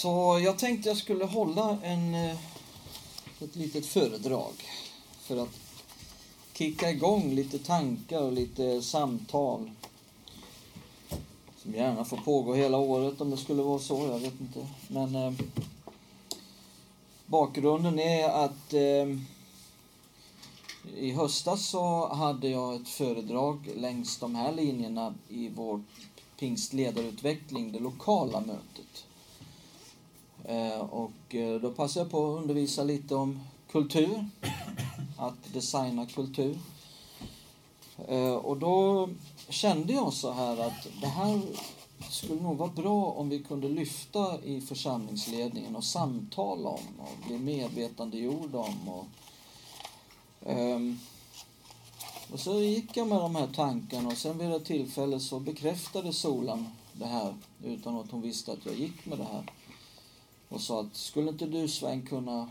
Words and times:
Så 0.00 0.40
jag 0.44 0.58
tänkte 0.58 0.88
jag 0.88 0.98
skulle 0.98 1.24
hålla 1.24 1.78
en, 1.82 2.14
eh, 2.14 2.36
ett 3.40 3.56
litet 3.56 3.86
föredrag 3.86 4.52
för 5.20 5.36
att 5.36 5.60
kicka 6.52 6.90
igång 6.90 7.34
lite 7.34 7.58
tankar 7.58 8.22
och 8.22 8.32
lite 8.32 8.82
samtal. 8.82 9.70
Som 11.56 11.74
gärna 11.74 12.04
får 12.04 12.16
pågå 12.16 12.54
hela 12.54 12.78
året 12.78 13.20
om 13.20 13.30
det 13.30 13.36
skulle 13.36 13.62
vara 13.62 13.78
så, 13.78 14.06
jag 14.06 14.18
vet 14.18 14.40
inte. 14.40 14.66
Men 14.88 15.14
eh, 15.14 15.32
bakgrunden 17.26 17.98
är 17.98 18.28
att 18.28 18.72
eh, 18.72 19.18
i 20.96 21.12
höstas 21.12 21.66
så 21.66 22.14
hade 22.14 22.48
jag 22.48 22.74
ett 22.74 22.88
föredrag 22.88 23.70
längs 23.76 24.18
de 24.18 24.34
här 24.34 24.52
linjerna 24.52 25.14
i 25.28 25.48
vår 25.48 25.82
pingstledarutveckling, 26.38 27.72
det 27.72 27.78
lokala 27.78 28.40
mötet. 28.40 29.06
Eh, 30.50 30.80
och 30.80 31.34
eh, 31.34 31.60
då 31.60 31.70
passade 31.70 32.04
jag 32.04 32.10
på 32.10 32.34
att 32.34 32.40
undervisa 32.40 32.84
lite 32.84 33.14
om 33.14 33.40
kultur, 33.70 34.24
att 35.16 35.52
designa 35.52 36.06
kultur. 36.06 36.58
Eh, 38.08 38.32
och 38.32 38.56
då 38.56 39.08
kände 39.48 39.92
jag 39.92 40.12
så 40.12 40.32
här 40.32 40.66
att 40.66 40.88
det 41.00 41.06
här 41.06 41.40
skulle 42.10 42.42
nog 42.42 42.56
vara 42.56 42.70
bra 42.70 43.04
om 43.04 43.28
vi 43.28 43.38
kunde 43.38 43.68
lyfta 43.68 44.44
i 44.44 44.60
församlingsledningen 44.60 45.76
och 45.76 45.84
samtala 45.84 46.68
om 46.68 46.84
och 46.98 47.26
bli 47.26 47.38
medvetandegjorda 47.38 48.58
om. 48.58 48.88
Och, 48.88 49.06
ehm, 50.46 50.98
och 52.32 52.40
så 52.40 52.60
gick 52.60 52.96
jag 52.96 53.08
med 53.08 53.20
de 53.20 53.36
här 53.36 53.48
tankarna 53.54 54.08
och 54.08 54.16
sen 54.16 54.38
vid 54.38 54.52
ett 54.52 54.64
tillfälle 54.64 55.20
så 55.20 55.40
bekräftade 55.40 56.12
Solan 56.12 56.68
det 56.92 57.06
här 57.06 57.34
utan 57.64 57.96
att 57.96 58.10
hon 58.10 58.22
visste 58.22 58.52
att 58.52 58.66
jag 58.66 58.74
gick 58.74 59.06
med 59.06 59.18
det 59.18 59.24
här. 59.24 59.44
Och 60.50 60.60
sa 60.60 60.80
att 60.80 60.96
skulle 60.96 61.30
inte 61.30 61.46
du 61.46 61.68
Sven 61.68 62.02
kunna 62.06 62.48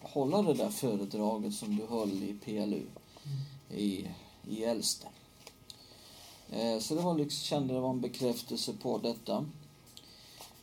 hålla 0.00 0.42
det 0.42 0.54
där 0.54 0.70
föredraget 0.70 1.54
som 1.54 1.76
du 1.76 1.86
höll 1.86 2.22
i 2.22 2.34
PLU 2.44 2.82
i, 3.70 4.08
i 4.48 4.64
Äldste. 4.64 5.06
Eh, 6.50 6.78
så 6.78 6.94
det 6.94 7.00
var 7.00 7.14
liksom, 7.14 7.44
kände 7.44 7.74
det 7.74 7.80
var 7.80 7.90
en 7.90 8.00
bekräftelse 8.00 8.72
på 8.82 8.98
detta. 8.98 9.46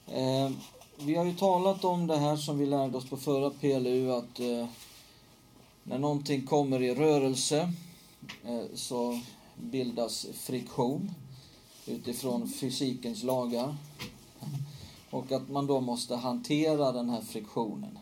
Eh, 0.08 0.52
vi 0.98 1.16
har 1.16 1.26
ju 1.26 1.36
talat 1.36 1.84
om 1.84 2.08
det 2.08 2.18
här 2.18 2.38
som 2.38 2.58
vi 2.58 2.66
lärde 2.66 2.98
oss 2.98 3.10
på 3.10 3.18
förra 3.18 3.50
PLU 3.50 4.12
att 4.12 4.40
eh, 4.40 4.68
när 5.84 6.00
någonting 6.00 6.48
kommer 6.48 6.82
i 6.84 6.96
rörelse 6.96 7.74
så 8.74 9.20
bildas 9.56 10.28
friktion 10.34 11.12
utifrån 11.86 12.50
fysikens 12.50 13.24
lagar. 13.24 13.76
Och 15.12 15.32
att 15.32 15.50
man 15.50 15.68
då 15.68 15.82
måste 15.82 16.16
hantera 16.16 16.92
den 16.92 17.10
här 17.10 17.22
friktionen. 17.22 18.00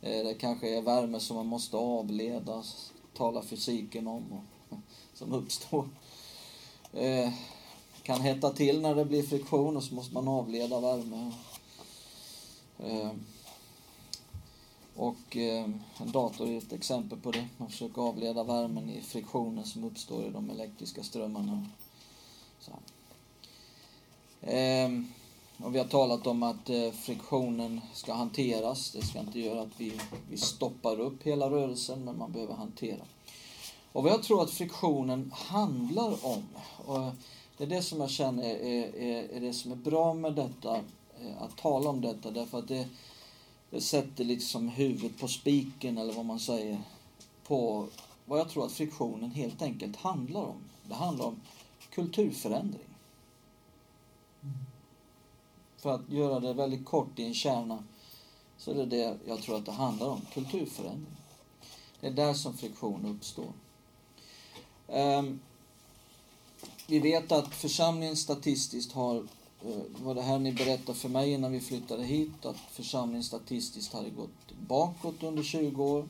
Eh, 0.00 0.24
det 0.24 0.34
kanske 0.34 0.76
är 0.78 0.82
värme 0.82 1.20
som 1.20 1.36
man 1.36 1.46
måste 1.46 1.76
avleda, 1.76 2.62
talar 3.14 3.42
fysiken 3.42 4.06
om, 4.06 4.24
och, 4.68 4.76
som 5.14 5.32
uppstår 5.32 5.88
eh, 6.92 7.32
kan 8.02 8.20
hetta 8.20 8.50
till 8.50 8.80
när 8.80 8.94
det 8.94 9.04
blir 9.04 9.22
friktion 9.22 9.76
och 9.76 9.84
så 9.84 9.94
måste 9.94 10.14
man 10.14 10.28
avleda 10.28 10.80
värme. 10.80 11.32
Eh, 12.78 13.10
och 14.96 15.36
en 15.36 16.12
dator 16.12 16.48
är 16.48 16.58
ett 16.58 16.72
exempel 16.72 17.18
på 17.18 17.30
det. 17.30 17.48
Man 17.56 17.70
försöker 17.70 18.02
avleda 18.02 18.44
värmen 18.44 18.90
i 18.90 19.00
friktionen 19.00 19.64
som 19.64 19.84
uppstår 19.84 20.24
i 20.24 20.30
de 20.30 20.50
elektriska 20.50 21.02
strömmarna. 21.02 21.66
Så. 22.60 22.72
Och 25.62 25.74
vi 25.74 25.78
har 25.78 25.86
talat 25.86 26.26
om 26.26 26.42
att 26.42 26.70
eh, 26.70 26.90
friktionen 26.90 27.80
ska 27.92 28.12
hanteras. 28.12 28.90
Det 28.90 29.02
ska 29.02 29.20
inte 29.20 29.40
göra 29.40 29.62
att 29.62 29.80
vi, 29.80 29.92
vi 30.30 30.36
stoppar 30.36 31.00
upp 31.00 31.22
hela 31.22 31.50
rörelsen, 31.50 32.04
men 32.04 32.18
man 32.18 32.32
behöver 32.32 32.54
hantera. 32.54 33.04
Och 33.92 34.02
vad 34.02 34.12
jag 34.12 34.22
tror 34.22 34.42
att 34.42 34.50
friktionen 34.50 35.32
handlar 35.34 36.26
om, 36.26 36.42
och 36.86 37.10
det 37.56 37.64
är 37.64 37.68
det 37.68 37.82
som 37.82 38.00
jag 38.00 38.10
känner 38.10 38.44
är, 38.44 38.96
är, 38.96 39.28
är 39.36 39.40
det 39.40 39.52
som 39.52 39.72
är 39.72 39.76
bra 39.76 40.14
med 40.14 40.32
detta, 40.32 40.76
eh, 41.20 41.42
att 41.42 41.56
tala 41.56 41.90
om 41.90 42.00
detta, 42.00 42.30
därför 42.30 42.58
att 42.58 42.68
det, 42.68 42.88
det 43.70 43.80
sätter 43.80 44.24
liksom 44.24 44.68
huvudet 44.68 45.18
på 45.18 45.28
spiken, 45.28 45.98
eller 45.98 46.12
vad 46.12 46.24
man 46.24 46.40
säger, 46.40 46.78
på 47.46 47.86
vad 48.24 48.38
jag 48.38 48.48
tror 48.48 48.66
att 48.66 48.72
friktionen 48.72 49.30
helt 49.30 49.62
enkelt 49.62 49.96
handlar 49.96 50.42
om. 50.42 50.56
Det 50.88 50.94
handlar 50.94 51.24
om 51.24 51.40
kulturförändring. 51.90 52.93
För 55.84 55.94
att 55.94 56.10
göra 56.10 56.40
det 56.40 56.52
väldigt 56.52 56.84
kort 56.84 57.18
i 57.18 57.24
en 57.24 57.34
kärna, 57.34 57.84
så 58.58 58.70
är 58.70 58.74
det 58.74 58.86
det 58.86 59.18
jag 59.26 59.42
tror 59.42 59.56
att 59.56 59.66
det 59.66 59.72
handlar 59.72 60.08
om, 60.08 60.20
kulturförändring. 60.34 61.16
Det 62.00 62.06
är 62.06 62.10
där 62.10 62.34
som 62.34 62.56
friktion 62.56 63.06
uppstår. 63.06 63.52
Um, 64.88 65.40
vi 66.86 66.98
vet 66.98 67.32
att 67.32 67.54
församlingen 67.54 68.16
statistiskt 68.16 68.92
har, 68.92 69.16
eh, 69.64 70.02
var 70.02 70.14
det 70.14 70.22
här 70.22 70.38
ni 70.38 70.52
berättade 70.52 70.98
för 70.98 71.08
mig 71.08 71.32
innan 71.32 71.52
vi 71.52 71.60
flyttade 71.60 72.04
hit, 72.04 72.46
att 72.46 72.56
församlingen 72.70 73.24
statistiskt 73.24 73.92
hade 73.92 74.10
gått 74.10 74.52
bakåt 74.68 75.22
under 75.22 75.42
20 75.42 75.84
år, 75.84 76.08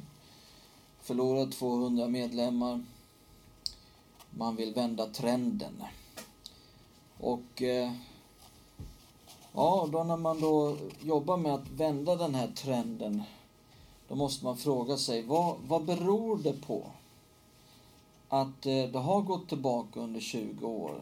förlorat 1.02 1.52
200 1.52 2.08
medlemmar. 2.08 2.84
Man 4.30 4.56
vill 4.56 4.74
vända 4.74 5.06
trenden. 5.06 5.84
Och 7.18 7.62
eh, 7.62 7.92
ja, 9.54 9.88
då 9.92 10.04
när 10.04 10.16
man 10.16 10.40
då 10.40 10.76
jobbar 11.00 11.36
med 11.36 11.54
att 11.54 11.70
vända 11.70 12.16
den 12.16 12.34
här 12.34 12.48
trenden, 12.48 13.22
då 14.08 14.14
måste 14.14 14.44
man 14.44 14.56
fråga 14.56 14.96
sig, 14.96 15.22
vad, 15.22 15.56
vad 15.66 15.84
beror 15.84 16.38
det 16.38 16.52
på? 16.52 16.86
att 18.34 18.66
eh, 18.66 18.84
det 18.92 18.98
har 18.98 19.22
gått 19.22 19.48
tillbaka 19.48 20.00
under 20.00 20.20
20 20.20 20.66
år. 20.66 20.94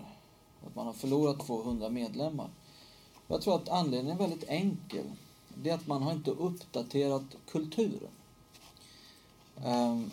Att 0.66 0.74
man 0.74 0.86
har 0.86 0.92
förlorat 0.92 1.46
200 1.46 1.88
medlemmar. 1.88 2.48
Jag 3.28 3.42
tror 3.42 3.54
att 3.54 3.68
anledningen 3.68 4.16
är 4.16 4.28
väldigt 4.28 4.48
enkel. 4.48 5.04
Det 5.54 5.70
är 5.70 5.74
att 5.74 5.86
man 5.86 6.02
har 6.02 6.12
inte 6.12 6.30
uppdaterat 6.30 7.22
kulturen. 7.50 8.10
Ehm, 9.64 10.10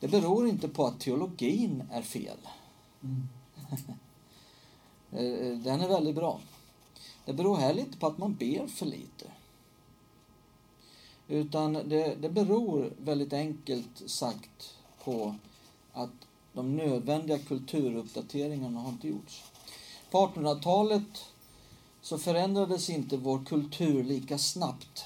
det 0.00 0.08
beror 0.08 0.48
inte 0.48 0.68
på 0.68 0.86
att 0.86 1.00
teologin 1.00 1.82
är 1.92 2.02
fel. 2.02 2.38
Mm. 3.02 3.28
Den 5.62 5.80
är 5.80 5.88
väldigt 5.88 6.14
bra. 6.14 6.40
Det 7.24 7.32
beror 7.32 7.56
heller 7.56 7.80
inte 7.80 7.98
på 7.98 8.06
att 8.06 8.18
man 8.18 8.34
ber 8.34 8.66
för 8.66 8.86
lite. 8.86 9.26
Utan 11.28 11.72
det, 11.72 12.14
det 12.20 12.28
beror 12.28 12.92
väldigt 12.98 13.32
enkelt 13.32 14.10
sagt 14.10 14.74
på 15.04 15.34
att 15.92 16.10
de 16.52 16.76
nödvändiga 16.76 17.38
kulturuppdateringarna 17.38 18.80
har 18.80 18.88
inte 18.88 19.08
gjorts. 19.08 19.42
På 20.10 20.26
1800-talet 20.26 21.24
så 22.02 22.18
förändrades 22.18 22.90
inte 22.90 23.16
vår 23.16 23.44
kultur 23.44 24.04
lika 24.04 24.38
snabbt 24.38 25.04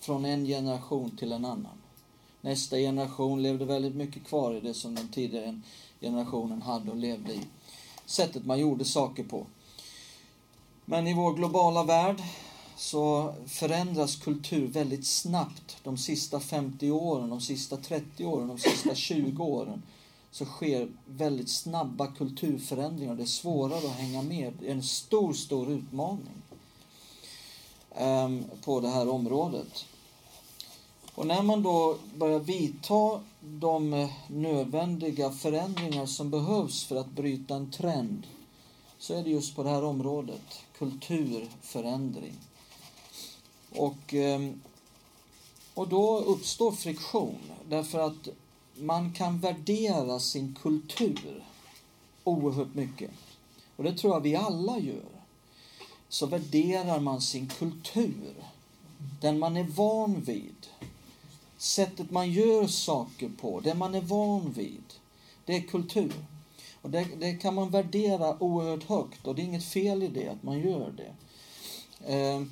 från 0.00 0.24
en 0.24 0.44
generation 0.44 1.16
till 1.16 1.32
en 1.32 1.44
annan. 1.44 1.78
Nästa 2.40 2.76
generation 2.76 3.42
levde 3.42 3.64
väldigt 3.64 3.94
mycket 3.94 4.24
kvar 4.24 4.54
i 4.54 4.60
det 4.60 4.74
som 4.74 4.94
den 4.94 5.08
tidigare 5.08 5.60
generationen 6.00 6.62
hade 6.62 6.90
och 6.90 6.96
levde 6.96 7.32
i. 7.32 7.40
Sättet 8.06 8.46
man 8.46 8.58
gjorde 8.58 8.84
saker 8.84 9.24
på. 9.24 9.46
Men 10.90 11.06
i 11.06 11.14
vår 11.14 11.32
globala 11.32 11.84
värld 11.84 12.22
så 12.76 13.34
förändras 13.46 14.16
kultur 14.16 14.68
väldigt 14.68 15.06
snabbt 15.06 15.76
de 15.82 15.98
sista 15.98 16.40
50 16.40 16.90
åren, 16.90 17.30
de 17.30 17.40
sista 17.40 17.76
30 17.76 18.24
åren, 18.24 18.48
de 18.48 18.58
sista 18.58 18.94
20 18.94 19.44
åren 19.44 19.82
så 20.30 20.44
sker 20.44 20.88
väldigt 21.06 21.50
snabba 21.50 22.06
kulturförändringar. 22.06 23.14
Det 23.14 23.22
är 23.22 23.26
svårare 23.26 23.86
att 23.86 23.96
hänga 23.96 24.22
med. 24.22 24.52
Det 24.60 24.66
är 24.66 24.72
en 24.72 24.82
stor, 24.82 25.32
stor 25.32 25.70
utmaning 25.70 26.42
ehm, 27.94 28.44
på 28.64 28.80
det 28.80 28.88
här 28.88 29.08
området. 29.08 29.86
Och 31.14 31.26
när 31.26 31.42
man 31.42 31.62
då 31.62 31.96
börjar 32.14 32.40
vidta 32.40 33.20
de 33.40 34.08
nödvändiga 34.28 35.30
förändringar 35.30 36.06
som 36.06 36.30
behövs 36.30 36.84
för 36.84 36.96
att 36.96 37.10
bryta 37.10 37.56
en 37.56 37.70
trend 37.70 38.26
så 39.00 39.14
är 39.14 39.22
det 39.22 39.30
just 39.30 39.56
på 39.56 39.62
det 39.62 39.70
här 39.70 39.84
området, 39.84 40.64
kulturförändring. 40.78 42.34
Och, 43.70 44.14
ehm, 44.14 44.60
och 45.74 45.88
då 45.88 46.18
uppstår 46.18 46.72
friktion 46.72 47.38
därför 47.68 47.98
att 47.98 48.28
man 48.74 49.12
kan 49.12 49.38
värdera 49.38 50.20
sin 50.20 50.56
kultur 50.62 51.44
oerhört 52.24 52.74
mycket. 52.74 53.10
Och 53.76 53.84
det 53.84 53.98
tror 53.98 54.12
jag 54.12 54.20
vi 54.20 54.36
alla 54.36 54.78
gör. 54.78 55.24
Så 56.08 56.26
värderar 56.26 57.00
man 57.00 57.20
sin 57.20 57.48
kultur, 57.48 58.34
den 59.20 59.38
man 59.38 59.56
är 59.56 59.64
van 59.64 60.20
vid. 60.20 60.66
Sättet 61.58 62.10
man 62.10 62.32
gör 62.32 62.66
saker 62.66 63.30
på, 63.40 63.60
det 63.60 63.74
man 63.74 63.94
är 63.94 64.00
van 64.00 64.52
vid. 64.52 64.84
Det 65.44 65.56
är 65.56 65.60
kultur. 65.60 66.14
Och 66.82 66.90
det, 66.90 67.06
det, 67.18 67.32
kan 67.32 67.54
man 67.54 67.70
värdera 67.70 68.42
oerhört 68.42 68.84
högt 68.84 69.26
och 69.26 69.34
det 69.34 69.42
är 69.42 69.44
inget 69.44 69.64
fel 69.64 70.02
i 70.02 70.08
det, 70.08 70.28
att 70.28 70.42
man 70.42 70.60
gör 70.60 70.92
det. 70.96 71.12
Eh, 72.14 72.42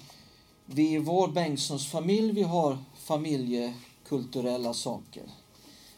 vi 0.66 0.92
i 0.92 0.98
vår 0.98 1.28
Bengtssons 1.28 1.86
familj, 1.86 2.32
vi 2.32 2.42
har 2.42 2.78
familjekulturella 2.94 4.74
saker. 4.74 5.22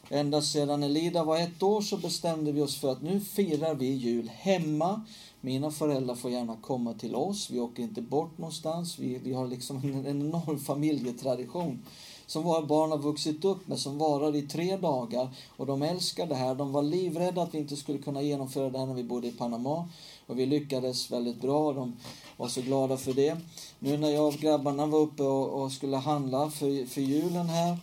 Ända 0.08 0.42
sedan 0.42 0.82
Elida 0.82 1.24
var 1.24 1.38
ett 1.38 1.62
år 1.62 1.80
så 1.80 1.96
bestämde 1.96 2.52
vi 2.52 2.60
oss 2.60 2.80
för 2.80 2.92
att 2.92 3.02
nu 3.02 3.20
firar 3.20 3.74
vi 3.74 3.86
jul 3.86 4.28
hemma. 4.28 5.04
Mina 5.40 5.70
föräldrar 5.70 6.14
får 6.14 6.30
gärna 6.30 6.56
komma 6.56 6.94
till 6.94 7.14
oss. 7.14 7.50
Vi 7.50 7.60
åker 7.60 7.82
inte 7.82 8.02
bort 8.02 8.38
någonstans. 8.38 8.98
Vi, 8.98 9.18
vi 9.18 9.32
har 9.32 9.46
liksom 9.46 9.76
en 9.76 10.06
enorm 10.06 10.58
familjetradition 10.58 11.82
som 12.30 12.42
våra 12.42 12.62
barn 12.62 12.90
har 12.90 12.98
vuxit 12.98 13.44
upp 13.44 13.68
med, 13.68 13.78
som 13.78 13.98
varar 13.98 14.36
i 14.36 14.42
tre 14.42 14.76
dagar. 14.76 15.28
Och 15.56 15.66
de 15.66 15.82
älskar 15.82 16.26
det 16.26 16.34
här. 16.34 16.54
De 16.54 16.72
var 16.72 16.82
livrädda 16.82 17.42
att 17.42 17.54
vi 17.54 17.58
inte 17.58 17.76
skulle 17.76 17.98
kunna 17.98 18.22
genomföra 18.22 18.70
det 18.70 18.78
här 18.78 18.86
när 18.86 18.94
vi 18.94 19.04
bodde 19.04 19.28
i 19.28 19.32
Panama. 19.32 19.88
Och 20.26 20.38
vi 20.38 20.46
lyckades 20.46 21.10
väldigt 21.10 21.40
bra. 21.40 21.72
De 21.72 21.96
var 22.36 22.48
så 22.48 22.60
glada 22.60 22.96
för 22.96 23.12
det. 23.12 23.36
Nu 23.78 23.96
när 23.96 24.10
jag 24.10 24.28
och 24.28 24.34
grabbarna 24.34 24.86
var 24.86 24.98
uppe 24.98 25.22
och, 25.22 25.62
och 25.62 25.72
skulle 25.72 25.96
handla 25.96 26.50
för, 26.50 26.86
för 26.86 27.00
julen 27.00 27.46
här 27.46 27.76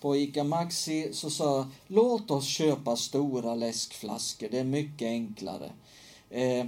på 0.00 0.16
ICA 0.16 0.44
Maxi 0.44 1.08
så 1.12 1.30
sa 1.30 1.56
jag, 1.56 1.66
låt 1.86 2.30
oss 2.30 2.46
köpa 2.46 2.96
stora 2.96 3.54
läskflaskor, 3.54 4.48
det 4.50 4.58
är 4.58 4.64
mycket 4.64 5.06
enklare. 5.06 5.70
Eh, 6.30 6.66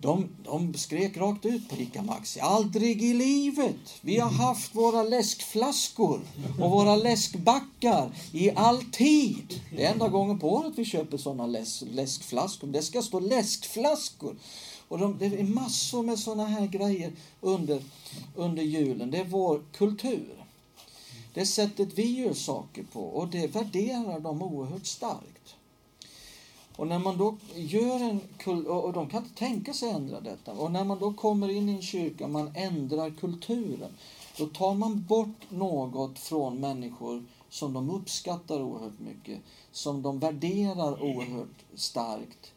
de, 0.00 0.28
de 0.44 0.74
skrek 0.74 1.16
rakt 1.16 1.46
ut 1.46 1.68
på 1.68 1.76
ICA 1.76 2.02
Maxi. 2.02 2.40
Aldrig 2.40 3.02
i 3.02 3.14
livet! 3.14 3.76
Vi 4.00 4.18
har 4.18 4.30
haft 4.30 4.74
våra 4.74 5.02
läskflaskor 5.02 6.20
och 6.60 6.70
våra 6.70 6.96
läskbackar 6.96 8.10
i 8.32 8.50
all 8.50 8.82
tid. 8.82 9.60
Det 9.76 9.84
är 9.84 9.92
enda 9.92 10.08
gången 10.08 10.38
på 10.38 10.52
året 10.52 10.72
vi 10.76 10.84
köper 10.84 11.16
sådana 11.16 11.46
läs, 11.46 11.84
läskflaskor. 11.90 12.68
Det 12.68 12.82
ska 12.82 13.02
stå 13.02 13.20
läskflaskor. 13.20 14.36
Och 14.88 14.98
de, 14.98 15.18
det 15.18 15.26
är 15.26 15.44
massor 15.44 16.02
med 16.02 16.18
sådana 16.18 16.46
här 16.46 16.66
grejer 16.66 17.12
under, 17.40 17.82
under 18.36 18.62
julen. 18.62 19.10
Det 19.10 19.18
är 19.18 19.24
vår 19.24 19.62
kultur. 19.72 20.44
Det 21.34 21.40
är 21.40 21.44
sättet 21.44 21.88
vi 21.94 22.20
gör 22.20 22.34
saker 22.34 22.82
på 22.92 23.00
och 23.00 23.28
det 23.28 23.46
värderar 23.46 24.20
de 24.20 24.42
oerhört 24.42 24.86
starkt. 24.86 25.39
Och 26.80 26.86
när 26.86 26.98
man 26.98 27.18
då 27.18 27.36
gör 27.54 28.00
en 28.00 28.20
och 28.66 28.92
de 28.92 29.08
kan 29.08 29.22
inte 29.22 29.38
tänka 29.38 29.72
sig 29.72 29.90
ändra 29.90 30.20
detta. 30.20 30.52
Och 30.52 30.72
när 30.72 30.84
man 30.84 30.98
då 30.98 31.12
kommer 31.12 31.48
in 31.48 31.68
i 31.68 31.72
en 31.72 31.82
kyrka 31.82 32.24
och 32.24 32.30
man 32.30 32.52
ändrar 32.54 33.10
kulturen, 33.10 33.90
då 34.38 34.46
tar 34.46 34.74
man 34.74 35.04
bort 35.08 35.50
något 35.50 36.18
från 36.18 36.60
människor 36.60 37.24
som 37.48 37.72
de 37.72 37.90
uppskattar 37.90 38.62
oerhört 38.62 38.98
mycket, 38.98 39.40
som 39.72 40.02
de 40.02 40.18
värderar 40.18 41.02
oerhört 41.02 41.64
starkt. 41.74 42.52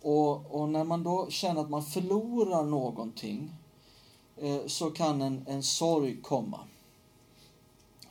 Och, 0.00 0.60
och 0.60 0.68
när 0.68 0.84
man 0.84 1.02
då 1.02 1.26
känner 1.30 1.60
att 1.60 1.70
man 1.70 1.84
förlorar 1.84 2.64
någonting 2.64 3.50
eh, 4.36 4.60
så 4.66 4.90
kan 4.90 5.22
en, 5.22 5.44
en 5.48 5.62
sorg 5.62 6.16
komma. 6.22 6.60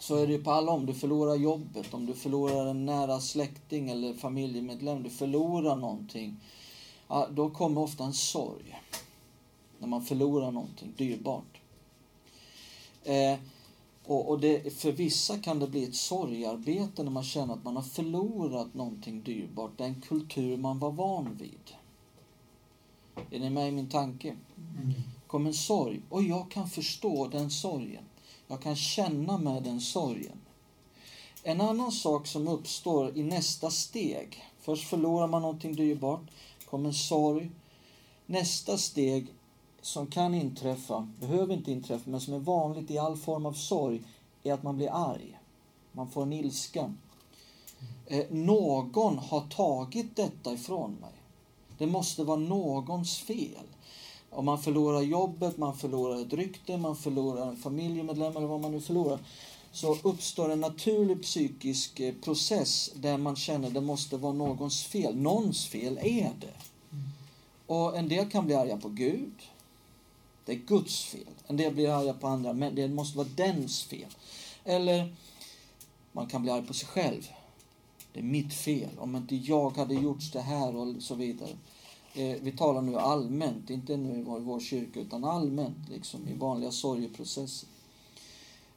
Så 0.01 0.15
är 0.15 0.27
det 0.27 0.38
på 0.38 0.51
alla 0.51 0.71
om 0.71 0.86
du 0.86 0.94
förlorar 0.94 1.36
jobbet, 1.36 1.94
om 1.94 2.06
du 2.06 2.13
förlorar 2.13 2.68
en 2.68 2.86
nära 2.86 3.19
släkting 3.19 3.89
eller 3.89 4.13
familjemedlem, 4.13 5.03
du 5.03 5.09
förlorar 5.09 5.75
någonting. 5.75 6.38
Ja, 7.07 7.27
då 7.31 7.50
kommer 7.50 7.81
ofta 7.81 8.03
en 8.03 8.13
sorg. 8.13 8.81
När 9.80 9.88
man 9.88 10.06
förlorar 10.06 10.51
någonting 10.51 10.94
dyrbart. 10.98 11.62
Eh, 13.03 13.39
och, 14.06 14.30
och 14.30 14.39
det, 14.39 14.74
för 14.74 14.92
vissa 14.92 15.38
kan 15.38 15.59
det 15.59 15.68
bli 15.68 15.83
ett 15.83 15.95
sorgarbete 15.95 17.04
när 17.04 17.12
man 17.12 17.24
känner 17.24 17.54
att 17.54 17.63
man 17.63 17.75
har 17.75 17.83
förlorat 17.83 18.74
någonting 18.74 19.21
dyrbart, 19.24 19.77
den 19.77 20.01
kultur 20.01 20.57
man 20.57 20.80
var 20.80 20.92
van 20.92 21.38
vid. 21.39 21.75
Är 23.31 23.39
ni 23.39 23.50
med 23.50 23.68
i 23.68 23.71
min 23.71 23.89
tanke? 23.89 24.27
Mm. 24.27 24.94
Kom 25.27 25.45
en 25.45 25.54
sorg. 25.54 26.01
Och 26.09 26.24
jag 26.24 26.51
kan 26.51 26.69
förstå 26.69 27.27
den 27.27 27.51
sorgen. 27.51 28.04
Jag 28.51 28.62
kan 28.62 28.75
känna 28.75 29.38
med 29.38 29.63
den 29.63 29.81
sorgen. 29.81 30.38
En 31.44 31.62
annan 31.62 31.92
sak 31.92 32.27
som 32.27 32.48
uppstår 32.48 33.18
i 33.18 33.24
nästa 33.24 33.69
steg. 33.69 34.44
Först 34.59 34.88
förlorar 34.88 35.27
man 35.27 35.42
någonting 35.42 35.75
dyrbart, 35.75 36.21
kommer 36.69 36.92
sorg. 36.92 37.51
Nästa 38.25 38.77
steg 38.77 39.27
som 39.81 40.07
kan 40.07 40.33
inträffa, 40.33 41.07
behöver 41.19 41.53
inte 41.53 41.71
inträffa, 41.71 42.09
men 42.09 42.21
som 42.21 42.33
är 42.33 42.39
vanligt 42.39 42.92
i 42.92 42.98
all 42.98 43.18
form 43.18 43.45
av 43.45 43.53
sorg, 43.53 44.03
är 44.44 44.54
att 44.54 44.63
man 44.63 44.77
blir 44.77 44.89
arg. 44.94 45.39
Man 45.92 46.09
får 46.09 46.24
en 46.24 46.33
ilska. 46.33 46.94
Eh, 48.07 48.25
någon 48.30 49.18
har 49.18 49.42
tagit 49.42 50.15
detta 50.15 50.54
ifrån 50.54 50.92
mig. 51.01 51.13
Det 51.77 51.88
måste 51.88 52.24
vara 52.24 52.39
någons 52.39 53.18
fel. 53.18 53.68
Om 54.33 54.45
man 54.45 54.62
förlorar 54.62 55.01
jobbet, 55.01 55.57
man 55.57 55.78
förlorar 55.78 56.22
ett 56.22 56.33
rykte, 56.33 56.78
man 56.78 56.95
förlorar 56.95 57.48
en 57.48 57.57
familjemedlem 57.57 58.38
eller 58.38 58.48
vad 58.48 58.62
man 58.62 58.72
nu 58.72 58.81
förlorar 58.81 59.19
så 59.72 59.98
uppstår 60.04 60.51
en 60.51 60.60
naturlig 60.60 61.22
psykisk 61.22 62.00
eh, 62.00 62.13
process 62.13 62.92
där 62.95 63.18
man 63.18 63.36
känner 63.36 63.69
det 63.69 63.81
måste 63.81 64.18
vara 64.18 64.33
någons 64.33 64.83
fel. 64.83 65.18
Någons 65.18 65.66
fel 65.66 66.00
är 66.01 66.31
det. 66.39 66.54
Och 67.66 67.98
en 67.98 68.10
del 68.10 68.30
kan 68.30 68.45
bli 68.45 68.56
arga 68.56 68.78
på 68.78 68.89
Gud. 68.89 69.33
Det 70.45 70.51
är 70.51 70.56
Guds 70.56 71.04
fel. 71.04 71.33
En 71.48 71.57
del 71.57 71.74
blir 71.74 71.89
arga 71.89 72.13
på 72.13 72.28
andra, 72.28 72.54
men 72.54 72.75
det 72.75 72.88
måste 72.88 73.18
vara 73.18 73.28
dens 73.36 73.83
fel. 73.83 74.16
Eller 74.63 75.16
man 76.12 76.28
kan 76.28 76.42
bli 76.42 76.51
arg 76.51 76.68
på 76.68 76.74
sig 76.74 76.88
själv. 76.88 77.28
Det 78.13 78.19
är 78.19 78.24
mitt 78.24 78.54
fel. 78.54 78.89
Om 78.98 79.16
inte 79.16 79.36
jag 79.36 79.78
hade 79.78 79.95
gjort 79.95 80.33
det 80.33 80.42
här 80.42 80.75
och 80.75 80.95
så 81.00 81.16
vidare. 81.16 81.56
Eh, 82.13 82.37
vi 82.41 82.51
talar 82.51 82.81
nu 82.81 82.95
allmänt, 82.95 83.69
inte 83.69 83.97
nu 83.97 84.19
i 84.19 84.21
vår, 84.21 84.39
vår 84.39 84.59
kyrka, 84.59 84.99
utan 84.99 85.23
allmänt 85.23 85.89
liksom 85.89 86.27
i 86.27 86.33
vanliga 86.33 86.71
sorgeprocesser. 86.71 87.69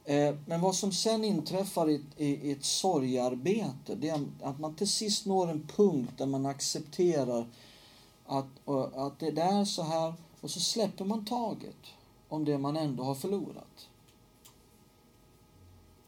Eh, 0.05 0.35
men 0.45 0.61
vad 0.61 0.75
som 0.75 0.91
sen 0.91 1.23
inträffar 1.23 1.89
i, 1.89 2.01
i, 2.17 2.27
i 2.27 2.51
ett 2.51 2.65
sorgarbete, 2.65 3.95
det 3.95 4.09
är 4.09 4.25
att 4.41 4.59
man 4.59 4.75
till 4.75 4.89
sist 4.89 5.25
når 5.25 5.49
en 5.49 5.67
punkt 5.75 6.11
där 6.17 6.25
man 6.25 6.45
accepterar 6.45 7.47
att, 8.25 8.67
eh, 8.67 8.89
att 8.93 9.19
det 9.19 9.41
är 9.41 9.65
så 9.65 9.83
här 9.83 10.13
och 10.41 10.51
så 10.51 10.59
släpper 10.59 11.05
man 11.05 11.25
taget 11.25 11.85
om 12.29 12.45
det 12.45 12.57
man 12.57 12.77
ändå 12.77 13.03
har 13.03 13.15
förlorat. 13.15 13.87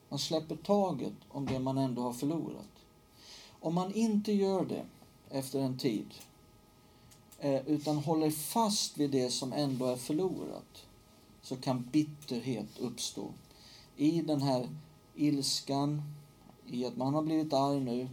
Man 0.09 0.19
släpper 0.19 0.55
taget 0.55 1.13
om 1.29 1.45
det 1.45 1.59
man 1.59 1.77
ändå 1.77 2.01
har 2.01 2.13
förlorat. 2.13 2.67
Om 3.59 3.73
man 3.73 3.93
inte 3.93 4.31
gör 4.31 4.65
det 4.65 4.85
efter 5.29 5.59
en 5.59 5.77
tid 5.77 6.05
Eh, 7.39 7.67
utan 7.67 7.97
håller 7.97 8.31
fast 8.31 8.97
vid 8.97 9.11
det 9.11 9.29
som 9.29 9.53
ändå 9.53 9.85
är 9.85 9.95
förlorat 9.95 10.85
så 11.41 11.55
kan 11.55 11.89
bitterhet 11.91 12.79
uppstå. 12.79 13.31
I 13.97 14.21
den 14.21 14.41
här 14.41 14.69
ilskan, 15.15 16.01
i 16.67 16.85
att 16.85 16.97
man 16.97 17.13
har 17.13 17.21
blivit 17.21 17.53
arg 17.53 17.79
nu, 17.79 18.09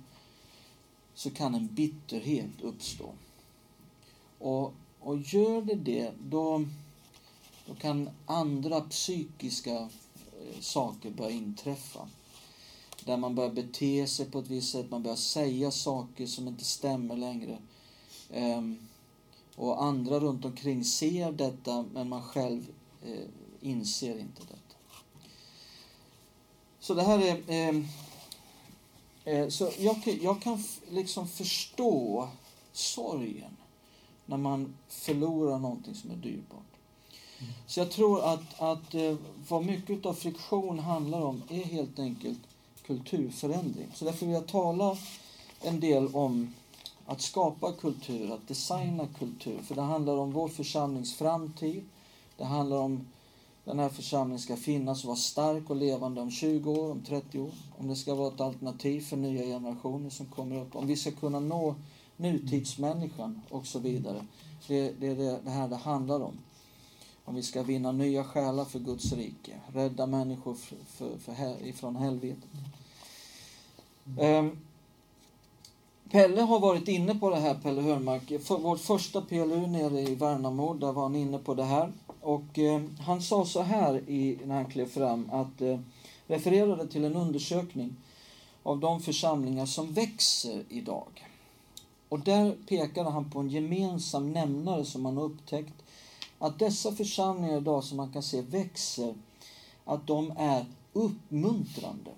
så 1.14 1.31
kan 1.31 1.54
en 1.54 1.66
bitterhet 1.66 2.61
uppstå. 2.62 3.12
Och, 4.38 4.75
och 5.00 5.19
gör 5.19 5.62
det 5.62 5.75
det, 5.75 6.12
då, 6.25 6.64
då 7.66 7.75
kan 7.75 8.11
andra 8.26 8.81
psykiska 8.81 9.76
eh, 9.76 10.61
saker 10.61 11.11
börja 11.11 11.31
inträffa. 11.31 12.09
Där 13.04 13.16
man 13.16 13.35
börjar 13.35 13.52
bete 13.52 14.07
sig 14.07 14.26
på 14.26 14.38
ett 14.38 14.49
visst 14.49 14.73
sätt, 14.73 14.90
man 14.90 15.02
börjar 15.02 15.16
säga 15.16 15.71
saker 15.71 16.26
som 16.26 16.49
inte 16.49 16.64
stämmer 16.64 17.16
längre. 17.16 17.59
Um, 18.35 18.78
och 19.56 19.84
andra 19.84 20.20
runt 20.20 20.44
omkring 20.44 20.84
ser 20.84 21.32
detta 21.32 21.84
men 21.92 22.08
man 22.08 22.23
själv 22.23 22.66
eh, 23.02 23.25
inser 23.61 24.18
inte 24.18 24.42
detta. 24.42 24.76
Så 26.80 26.94
det 26.94 27.02
här 27.02 27.18
är... 27.18 27.42
Eh, 27.49 27.84
eh, 29.25 29.49
så 29.49 29.70
jag, 29.78 30.18
jag 30.23 30.42
kan 30.42 30.64
liksom 30.90 31.28
förstå 31.28 32.28
sorgen 32.73 33.56
när 34.26 34.37
man 34.37 34.75
förlorar 34.88 35.58
någonting 35.58 35.94
som 35.94 36.11
är 36.11 36.16
dyrbart. 36.16 36.75
Mm. 37.38 37.52
Så 37.66 37.80
jag 37.80 37.90
tror 37.90 38.25
att, 38.25 38.61
att 38.61 38.94
eh, 38.94 39.16
vad 39.49 39.64
mycket 39.64 40.06
av 40.06 40.14
friktion 40.14 40.78
handlar 40.78 41.20
om 41.20 41.42
är 41.49 41.64
helt 41.64 41.99
enkelt 41.99 42.40
kulturförändring. 42.87 43.88
Så 43.94 44.04
därför 44.04 44.26
vill 44.26 44.34
jag 44.34 44.46
tala 44.46 44.99
en 45.61 45.80
del 45.80 46.14
om 46.14 46.54
att 47.06 47.20
skapa 47.20 47.73
kultur, 47.73 48.32
att 48.32 48.49
designa 48.49 49.06
kultur. 49.18 49.58
För 49.62 49.75
det 49.75 49.82
handlar 49.82 50.16
om 50.16 50.32
vår 50.32 50.49
församlings 50.49 51.14
framtid. 51.14 51.84
Det 52.37 52.44
handlar 52.44 52.76
om 52.76 53.06
den 53.64 53.78
här 53.78 53.88
församlingen 53.88 54.40
ska 54.40 54.56
finnas 54.56 55.02
och 55.02 55.08
vara 55.08 55.16
stark 55.16 55.70
och 55.70 55.76
levande 55.76 56.20
om 56.20 56.30
20 56.30 56.70
år, 56.70 56.90
om 56.90 57.02
30 57.02 57.40
år. 57.40 57.50
Om 57.78 57.88
det 57.88 57.96
ska 57.96 58.14
vara 58.14 58.34
ett 58.34 58.40
alternativ 58.40 59.00
för 59.00 59.16
nya 59.16 59.42
generationer 59.42 60.11
som 60.11 60.26
kommer 60.26 60.61
upp. 60.61 60.76
Om 60.76 60.87
vi 60.87 60.96
ska 60.96 61.11
kunna 61.11 61.40
nå 61.40 61.75
nutidsmänniskan 62.16 63.40
och 63.50 63.66
så 63.66 63.78
vidare. 63.78 64.26
Det, 64.68 65.00
det 65.00 65.06
är 65.06 65.16
det, 65.16 65.40
det 65.44 65.50
här 65.50 65.68
det 65.68 65.76
handlar 65.76 66.20
om. 66.20 66.38
Om 67.25 67.34
vi 67.34 67.42
ska 67.42 67.62
vinna 67.62 67.92
nya 67.92 68.25
själar 68.25 68.64
för 68.64 68.78
Guds 68.78 69.12
rike. 69.12 69.61
Rädda 69.73 70.06
människor 70.06 70.54
för, 70.54 70.76
för, 70.87 71.18
för, 71.18 71.66
ifrån 71.66 71.96
helvetet. 71.96 72.50
Um, 74.18 74.58
Pelle 76.14 76.42
har 76.42 76.61
varit 76.61 76.88
inne 76.88 77.14
på 77.14 77.30
det 77.30 77.40
här, 77.40 77.54
Pelle 77.54 77.80
Hörmark. 77.83 78.42
För 78.42 78.59
vårt 78.59 78.80
första 78.80 79.21
PLU 79.21 79.66
nere 79.66 80.00
i 80.00 80.14
Värnamo, 80.14 80.75
där 80.75 80.92
var 80.92 81.02
han 81.02 81.16
inne 81.16 81.38
på 81.38 81.54
det 81.54 81.64
här. 81.64 81.92
och 82.21 82.59
eh, 82.59 82.83
han 83.00 83.23
sa 83.23 83.44
så 83.44 83.62
här 83.62 84.11
i, 84.11 84.38
när 84.44 84.54
han 84.54 84.71
klev 84.71 84.87
fram 84.87 85.30
att 85.33 85.61
eh, 85.61 85.78
refererade 86.26 86.87
till 86.87 87.04
en 87.04 87.16
undersökning 87.16 87.97
av 88.62 88.80
de 88.80 89.00
församlingar 89.00 89.66
som 89.66 89.92
växer 89.92 90.62
idag. 90.68 91.28
Och 92.09 92.21
där 92.21 92.56
pekade 92.68 93.11
han 93.11 93.30
på 93.30 93.40
en 93.40 93.50
gemensam 93.50 94.33
nämnare 94.33 94.85
som 94.85 95.02
man 95.02 95.16
har 95.16 95.25
upptäckt 95.25 95.83
att 96.38 96.59
dessa 96.59 96.92
församlingar 96.92 97.56
idag 97.56 97.85
som 97.85 97.97
man 97.97 98.12
kan 98.12 98.23
se 98.23 98.40
växer, 98.42 99.14
att 99.85 100.06
de 100.06 100.33
är 100.37 100.66
uppmuntrande. 100.92 102.11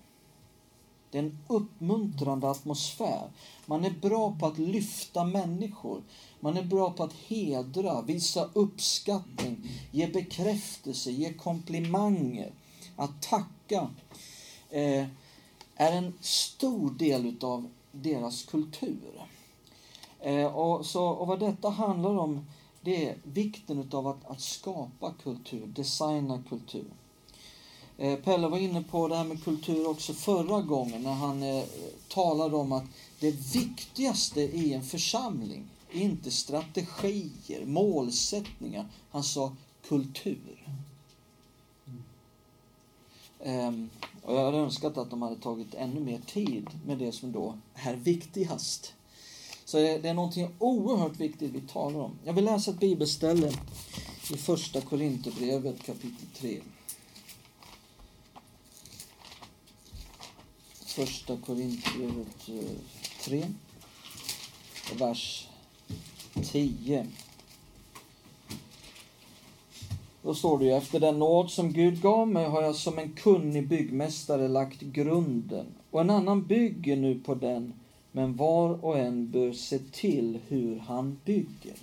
Det 1.16 1.20
är 1.20 1.24
en 1.24 1.38
uppmuntrande 1.46 2.50
atmosfär. 2.50 3.30
Man 3.66 3.84
är 3.84 3.90
bra 3.90 4.36
på 4.40 4.46
att 4.46 4.58
lyfta 4.58 5.24
människor. 5.24 6.02
Man 6.40 6.56
är 6.56 6.62
bra 6.62 6.90
på 6.90 7.02
att 7.02 7.12
hedra, 7.12 8.02
visa 8.02 8.50
uppskattning, 8.52 9.70
ge 9.90 10.06
bekräftelse, 10.06 11.10
ge 11.10 11.32
komplimanger. 11.32 12.52
Att 12.96 13.22
tacka 13.22 13.90
eh, 14.70 15.06
är 15.76 15.92
en 15.92 16.12
stor 16.20 16.90
del 16.90 17.26
utav 17.26 17.68
deras 17.92 18.42
kultur. 18.42 19.22
Eh, 20.20 20.56
och, 20.56 20.86
så, 20.86 21.06
och 21.06 21.26
vad 21.26 21.40
detta 21.40 21.68
handlar 21.70 22.18
om, 22.18 22.46
det 22.80 23.08
är 23.08 23.16
vikten 23.22 23.78
utav 23.78 24.06
att, 24.06 24.26
att 24.26 24.40
skapa 24.40 25.14
kultur, 25.22 25.66
designa 25.66 26.42
kultur. 26.48 26.90
Eh, 27.98 28.18
Pelle 28.18 28.48
var 28.48 28.58
inne 28.58 28.82
på 28.82 29.08
det 29.08 29.16
här 29.16 29.24
med 29.24 29.44
kultur 29.44 29.88
också 29.88 30.12
förra 30.12 30.62
gången 30.62 31.02
när 31.02 31.12
han 31.12 31.42
eh, 31.42 31.64
talade 32.08 32.56
om 32.56 32.72
att 32.72 32.84
det 33.20 33.30
viktigaste 33.30 34.40
i 34.40 34.72
en 34.72 34.82
församling 34.82 35.64
är 35.92 36.00
inte 36.00 36.30
strategier, 36.30 37.66
målsättningar. 37.66 38.86
Han 39.10 39.24
sa 39.24 39.56
kultur. 39.88 40.68
Ehm, 43.44 43.90
och 44.22 44.34
jag 44.34 44.44
hade 44.44 44.58
önskat 44.58 44.98
att 44.98 45.10
de 45.10 45.22
hade 45.22 45.36
tagit 45.36 45.74
ännu 45.74 46.00
mer 46.00 46.20
tid 46.26 46.66
med 46.86 46.98
det 46.98 47.12
som 47.12 47.32
då 47.32 47.58
är 47.74 47.94
viktigast. 47.94 48.94
Så 49.64 49.76
det 49.76 50.08
är 50.08 50.14
någonting 50.14 50.48
oerhört 50.58 51.20
viktigt 51.20 51.50
vi 51.50 51.60
talar 51.60 52.00
om. 52.00 52.12
Jag 52.24 52.32
vill 52.32 52.44
läsa 52.44 52.70
ett 52.70 52.80
bibelställe 52.80 53.52
i 54.32 54.36
första 54.36 54.80
Korinthierbrevet 54.80 55.82
kapitel 55.82 56.26
3. 56.34 56.60
Första 60.96 61.36
Korinthierbrevet 61.36 62.48
eh, 62.48 62.76
3, 63.20 63.44
vers 64.98 65.48
10. 66.42 67.06
Då 70.22 70.34
står 70.34 70.58
det 70.58 70.64
ju, 70.64 70.72
efter 70.72 71.00
den 71.00 71.18
nåd 71.18 71.50
som 71.50 71.72
Gud 71.72 72.02
gav 72.02 72.28
mig 72.28 72.44
har 72.46 72.62
jag 72.62 72.76
som 72.76 72.98
en 72.98 73.12
kunnig 73.12 73.68
byggmästare 73.68 74.48
lagt 74.48 74.80
grunden 74.80 75.66
och 75.90 76.00
en 76.00 76.10
annan 76.10 76.46
bygger 76.46 76.96
nu 76.96 77.18
på 77.18 77.34
den, 77.34 77.72
men 78.12 78.36
var 78.36 78.84
och 78.84 78.98
en 78.98 79.30
bör 79.30 79.52
se 79.52 79.78
till 79.78 80.38
hur 80.48 80.78
han 80.78 81.20
bygger. 81.24 81.76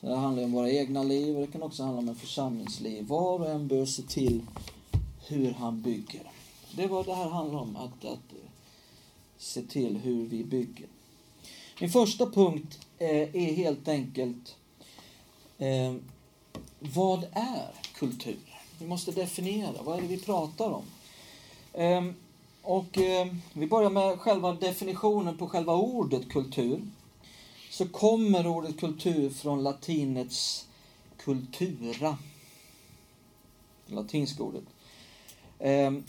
Det 0.00 0.16
handlar 0.16 0.44
om 0.44 0.52
våra 0.52 0.70
egna 0.70 1.02
liv 1.02 1.36
och 1.36 1.46
det 1.46 1.52
kan 1.52 1.62
också 1.62 1.82
handla 1.82 1.98
om 1.98 2.08
en 2.08 2.16
församlingsliv. 2.16 3.06
Var 3.06 3.40
och 3.40 3.50
en 3.50 3.68
bör 3.68 3.84
se 3.84 4.02
till 4.02 4.42
hur 5.26 5.52
han 5.52 5.82
bygger. 5.82 6.22
Det 6.78 6.84
är 6.84 6.88
vad 6.88 7.06
det 7.06 7.14
här 7.14 7.28
handlar 7.28 7.58
om, 7.58 7.76
att, 7.76 8.04
att 8.04 8.32
eh, 8.32 8.50
se 9.38 9.62
till 9.62 9.96
hur 9.96 10.26
vi 10.26 10.44
bygger. 10.44 10.86
Min 11.80 11.90
första 11.90 12.30
punkt 12.30 12.78
eh, 12.98 13.34
är 13.34 13.54
helt 13.54 13.88
enkelt 13.88 14.56
eh, 15.58 15.94
vad 16.78 17.24
är 17.32 17.74
kultur? 17.94 18.60
Vi 18.78 18.86
måste 18.86 19.12
definiera, 19.12 19.82
vad 19.82 19.98
är 19.98 20.02
det 20.02 20.06
vi 20.06 20.20
pratar 20.20 20.70
om? 20.70 20.82
Eh, 21.72 22.04
och 22.62 22.98
eh, 22.98 23.26
vi 23.52 23.66
börjar 23.66 23.90
med 23.90 24.20
själva 24.20 24.52
definitionen 24.52 25.38
på 25.38 25.48
själva 25.48 25.74
ordet 25.74 26.28
kultur. 26.28 26.82
Så 27.70 27.88
kommer 27.88 28.46
ordet 28.46 28.80
kultur 28.80 29.30
från 29.30 29.62
latinets 29.62 30.66
cultura. 31.16 32.18
Det 33.86 33.94
Latinska 33.94 34.42
ordet. 34.42 34.64
Ehm, 35.58 36.04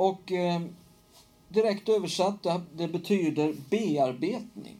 och 0.00 0.32
eh, 0.32 0.60
direkt 1.48 1.88
översatt, 1.88 2.46
det 2.72 2.88
betyder 2.88 3.56
bearbetning. 3.70 4.76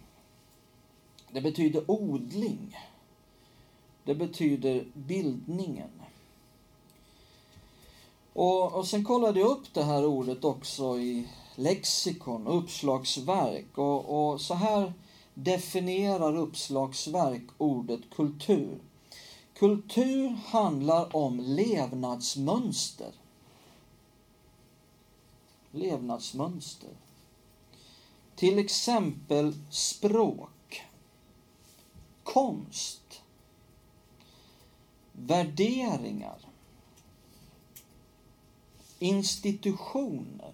Det 1.31 1.41
betyder 1.41 1.91
odling. 1.91 2.79
Det 4.05 4.15
betyder 4.15 4.85
bildningen. 4.95 5.91
Och, 8.33 8.75
och 8.75 8.87
sen 8.87 9.05
kollade 9.05 9.41
jag 9.41 9.51
upp 9.51 9.75
det 9.75 9.83
här 9.83 10.07
ordet 10.07 10.45
också 10.45 10.99
i 10.99 11.29
lexikon 11.55 12.47
och 12.47 12.59
uppslagsverk. 12.59 13.79
Och, 13.79 14.33
och 14.33 14.41
så 14.41 14.55
här 14.55 14.93
definierar 15.35 16.37
uppslagsverk 16.37 17.45
ordet 17.59 18.01
kultur. 18.17 18.79
Kultur 19.55 20.29
handlar 20.47 21.17
om 21.17 21.41
levnadsmönster 21.41 23.13
levnadsmönster. 25.71 26.91
Till 28.37 28.59
exempel 28.59 29.55
språk, 29.71 30.83
konst, 32.23 33.23
värderingar, 35.13 36.39
institutioner 38.99 40.53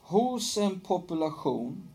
hos 0.00 0.56
en 0.56 0.80
population 0.80 1.88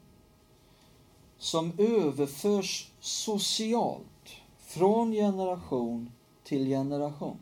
som 1.37 1.73
överförs 1.77 2.91
socialt 2.99 4.05
från 4.59 5.11
generation 5.11 6.11
till 6.43 6.65
generation. 6.65 7.37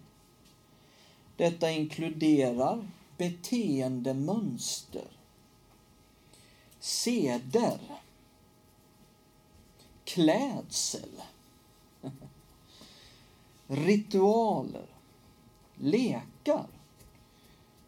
Detta 1.36 1.72
inkluderar 1.72 2.88
beteendemönster, 3.20 5.08
seder, 6.80 7.80
klädsel, 10.04 11.22
ritualer, 13.68 14.86
lekar, 15.76 16.68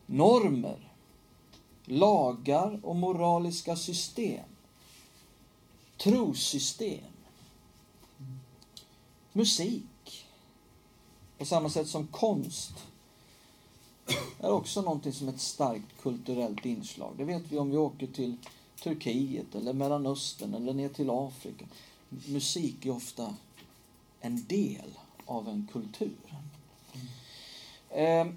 normer, 0.05 0.93
lagar 1.85 2.79
och 2.83 2.95
moraliska 2.95 3.75
system, 3.75 4.49
trossystem, 5.97 7.13
musik, 9.33 10.27
på 11.37 11.45
samma 11.45 11.69
sätt 11.69 11.87
som 11.87 12.07
konst, 12.07 12.90
är 14.39 14.51
också 14.51 14.81
någonting 14.81 15.13
som 15.13 15.29
ett 15.29 15.41
starkt 15.41 16.01
kulturellt 16.01 16.65
inslag. 16.65 17.13
Det 17.17 17.23
vet 17.23 17.43
vi 17.49 17.57
om 17.57 17.71
vi 17.71 17.77
åker 17.77 18.07
till 18.07 18.35
Turkiet 18.83 19.55
eller 19.55 19.73
Mellanöstern 19.73 20.53
eller 20.53 20.73
ner 20.73 20.89
till 20.89 21.09
Afrika. 21.09 21.65
Musik 22.09 22.85
är 22.85 22.91
ofta 22.91 23.35
en 24.21 24.45
del 24.45 24.97
av 25.25 25.49
en 25.49 25.67
kultur. 25.71 26.35
Eh, 27.89 28.27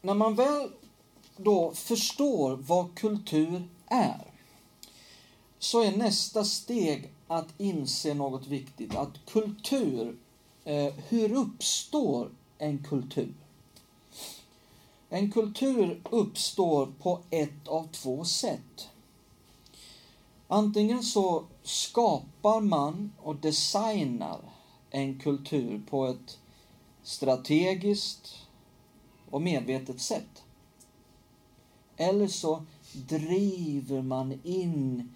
när 0.00 0.14
man 0.14 0.34
väl 0.34 0.70
då 1.36 1.72
förstår 1.74 2.56
vad 2.56 2.94
kultur 2.94 3.68
är 3.86 4.32
så 5.58 5.82
är 5.82 5.96
nästa 5.96 6.44
steg 6.44 7.10
att 7.26 7.48
inse 7.58 8.14
något 8.14 8.46
viktigt. 8.46 8.94
Att 8.94 9.26
kultur, 9.26 10.16
eh, 10.64 10.94
hur 11.08 11.32
uppstår 11.32 12.30
en 12.58 12.84
kultur? 12.84 13.34
En 15.14 15.30
kultur 15.30 16.00
uppstår 16.10 16.92
på 16.98 17.20
ett 17.30 17.68
av 17.68 17.88
två 17.92 18.24
sätt. 18.24 18.88
Antingen 20.48 21.02
så 21.02 21.44
skapar 21.62 22.60
man 22.60 23.12
och 23.22 23.36
designar 23.36 24.40
en 24.90 25.18
kultur 25.18 25.82
på 25.90 26.06
ett 26.06 26.38
strategiskt 27.02 28.46
och 29.30 29.42
medvetet 29.42 30.00
sätt. 30.00 30.42
Eller 31.96 32.28
så 32.28 32.64
driver 32.92 34.02
man 34.02 34.40
in 34.44 35.14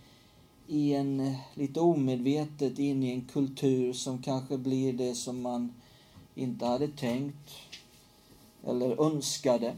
i 0.67 0.95
en, 0.95 1.37
lite 1.55 1.81
omedvetet, 1.81 2.79
in 2.79 3.03
i 3.03 3.11
en 3.11 3.25
kultur 3.25 3.93
som 3.93 4.23
kanske 4.23 4.59
blir 4.59 4.93
det 4.93 5.15
som 5.15 5.43
man 5.43 5.75
inte 6.35 6.67
hade 6.67 6.89
tänkt 6.89 7.51
eller 8.67 9.01
önskade. 9.07 9.75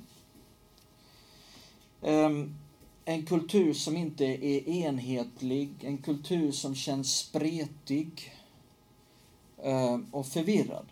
Ehm, 2.03 2.55
en 3.05 3.27
kultur 3.27 3.75
som 3.75 3.97
inte 3.97 4.25
är 4.25 4.69
enhetlig, 4.69 5.71
en 5.81 5.99
kultur 5.99 6.53
som 6.53 6.75
känns 6.75 7.17
spretig 7.17 8.33
ehm, 9.63 10.07
och 10.11 10.27
förvirrad. 10.27 10.87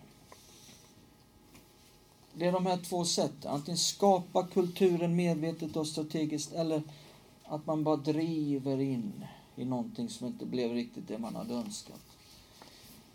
det 2.39 2.47
är 2.47 2.53
de 2.53 2.67
här 2.67 2.79
två 2.79 3.05
sätten. 3.05 3.51
Antingen 3.51 3.79
skapa 3.79 4.47
kulturen 4.47 5.17
medvetet 5.17 5.77
och 5.77 5.87
strategiskt 5.87 6.53
eller 6.53 6.83
att 7.45 7.67
man 7.67 7.85
bara 7.85 7.97
driver 7.97 8.81
in 8.81 9.25
i 9.57 9.65
någonting 9.65 10.09
som 10.09 10.27
inte 10.27 10.47
blev 10.47 10.73
riktigt 10.73 11.09
det 11.09 11.19
man 11.19 11.37
hade 11.37 11.55
önskat. 11.55 12.01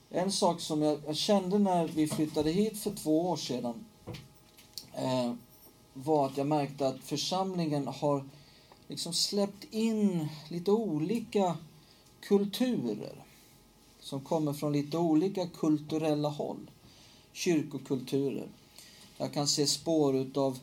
En 0.09 0.31
sak 0.31 0.61
som 0.61 0.81
jag, 0.81 0.99
jag 1.07 1.15
kände 1.15 1.59
när 1.59 1.87
vi 1.87 2.07
flyttade 2.07 2.51
hit 2.51 2.77
för 2.77 2.91
två 2.91 3.29
år 3.29 3.35
sedan 3.35 3.85
eh, 4.93 5.33
var 5.93 6.25
att 6.25 6.37
jag 6.37 6.47
märkte 6.47 6.87
att 6.87 7.03
församlingen 7.03 7.87
har 7.87 8.25
liksom 8.87 9.13
släppt 9.13 9.73
in 9.73 10.27
lite 10.49 10.71
olika 10.71 11.57
kulturer 12.21 13.15
som 13.99 14.21
kommer 14.21 14.53
från 14.53 14.73
lite 14.73 14.97
olika 14.97 15.47
kulturella 15.47 16.29
håll. 16.29 16.71
Kyrkokulturer. 17.33 18.47
Jag 19.17 19.33
kan 19.33 19.47
se 19.47 19.67
spår 19.67 20.15
utav 20.15 20.59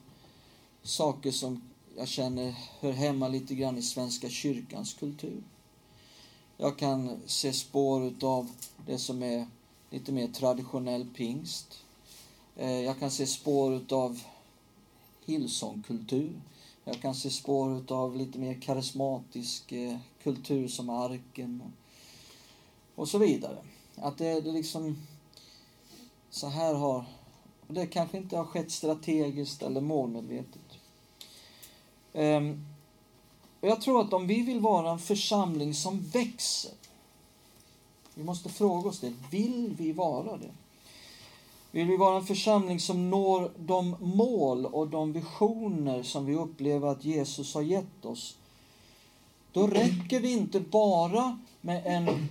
saker 0.83 1.31
som 1.31 1.63
jag 1.97 2.09
känner 2.09 2.55
hör 2.81 2.93
hemma 2.93 3.29
lite 3.29 3.55
grann 3.55 3.79
i 3.79 3.83
Svenska 3.83 4.29
kyrkans 4.29 4.95
kultur. 4.95 5.43
Jag 6.57 6.79
kan 6.79 7.21
se 7.27 7.53
spår 7.53 8.05
utav 8.05 8.49
det 8.87 8.99
som 8.99 9.23
är 9.23 9.47
lite 9.91 10.13
mer 10.13 10.29
traditionell 10.29 11.07
pingst. 11.17 11.85
Eh, 12.57 12.81
jag 12.81 12.99
kan 12.99 13.11
se 13.11 13.27
spår 13.27 13.75
utav 13.75 14.21
Hillsongkultur. 15.29 16.41
Jag 16.85 17.01
kan 17.01 17.15
se 17.15 17.31
spår 17.31 17.93
av 17.93 18.17
lite 18.17 18.39
mer 18.39 18.61
karismatisk 18.61 19.73
eh, 19.73 19.97
kultur 20.23 20.69
som 20.69 20.91
Arken 20.91 21.63
och, 22.95 23.09
så 23.09 23.19
vidare. 23.19 23.59
Att 23.95 24.19
det, 24.19 24.41
det 24.41 24.53
liksom 24.53 24.97
så 26.31 26.49
här 26.49 26.75
har 26.75 27.05
det 27.69 27.87
kanske 27.87 28.17
inte 28.17 28.37
har 28.37 28.45
skett 28.45 28.71
strategiskt 28.71 29.63
eller 29.63 29.81
målmedvetet. 29.81 30.79
Um, 32.13 32.67
jag 33.61 33.81
tror 33.81 34.01
att 34.01 34.13
om 34.13 34.27
vi 34.27 34.43
vill 34.43 34.61
vara 34.61 34.91
en 34.91 34.99
församling 34.99 35.75
som 35.75 36.01
växer, 36.01 36.73
vi 38.15 38.25
måste 38.25 38.49
fråga 38.49 38.89
oss 38.89 39.01
det, 39.01 39.15
vill 39.31 39.75
vi 39.79 39.93
vara 39.93 40.37
det? 40.37 40.51
Vill 41.79 41.89
vi 41.89 41.97
vara 41.97 42.17
en 42.17 42.27
församling 42.27 42.81
som 42.81 43.11
når 43.11 43.51
de 43.59 43.97
mål 44.01 44.67
och 44.67 44.89
de 44.89 45.13
visioner 45.13 46.03
som 46.03 46.27
vi 46.27 46.35
upplever 46.35 46.89
att 46.89 47.05
Jesus 47.05 47.55
har 47.55 47.63
gett 47.63 48.05
oss, 48.05 48.37
då 49.53 49.67
räcker 49.67 50.21
det 50.21 50.29
inte 50.29 50.61
bara 50.61 51.39
med 51.61 51.83
en 51.87 52.29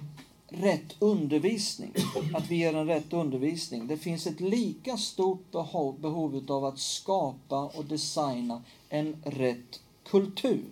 rätt 0.47 0.95
undervisning, 0.99 1.91
att 2.33 2.51
vi 2.51 2.55
ger 2.55 2.75
en 2.75 2.87
rätt 2.87 3.13
undervisning. 3.13 3.87
Det 3.87 3.97
finns 3.97 4.27
ett 4.27 4.39
lika 4.39 4.97
stort 4.97 5.51
behov, 5.51 5.99
behov 5.99 6.45
av 6.47 6.65
att 6.65 6.79
skapa 6.79 7.65
och 7.65 7.85
designa 7.85 8.63
en 8.89 9.15
rätt 9.23 9.79
kultur. 10.03 10.65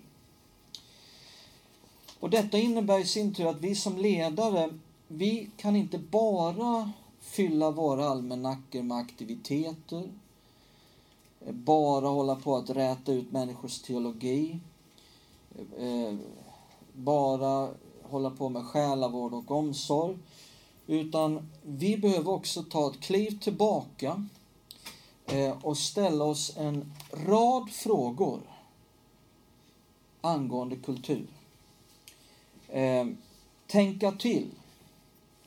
Och 2.19 2.29
detta 2.29 2.57
innebär 2.57 2.99
i 2.99 3.05
sin 3.05 3.33
tur 3.33 3.47
att 3.47 3.61
vi 3.61 3.75
som 3.75 3.97
ledare, 3.97 4.69
vi 5.07 5.49
kan 5.57 5.75
inte 5.75 5.97
bara 5.97 6.91
fylla 7.35 7.71
våra 7.71 8.05
almanackor 8.05 8.83
med 8.83 8.97
aktiviteter, 8.97 10.11
bara 11.49 12.07
hålla 12.07 12.35
på 12.35 12.55
att 12.55 12.69
räta 12.69 13.13
ut 13.13 13.31
människors 13.31 13.81
teologi, 13.81 14.59
eh, 15.77 16.15
bara 16.93 17.69
hålla 18.03 18.29
på 18.29 18.49
med 18.49 18.65
själavård 18.65 19.33
och 19.33 19.51
omsorg. 19.51 20.17
Utan 20.87 21.49
vi 21.61 21.97
behöver 21.97 22.31
också 22.31 22.63
ta 22.63 22.91
ett 22.91 22.99
kliv 22.99 23.39
tillbaka 23.39 24.25
eh, 25.25 25.65
och 25.65 25.77
ställa 25.77 26.25
oss 26.25 26.57
en 26.57 26.93
rad 27.11 27.69
frågor 27.69 28.41
angående 30.21 30.75
kultur. 30.75 31.27
Eh, 32.67 33.07
tänka 33.67 34.11
till, 34.11 34.49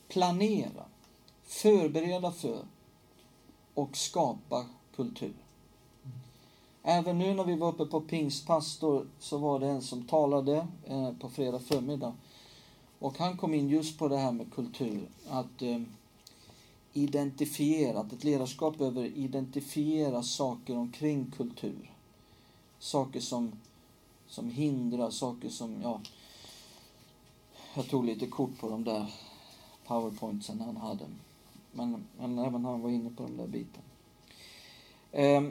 planera, 0.08 0.87
förbereda 1.48 2.32
för 2.32 2.64
och 3.74 3.96
skapa 3.96 4.66
kultur. 4.96 5.34
Även 6.82 7.18
nu 7.18 7.34
när 7.34 7.44
vi 7.44 7.56
var 7.56 7.68
uppe 7.68 7.84
på 7.84 8.00
pingstpastor 8.00 9.06
så 9.18 9.38
var 9.38 9.60
det 9.60 9.66
en 9.66 9.82
som 9.82 10.04
talade 10.04 10.66
eh, 10.86 11.12
på 11.12 11.28
fredag 11.28 11.58
förmiddag. 11.58 12.14
Och 12.98 13.18
han 13.18 13.36
kom 13.36 13.54
in 13.54 13.68
just 13.68 13.98
på 13.98 14.08
det 14.08 14.16
här 14.16 14.32
med 14.32 14.52
kultur. 14.52 15.08
Att 15.28 15.62
eh, 15.62 15.82
identifiera, 16.92 18.00
att 18.00 18.12
ett 18.12 18.24
ledarskap 18.24 18.78
behöver 18.78 19.04
identifiera 19.04 20.22
saker 20.22 20.76
omkring 20.76 21.32
kultur. 21.36 21.92
Saker 22.78 23.20
som, 23.20 23.52
som 24.28 24.50
hindrar, 24.50 25.10
saker 25.10 25.48
som, 25.48 25.82
ja, 25.82 26.00
jag 27.74 27.88
tog 27.88 28.04
lite 28.04 28.26
kort 28.26 28.58
på 28.60 28.68
de 28.68 28.84
där 28.84 29.06
powerpointsen 29.86 30.60
han 30.60 30.76
hade. 30.76 31.04
Men, 31.72 32.04
men 32.18 32.38
även 32.38 32.64
han 32.64 32.80
var 32.80 32.90
inne 32.90 33.10
på 33.10 33.22
den 33.22 33.36
där 33.36 33.46
biten. 33.46 33.82
Eh, 35.12 35.42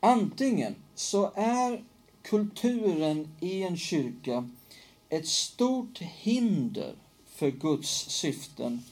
antingen 0.00 0.74
så 0.94 1.32
är 1.34 1.84
kulturen 2.22 3.28
i 3.40 3.62
en 3.62 3.76
kyrka 3.76 4.48
ett 5.08 5.28
stort 5.28 5.98
hinder 5.98 6.94
för 7.26 7.50
Guds 7.50 8.10
syften. 8.10 8.82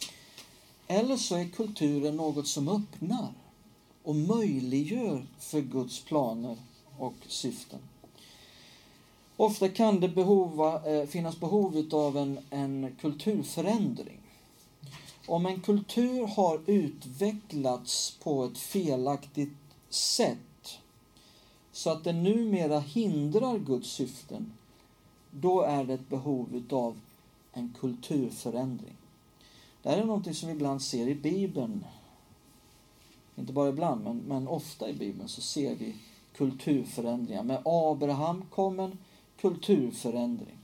Eller 0.86 1.16
så 1.16 1.36
är 1.36 1.48
kulturen 1.48 2.16
något 2.16 2.46
som 2.46 2.68
öppnar 2.68 3.32
och 4.02 4.16
möjliggör 4.16 5.26
för 5.38 5.60
Guds 5.60 6.04
planer 6.04 6.56
och 6.98 7.14
syften. 7.28 7.80
Ofta 9.36 9.68
kan 9.68 10.00
det 10.00 10.08
behova, 10.08 10.92
eh, 10.92 11.06
finnas 11.06 11.40
behov 11.40 11.88
av 11.92 12.16
en, 12.16 12.38
en 12.50 12.96
kulturförändring. 13.00 14.15
Om 15.26 15.46
en 15.46 15.60
kultur 15.60 16.26
har 16.26 16.60
utvecklats 16.66 18.18
på 18.22 18.44
ett 18.44 18.58
felaktigt 18.58 19.56
sätt 19.88 20.78
så 21.72 21.90
att 21.90 22.04
den 22.04 22.22
numera 22.22 22.80
hindrar 22.80 23.58
Guds 23.58 23.90
syften 23.90 24.52
då 25.30 25.62
är 25.62 25.84
det 25.84 25.94
ett 25.94 26.08
behov 26.08 26.64
av 26.70 27.00
en 27.52 27.74
kulturförändring. 27.80 28.96
Det 29.82 29.88
här 29.88 29.98
är 29.98 30.04
något 30.04 30.36
som 30.36 30.48
vi 30.48 30.54
ibland 30.54 30.82
ser 30.82 31.08
i 31.08 31.14
Bibeln. 31.14 31.84
Inte 33.36 33.52
bara 33.52 33.68
ibland, 33.68 34.04
men, 34.04 34.16
men 34.16 34.48
ofta 34.48 34.90
i 34.90 34.92
Bibeln 34.92 35.28
så 35.28 35.40
ser 35.40 35.74
vi 35.74 35.94
kulturförändringar. 36.36 37.42
Med 37.42 37.62
Abraham 37.64 38.44
kom 38.50 38.80
en 38.80 38.98
kulturförändring. 39.40 40.55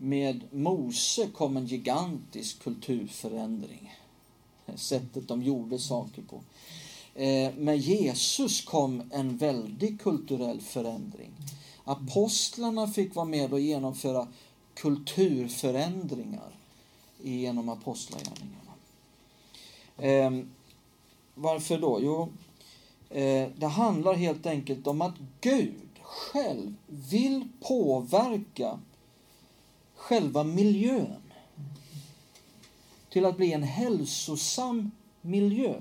Med 0.00 0.44
Mose 0.50 1.28
kom 1.34 1.56
en 1.56 1.66
gigantisk 1.66 2.62
kulturförändring. 2.62 3.94
Sättet 4.74 5.28
de 5.28 5.42
gjorde 5.42 5.78
saker 5.78 6.22
på. 6.22 6.40
Eh, 7.14 7.54
med 7.54 7.78
Jesus 7.78 8.64
kom 8.64 9.02
en 9.10 9.36
väldig 9.36 10.00
kulturell 10.00 10.60
förändring. 10.60 11.30
Apostlarna 11.84 12.88
fick 12.88 13.14
vara 13.14 13.26
med 13.26 13.52
och 13.52 13.60
genomföra 13.60 14.28
kulturförändringar 14.74 16.56
genom 17.22 17.68
apostlagärningarna. 17.68 18.72
Eh, 19.96 20.44
varför 21.34 21.78
då? 21.78 21.98
Jo, 22.02 22.28
eh, 23.10 23.48
det 23.56 23.66
handlar 23.66 24.14
helt 24.14 24.46
enkelt 24.46 24.86
om 24.86 25.02
att 25.02 25.14
Gud 25.40 25.88
själv 26.02 26.74
vill 26.86 27.48
påverka 27.60 28.78
själva 30.08 30.44
miljön 30.44 31.22
till 33.10 33.24
att 33.24 33.36
bli 33.36 33.52
en 33.52 33.62
hälsosam 33.62 34.90
miljö 35.20 35.80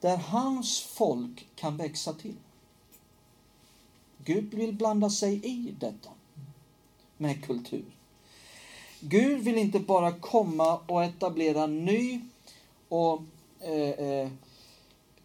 där 0.00 0.16
hans 0.16 0.80
folk 0.80 1.46
kan 1.54 1.76
växa 1.76 2.12
till. 2.12 2.36
Gud 4.24 4.54
vill 4.54 4.72
blanda 4.72 5.10
sig 5.10 5.46
i 5.46 5.74
detta 5.78 6.10
med 7.16 7.44
kultur. 7.44 7.84
Gud 9.00 9.40
vill 9.40 9.58
inte 9.58 9.80
bara 9.80 10.12
komma 10.12 10.78
och 10.78 11.04
etablera 11.04 11.66
ny 11.66 12.20
och 12.88 13.22
eh, 13.60 13.90
eh, 13.90 14.30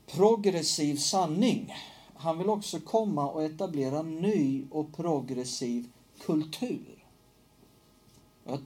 progressiv 0.05 0.95
sanning. 0.95 1.75
Han 2.15 2.37
vill 2.37 2.49
också 2.49 2.79
komma 2.79 3.29
och 3.29 3.43
etablera 3.43 4.01
ny 4.01 4.63
och 4.71 4.95
progressiv 4.95 5.89
kultur. 6.25 6.98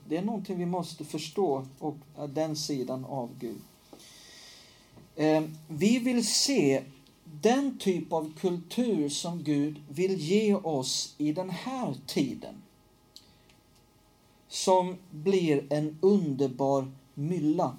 Det 0.08 0.16
är 0.16 0.22
någonting 0.22 0.58
vi 0.58 0.66
måste 0.66 1.04
förstå, 1.04 1.66
och 1.78 1.96
den 2.28 2.56
sidan 2.56 3.04
av 3.04 3.30
Gud. 3.38 3.60
Eh, 5.16 5.42
vi 5.68 5.98
vill 5.98 6.26
se 6.26 6.82
den 7.24 7.78
typ 7.78 8.12
av 8.12 8.32
kultur 8.38 9.08
som 9.08 9.42
Gud 9.42 9.82
vill 9.88 10.20
ge 10.20 10.54
oss 10.54 11.14
i 11.18 11.32
den 11.32 11.50
här 11.50 11.94
tiden. 12.06 12.54
Som 14.48 14.96
blir 15.10 15.72
en 15.72 15.98
underbar 16.00 16.92
mylla. 17.14 17.76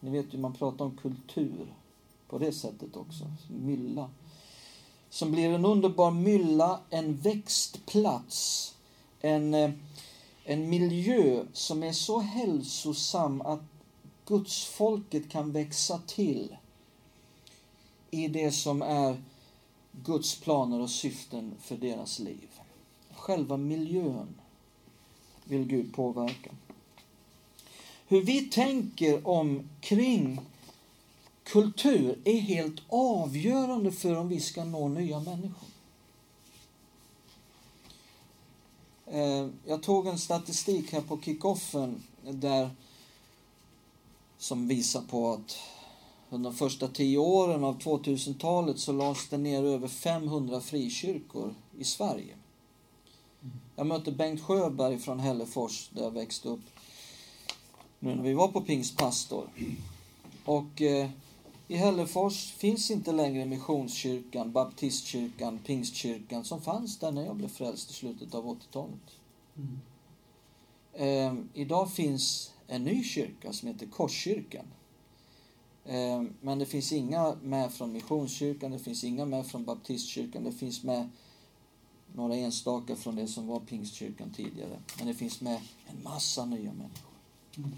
Ni 0.00 0.10
vet 0.10 0.34
ju, 0.34 0.38
man 0.38 0.54
pratar 0.54 0.84
om 0.84 0.96
kultur. 0.96 1.66
på 2.28 2.38
det 2.38 2.52
sättet 2.52 2.96
också. 2.96 3.24
Mylla. 3.48 4.10
Som 5.10 5.32
blir 5.32 5.50
en 5.50 5.64
underbar 5.64 6.10
mylla, 6.10 6.80
en 6.90 7.16
växtplats, 7.16 8.74
en, 9.20 9.54
eh, 9.54 9.70
en 10.48 10.70
miljö 10.70 11.44
som 11.52 11.82
är 11.82 11.92
så 11.92 12.20
hälsosam 12.20 13.40
att 13.40 13.62
Guds 14.26 14.64
folket 14.64 15.30
kan 15.30 15.52
växa 15.52 15.98
till 16.06 16.56
i 18.10 18.28
det 18.28 18.52
som 18.52 18.82
är 18.82 19.22
Guds 19.92 20.40
planer 20.40 20.80
och 20.80 20.90
syften 20.90 21.54
för 21.60 21.76
deras 21.76 22.18
liv. 22.18 22.48
Själva 23.10 23.56
miljön 23.56 24.34
vill 25.44 25.64
Gud 25.64 25.94
påverka. 25.94 26.50
Hur 28.08 28.22
vi 28.22 28.40
tänker 28.40 29.28
omkring 29.28 30.40
kultur 31.44 32.18
är 32.24 32.38
helt 32.38 32.82
avgörande 32.88 33.92
för 33.92 34.16
om 34.16 34.28
vi 34.28 34.40
ska 34.40 34.64
nå 34.64 34.88
nya 34.88 35.20
människor. 35.20 35.68
Eh, 35.68 35.76
Eh, 39.06 39.48
jag 39.66 39.82
tog 39.82 40.06
en 40.06 40.18
statistik 40.18 40.92
här 40.92 41.00
på 41.00 41.20
kickoffen 41.20 42.02
där 42.22 42.70
som 44.38 44.68
visar 44.68 45.02
på 45.02 45.32
att 45.32 45.58
under 46.30 46.50
de 46.50 46.56
första 46.56 46.88
tio 46.88 47.18
åren 47.18 47.64
av 47.64 47.78
2000-talet 47.78 48.78
så 48.78 48.92
lades 48.92 49.28
det 49.28 49.38
ner 49.38 49.62
över 49.62 49.88
500 49.88 50.60
frikyrkor 50.60 51.54
i 51.78 51.84
Sverige. 51.84 52.36
Jag 53.76 53.86
mötte 53.86 54.12
Bengt 54.12 54.42
Sjöberg 54.42 54.98
från 54.98 55.20
Hällefors 55.20 55.88
där 55.88 56.02
jag 56.02 56.10
växte 56.10 56.48
upp. 56.48 56.60
Nu 57.98 58.14
när 58.14 58.22
vi 58.22 58.34
var 58.34 58.48
på 58.48 58.60
Pingstpastor. 58.60 59.48
Och 60.44 60.82
eh, 60.82 61.10
i 61.68 61.76
Hällefors 61.76 62.52
finns 62.52 62.90
inte 62.90 63.12
längre 63.12 63.44
Missionskyrkan, 63.44 64.52
Baptistkyrkan, 64.52 65.58
Pingstkyrkan 65.58 66.44
som 66.44 66.62
fanns 66.62 66.98
där 66.98 67.12
när 67.12 67.24
jag 67.24 67.36
blev 67.36 67.48
frälst 67.48 67.90
i 67.90 67.94
slutet 67.94 68.34
av 68.34 68.44
80-talet. 68.46 69.16
Mm. 69.56 69.80
Eh, 70.92 71.44
idag 71.54 71.92
finns 71.92 72.52
en 72.66 72.84
ny 72.84 73.04
kyrka 73.04 73.52
som 73.52 73.68
heter 73.68 73.86
Korskyrkan. 73.86 74.66
Eh, 75.84 76.22
men 76.40 76.58
det 76.58 76.66
finns 76.66 76.92
inga 76.92 77.34
med 77.42 77.72
från 77.72 77.92
Missionskyrkan, 77.92 78.70
det 78.70 78.78
finns 78.78 79.04
inga 79.04 79.24
med 79.24 79.46
från 79.46 79.64
Baptistkyrkan, 79.64 80.44
det 80.44 80.52
finns 80.52 80.82
med 80.82 81.08
några 82.14 82.34
enstaka 82.34 82.96
från 82.96 83.16
det 83.16 83.26
som 83.26 83.46
var 83.46 83.60
Pingstkyrkan 83.60 84.30
tidigare. 84.36 84.78
Men 84.98 85.06
det 85.06 85.14
finns 85.14 85.40
med 85.40 85.60
en 85.86 86.02
massa 86.02 86.44
nya 86.44 86.72
människor. 86.72 87.12
Mm. 87.56 87.70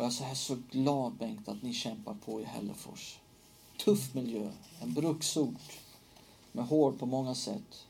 Och 0.00 0.04
jag 0.04 0.10
är 0.10 0.14
så, 0.14 0.24
här 0.24 0.34
så 0.34 0.56
glad 0.70 1.12
Bengt 1.12 1.48
att 1.48 1.62
ni 1.62 1.72
kämpar 1.72 2.14
på 2.24 2.40
i 2.40 2.44
Hällefors. 2.44 3.18
Tuff 3.84 4.14
miljö, 4.14 4.50
en 4.82 4.94
bruksort 4.94 5.78
med 6.52 6.64
hård 6.64 6.98
på 6.98 7.06
många 7.06 7.34
sätt. 7.34 7.86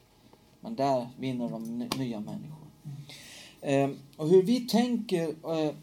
Men 0.61 0.77
där 0.77 1.09
vinner 1.19 1.49
de 1.49 1.79
nya 1.79 2.21
människor. 2.21 2.67
Eh, 3.61 3.91
och 4.17 4.29
hur 4.29 4.43
vi 4.43 4.61
tänker 4.61 5.35
eh, 5.45 5.75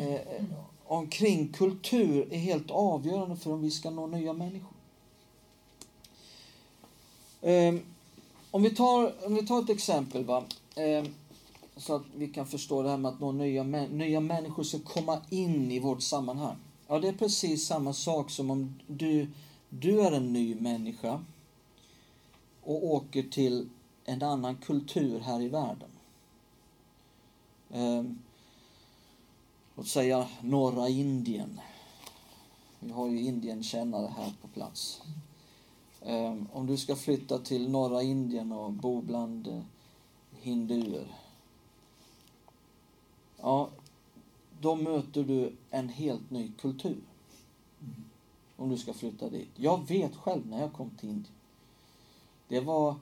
eh, 0.00 0.44
omkring 0.84 1.48
kultur 1.48 2.32
är 2.32 2.38
helt 2.38 2.70
avgörande 2.70 3.36
för 3.36 3.52
om 3.52 3.62
vi 3.62 3.70
ska 3.70 3.90
nå 3.90 4.06
nya 4.06 4.32
människor. 4.32 4.76
Ehm, 7.42 7.80
om, 8.50 8.62
vi 8.62 8.70
tar, 8.70 9.26
om 9.26 9.34
vi 9.34 9.46
tar 9.46 9.62
ett 9.62 9.70
exempel. 9.70 10.24
Va? 10.24 10.44
Ehm, 10.74 11.14
så 11.78 11.94
att 11.94 12.02
vi 12.14 12.28
kan 12.28 12.46
förstå 12.46 12.82
det 12.82 12.90
här 12.90 12.96
med 12.96 13.08
att 13.12 13.20
nå 13.20 13.32
nya, 13.32 13.62
nya 13.62 14.20
människor 14.20 14.62
ska 14.62 14.78
komma 14.78 15.20
in 15.30 15.70
i 15.70 15.78
vårt 15.78 16.02
sammanhang. 16.02 16.56
Ja, 16.86 16.98
det 16.98 17.08
är 17.08 17.12
precis 17.12 17.66
samma 17.66 17.92
sak 17.92 18.30
som 18.30 18.50
om 18.50 18.80
du, 18.86 19.30
du 19.68 20.00
är 20.00 20.12
en 20.12 20.32
ny 20.32 20.54
människa 20.54 21.24
och 22.62 22.86
åker 22.86 23.22
till 23.22 23.68
en 24.04 24.22
annan 24.22 24.56
kultur 24.56 25.20
här 25.20 25.40
i 25.40 25.48
världen. 25.48 25.90
Eh, 27.70 28.04
låt 29.76 29.88
säga 29.88 30.28
norra 30.40 30.88
Indien. 30.88 31.60
Vi 32.80 32.92
har 32.92 33.08
ju 33.08 33.20
Indienkännare 33.20 34.12
här 34.16 34.32
på 34.42 34.48
plats. 34.48 35.02
Ehm, 36.02 36.48
om 36.52 36.66
du 36.66 36.76
ska 36.76 36.96
flytta 36.96 37.38
till 37.38 37.70
norra 37.70 38.02
Indien 38.02 38.52
och 38.52 38.72
bo 38.72 39.00
bland 39.00 39.48
eh, 39.48 39.60
hinduer 40.40 41.06
ja, 43.42 43.68
då 44.60 44.74
möter 44.74 45.24
du 45.24 45.52
en 45.70 45.88
helt 45.88 46.30
ny 46.30 46.50
kultur. 46.60 46.98
Mm. 47.80 48.04
Om 48.56 48.68
du 48.68 48.78
ska 48.78 48.92
flytta 48.92 49.28
dit. 49.28 49.48
Jag 49.54 49.88
vet 49.88 50.16
själv 50.16 50.46
när 50.46 50.60
jag 50.60 50.72
kom 50.72 50.90
till 50.90 51.08
Indien. 51.08 51.34
Det 52.48 52.60
var, 52.60 52.94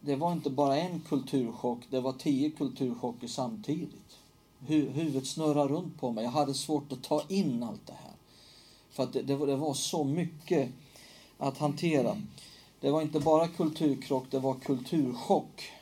det 0.00 0.16
var 0.16 0.32
inte 0.32 0.50
bara 0.50 0.76
en 0.76 1.00
kulturchock, 1.00 1.78
det 1.90 2.00
var 2.00 2.12
tio 2.12 2.50
kulturchocker 2.50 3.28
samtidigt. 3.28 4.18
Hu 4.58 4.88
huvudet 4.88 5.26
snurrade 5.26 5.74
runt 5.74 6.00
på 6.00 6.12
mig. 6.12 6.24
Jag 6.24 6.30
hade 6.30 6.54
svårt 6.54 6.92
att 6.92 7.02
ta 7.02 7.22
in 7.28 7.62
allt 7.62 7.86
det 7.86 7.92
här. 7.92 8.12
För 8.90 9.02
att 9.02 9.12
det, 9.12 9.22
det, 9.22 9.36
var, 9.36 9.46
det 9.46 9.56
var 9.56 9.74
så 9.74 10.04
mycket 10.04 10.70
att 11.38 11.58
hantera. 11.58 12.22
Det 12.80 12.90
var 12.90 13.02
inte 13.02 13.20
bara 13.20 13.48
kulturkrock, 13.48 14.24
det 14.30 14.38
var 14.38 14.54
kulturchock 14.54 15.72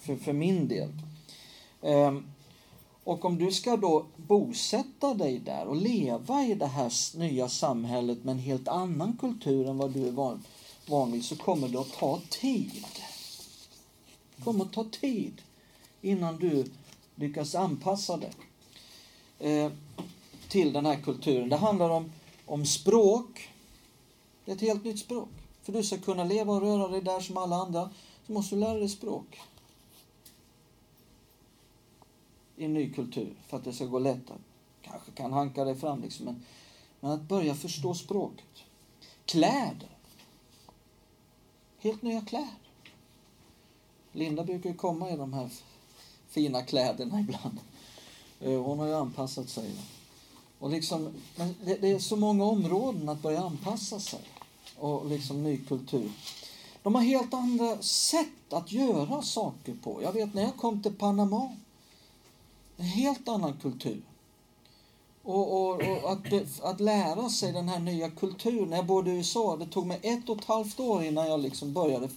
för, 0.00 0.16
för 0.16 0.32
min 0.32 0.68
del. 0.68 0.92
Um, 1.80 2.24
och 3.08 3.24
om 3.24 3.38
du 3.38 3.52
ska 3.52 3.76
då 3.76 4.06
bosätta 4.16 5.14
dig 5.14 5.38
där 5.38 5.66
och 5.66 5.76
leva 5.76 6.44
i 6.44 6.54
det 6.54 6.66
här 6.66 7.18
nya 7.18 7.48
samhället 7.48 8.24
med 8.24 8.32
en 8.32 8.38
helt 8.38 8.68
annan 8.68 9.16
kultur 9.20 9.68
än 9.68 9.78
vad 9.78 9.90
du 9.90 10.08
är 10.08 10.12
van, 10.12 10.44
van 10.88 11.12
vid 11.12 11.24
så 11.24 11.36
kommer 11.36 11.68
det 11.68 11.80
att 11.80 11.92
ta 11.92 12.20
tid. 12.28 12.84
Det 14.36 14.42
kommer 14.44 14.64
att 14.64 14.72
ta 14.72 14.84
tid 14.84 15.42
innan 16.02 16.38
du 16.38 16.70
lyckas 17.14 17.54
anpassa 17.54 18.16
dig 18.16 18.32
eh, 19.38 19.72
till 20.48 20.72
den 20.72 20.86
här 20.86 20.96
kulturen. 20.96 21.48
Det 21.48 21.56
handlar 21.56 21.90
om, 21.90 22.12
om 22.46 22.66
språk. 22.66 23.48
Det 24.44 24.50
är 24.50 24.56
ett 24.56 24.62
helt 24.62 24.84
nytt 24.84 24.98
språk. 24.98 25.28
För 25.62 25.72
du 25.72 25.82
ska 25.82 25.98
kunna 25.98 26.24
leva 26.24 26.52
och 26.52 26.60
röra 26.60 26.88
dig 26.88 27.02
där 27.02 27.20
som 27.20 27.36
alla 27.36 27.56
andra 27.56 27.90
så 28.26 28.32
måste 28.32 28.54
du 28.54 28.60
lära 28.60 28.78
dig 28.78 28.88
språk 28.88 29.40
i 32.58 32.64
en 32.64 32.74
ny 32.74 32.92
kultur 32.92 33.34
för 33.46 33.56
att 33.56 33.64
det 33.64 33.72
ska 33.72 33.84
gå 33.84 33.98
lättare. 33.98 34.38
Kanske 34.82 35.10
kan 35.10 35.32
hanka 35.32 35.64
dig 35.64 35.74
fram 35.74 36.02
liksom, 36.02 36.24
men, 36.24 36.44
men 37.00 37.10
att 37.10 37.22
börja 37.22 37.54
förstå 37.54 37.94
språket. 37.94 38.44
Kläder. 39.24 39.88
Helt 41.78 42.02
nya 42.02 42.20
kläder. 42.20 42.48
Linda 44.12 44.44
brukar 44.44 44.70
ju 44.70 44.76
komma 44.76 45.10
i 45.10 45.16
de 45.16 45.32
här 45.32 45.48
fina 46.28 46.62
kläderna 46.62 47.20
ibland. 47.28 47.58
Eh, 48.40 48.62
hon 48.62 48.78
har 48.78 48.86
ju 48.86 48.94
anpassat 48.94 49.48
sig. 49.48 49.70
Och 50.58 50.70
liksom, 50.70 51.14
men 51.36 51.54
det, 51.64 51.74
det 51.74 51.90
är 51.90 51.98
så 51.98 52.16
många 52.16 52.44
områden 52.44 53.08
att 53.08 53.22
börja 53.22 53.40
anpassa 53.40 54.00
sig. 54.00 54.20
Och 54.76 55.06
liksom 55.06 55.42
ny 55.42 55.58
kultur. 55.58 56.10
De 56.82 56.94
har 56.94 57.02
helt 57.02 57.34
andra 57.34 57.82
sätt 57.82 58.52
att 58.52 58.72
göra 58.72 59.22
saker 59.22 59.76
på. 59.82 60.02
Jag 60.02 60.12
vet 60.12 60.34
när 60.34 60.42
jag 60.42 60.56
kom 60.56 60.82
till 60.82 60.94
Panama 60.94 61.56
en 62.78 62.84
helt 62.84 63.28
annan 63.28 63.52
kultur. 63.62 64.02
Och, 65.22 65.52
och, 65.52 65.74
och 65.74 66.12
att, 66.12 66.60
att 66.62 66.80
lära 66.80 67.28
sig 67.28 67.52
den 67.52 67.68
här 67.68 67.78
nya 67.78 68.10
kulturen. 68.10 68.70
När 68.70 68.76
jag 68.76 68.86
bodde 68.86 69.10
i 69.10 69.16
USA, 69.16 69.56
det 69.56 69.66
tog 69.66 69.86
mig 69.86 69.98
ett 70.02 70.28
och 70.28 70.38
ett 70.38 70.44
halvt 70.44 70.80
år 70.80 71.04
innan 71.04 71.28
jag 71.28 71.40
liksom 71.40 71.72
började 71.72 72.08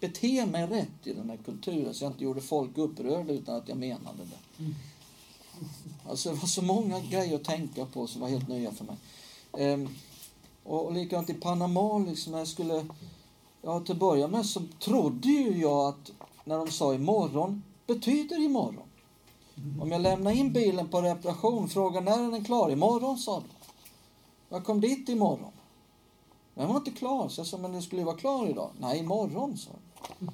bete 0.00 0.46
mig 0.46 0.66
rätt 0.66 1.06
i 1.06 1.12
den 1.12 1.30
här 1.30 1.38
kulturen 1.44 1.94
så 1.94 2.04
jag 2.04 2.12
inte 2.12 2.24
gjorde 2.24 2.40
folk 2.40 2.78
upprörda 2.78 3.32
utan 3.32 3.56
att 3.56 3.68
jag 3.68 3.78
menade 3.78 4.18
det. 4.24 4.64
Alltså 6.08 6.28
det 6.30 6.34
var 6.34 6.46
så 6.46 6.62
många 6.62 7.00
grejer 7.00 7.34
att 7.34 7.44
tänka 7.44 7.86
på 7.86 8.06
som 8.06 8.20
var 8.20 8.28
helt 8.28 8.48
nya 8.48 8.72
för 8.72 8.84
mig. 8.84 8.96
Ehm, 9.58 9.88
och, 10.64 10.86
och 10.86 10.92
likadant 10.92 11.30
i 11.30 11.34
Panama, 11.34 11.98
liksom, 11.98 12.34
jag 12.34 12.48
skulle... 12.48 12.86
Ja, 13.62 13.80
till 13.80 13.92
att 13.92 13.98
börja 13.98 14.28
med 14.28 14.46
så 14.46 14.62
trodde 14.78 15.28
ju 15.28 15.60
jag 15.60 15.88
att 15.88 16.12
när 16.44 16.58
de 16.58 16.70
sa 16.70 16.94
imorgon 16.94 17.62
betyder 17.94 18.44
imorgon. 18.44 18.88
Om 19.80 19.92
jag 19.92 20.00
lämnar 20.00 20.30
in 20.30 20.52
bilen 20.52 20.88
på 20.88 21.00
reparation, 21.00 21.68
frågar 21.68 22.00
när 22.00 22.26
är 22.26 22.30
den 22.30 22.44
klar? 22.44 22.70
Imorgon, 22.70 23.18
sa 23.18 23.40
de. 23.40 23.46
Jag 24.48 24.64
kom 24.64 24.80
dit 24.80 25.08
imorgon. 25.08 25.52
Den 26.54 26.68
var 26.68 26.76
inte 26.76 26.90
klar, 26.90 27.28
så 27.28 27.40
jag 27.40 27.46
sa, 27.46 27.58
men 27.58 27.72
den 27.72 27.82
skulle 27.82 28.04
vara 28.04 28.16
klar 28.16 28.48
idag. 28.48 28.70
Nej, 28.80 28.98
imorgon, 28.98 29.58
sa 29.58 29.70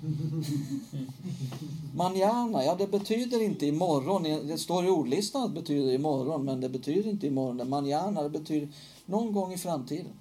Manjana, 1.95 2.65
ja 2.65 2.75
det 2.75 2.87
betyder 2.87 3.43
inte 3.43 3.67
imorgon. 3.67 4.23
Det 4.23 4.59
står 4.59 4.87
i 4.87 4.89
ordlistan 4.89 5.43
att 5.43 5.55
det 5.55 5.61
betyder 5.61 5.93
imorgon, 5.93 6.45
men 6.45 6.61
det 6.61 6.69
betyder 6.69 7.11
inte 7.11 7.27
imorgon. 7.27 7.69
Manjana, 7.69 8.23
det 8.23 8.31
betyder 8.31 8.69
någon 9.07 9.33
gång 9.33 9.53
i 9.53 9.59
framtiden. 9.59 10.13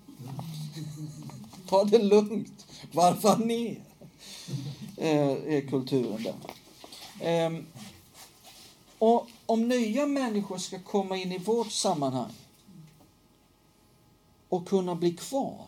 Ta 1.69 1.83
det 1.83 2.03
lugnt. 2.03 2.65
Varva 2.91 3.35
ner. 3.37 3.83
Eh, 4.97 5.29
är 5.29 5.67
kulturen 5.69 6.23
där. 6.23 6.35
Ehm, 7.21 7.65
och 8.99 9.27
om 9.45 9.67
nya 9.67 10.05
människor 10.05 10.57
ska 10.57 10.79
komma 10.79 11.17
in 11.17 11.31
i 11.31 11.37
vårt 11.37 11.71
sammanhang 11.71 12.31
och 14.49 14.67
kunna 14.67 14.95
bli 14.95 15.13
kvar 15.13 15.65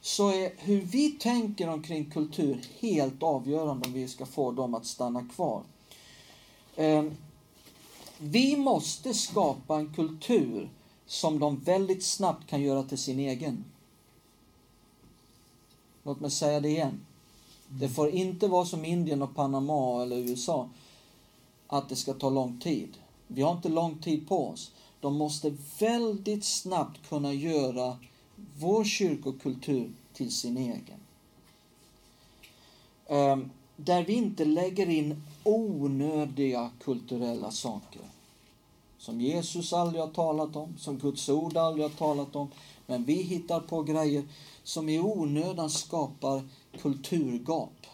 så 0.00 0.30
är 0.30 0.52
hur 0.58 0.80
vi 0.80 1.10
tänker 1.10 1.68
omkring 1.68 2.10
kultur 2.10 2.64
helt 2.78 3.22
avgörande 3.22 3.86
om 3.86 3.92
vi 3.92 4.08
ska 4.08 4.26
få 4.26 4.52
dem 4.52 4.74
att 4.74 4.86
stanna 4.86 5.28
kvar. 5.34 5.62
Ehm, 6.76 7.16
vi 8.18 8.56
måste 8.56 9.14
skapa 9.14 9.76
en 9.76 9.94
kultur 9.94 10.70
som 11.06 11.38
de 11.38 11.58
väldigt 11.58 12.04
snabbt 12.04 12.46
kan 12.46 12.62
göra 12.62 12.82
till 12.82 12.98
sin 12.98 13.18
egen. 13.18 13.64
Låt 16.02 16.20
mig 16.20 16.30
säga 16.30 16.60
det 16.60 16.68
igen. 16.68 17.00
Det 17.68 17.88
får 17.88 18.10
inte 18.10 18.48
vara 18.48 18.64
som 18.64 18.84
Indien 18.84 19.22
och 19.22 19.34
Panama 19.34 20.02
eller 20.02 20.16
USA, 20.16 20.68
att 21.66 21.88
det 21.88 21.96
ska 21.96 22.12
ta 22.12 22.30
lång 22.30 22.60
tid. 22.60 22.88
Vi 23.26 23.42
har 23.42 23.52
inte 23.52 23.68
lång 23.68 23.98
tid 23.98 24.28
på 24.28 24.48
oss. 24.48 24.70
De 25.00 25.16
måste 25.16 25.56
väldigt 25.78 26.44
snabbt 26.44 27.08
kunna 27.08 27.32
göra 27.32 27.96
vår 28.58 28.84
kyrkokultur 28.84 29.90
till 30.12 30.30
sin 30.34 30.56
egen. 30.56 31.00
Ehm, 33.06 33.50
där 33.76 34.04
vi 34.04 34.12
inte 34.12 34.44
lägger 34.44 34.88
in 34.88 35.22
onödiga 35.44 36.70
kulturella 36.84 37.50
saker. 37.50 38.02
Som 38.98 39.20
Jesus 39.20 39.72
aldrig 39.72 40.02
har 40.02 40.08
talat 40.08 40.56
om, 40.56 40.74
som 40.78 40.98
Guds 40.98 41.28
ord 41.28 41.56
aldrig 41.56 41.84
har 41.84 41.90
talat 41.90 42.36
om. 42.36 42.48
Men 42.86 43.04
vi 43.04 43.22
hittar 43.22 43.60
på 43.60 43.82
grejer 43.82 44.24
som 44.64 44.88
i 44.88 45.00
onödan 45.00 45.70
skapar 45.70 46.42
kulturgap 46.80 47.86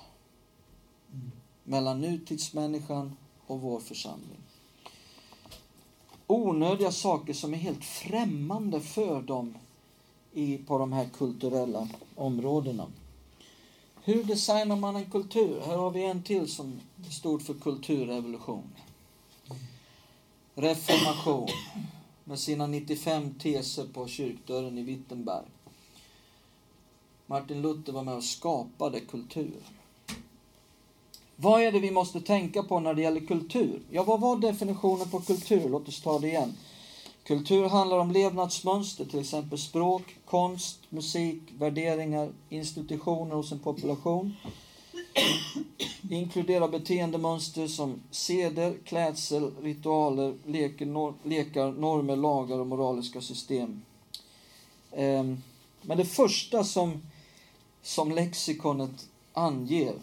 mellan 1.64 2.00
nutidsmänniskan 2.00 3.16
och 3.46 3.60
vår 3.60 3.80
församling. 3.80 4.38
Onödiga 6.26 6.92
saker 6.92 7.32
som 7.32 7.54
är 7.54 7.58
helt 7.58 7.84
främmande 7.84 8.80
för 8.80 9.22
dem 9.22 9.54
i, 10.32 10.58
på 10.58 10.78
de 10.78 10.92
här 10.92 11.08
kulturella 11.08 11.88
områdena. 12.14 12.86
Hur 14.02 14.24
designar 14.24 14.76
man 14.76 14.96
en 14.96 15.10
kultur? 15.10 15.60
Här 15.66 15.76
har 15.76 15.90
vi 15.90 16.04
en 16.04 16.22
till 16.22 16.48
som 16.48 16.80
stod 17.10 17.42
för 17.42 17.54
kulturrevolution. 17.54 18.68
Reformation 20.54 21.48
med 22.24 22.38
sina 22.38 22.66
95 22.66 23.34
teser 23.34 23.86
på 23.86 24.06
kyrkdörren 24.08 24.78
i 24.78 24.82
Wittenberg. 24.82 25.44
Martin 27.26 27.62
Luther 27.62 27.92
var 27.92 28.02
med 28.02 28.14
och 28.14 28.24
skapade 28.24 29.00
kultur. 29.00 29.60
Vad 31.36 31.62
är 31.62 31.72
det 31.72 31.78
vi 31.78 31.90
måste 31.90 32.20
tänka 32.20 32.62
på 32.62 32.80
när 32.80 32.94
det 32.94 33.02
gäller 33.02 33.20
kultur? 33.20 33.80
Ja, 33.90 34.02
vad 34.02 34.20
var 34.20 34.36
definitionen 34.36 35.10
på 35.10 35.20
kultur? 35.20 35.68
Låt 35.68 35.88
oss 35.88 36.02
ta 36.02 36.18
det 36.18 36.28
igen. 36.28 36.54
Kultur 37.24 37.68
handlar 37.68 37.98
om 37.98 38.10
levnadsmönster, 38.10 39.04
till 39.04 39.20
exempel 39.20 39.58
språk, 39.58 40.16
konst, 40.24 40.78
musik, 40.88 41.42
värderingar, 41.58 42.32
institutioner 42.48 43.34
hos 43.34 43.52
en 43.52 43.58
population. 43.58 44.34
Inkluderar 46.10 46.68
beteendemönster 46.68 47.66
som 47.66 48.00
seder, 48.10 48.74
klädsel, 48.84 49.50
ritualer, 49.62 50.34
leker, 50.46 50.86
nor 50.86 51.14
lekar, 51.22 51.72
normer, 51.72 52.16
lagar 52.16 52.58
och 52.58 52.66
moraliska 52.66 53.20
system. 53.20 53.82
Ehm, 54.92 55.42
men 55.82 55.98
det 55.98 56.04
första 56.04 56.64
som, 56.64 57.02
som 57.84 58.12
lexikonet 58.12 59.08
anger 59.32 59.94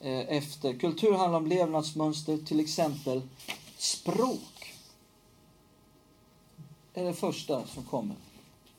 eh, 0.00 0.20
efter 0.20 0.78
kultur 0.78 1.12
handlar 1.12 1.38
om 1.38 1.46
levnadsmönster, 1.46 2.38
till 2.38 2.60
exempel 2.60 3.22
språk. 3.78 4.74
är 6.94 7.04
det 7.04 7.14
första 7.14 7.66
som 7.66 7.84
kommer 7.84 8.16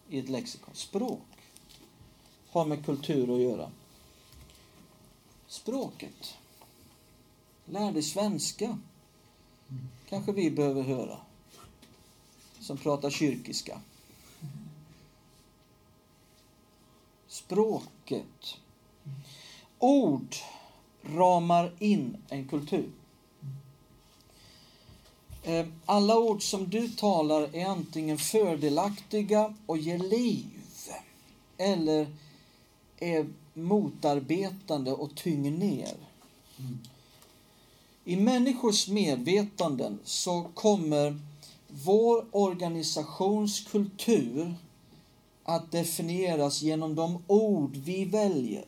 i 0.09 0.19
ett 0.19 0.29
lexikon. 0.29 0.75
Språk 0.75 1.21
har 2.49 2.65
med 2.65 2.85
kultur 2.85 3.35
att 3.35 3.41
göra. 3.41 3.71
Språket. 5.47 6.37
Lär 7.65 7.91
dig 7.91 8.03
svenska. 8.03 8.77
Kanske 10.09 10.31
vi 10.31 10.51
behöver 10.51 10.81
höra. 10.81 11.17
Som 12.59 12.77
pratar 12.77 13.09
kyrkiska. 13.09 13.81
Språket. 17.33 18.57
Ord 19.79 20.35
ramar 21.01 21.73
in 21.79 22.17
en 22.29 22.47
kultur. 22.47 22.91
Eh, 25.43 25.65
alla 25.85 26.17
ord 26.17 26.43
som 26.43 26.69
du 26.69 26.89
talar 26.89 27.55
är 27.55 27.65
antingen 27.65 28.17
fördelaktiga 28.17 29.53
och 29.65 29.77
ger 29.77 29.97
liv 29.97 30.45
eller 31.57 32.07
är 32.99 33.29
motarbetande 33.53 34.91
och 34.91 35.15
tynger 35.15 35.51
ner. 35.51 35.95
I 38.05 38.15
människors 38.15 38.87
medvetanden 38.87 39.99
så 40.03 40.43
kommer 40.53 41.19
vår 41.67 42.25
organisations 42.31 43.59
kultur 43.59 44.55
att 45.43 45.71
definieras 45.71 46.61
genom 46.61 46.95
de 46.95 47.23
ord 47.27 47.75
vi 47.75 48.05
väljer. 48.05 48.65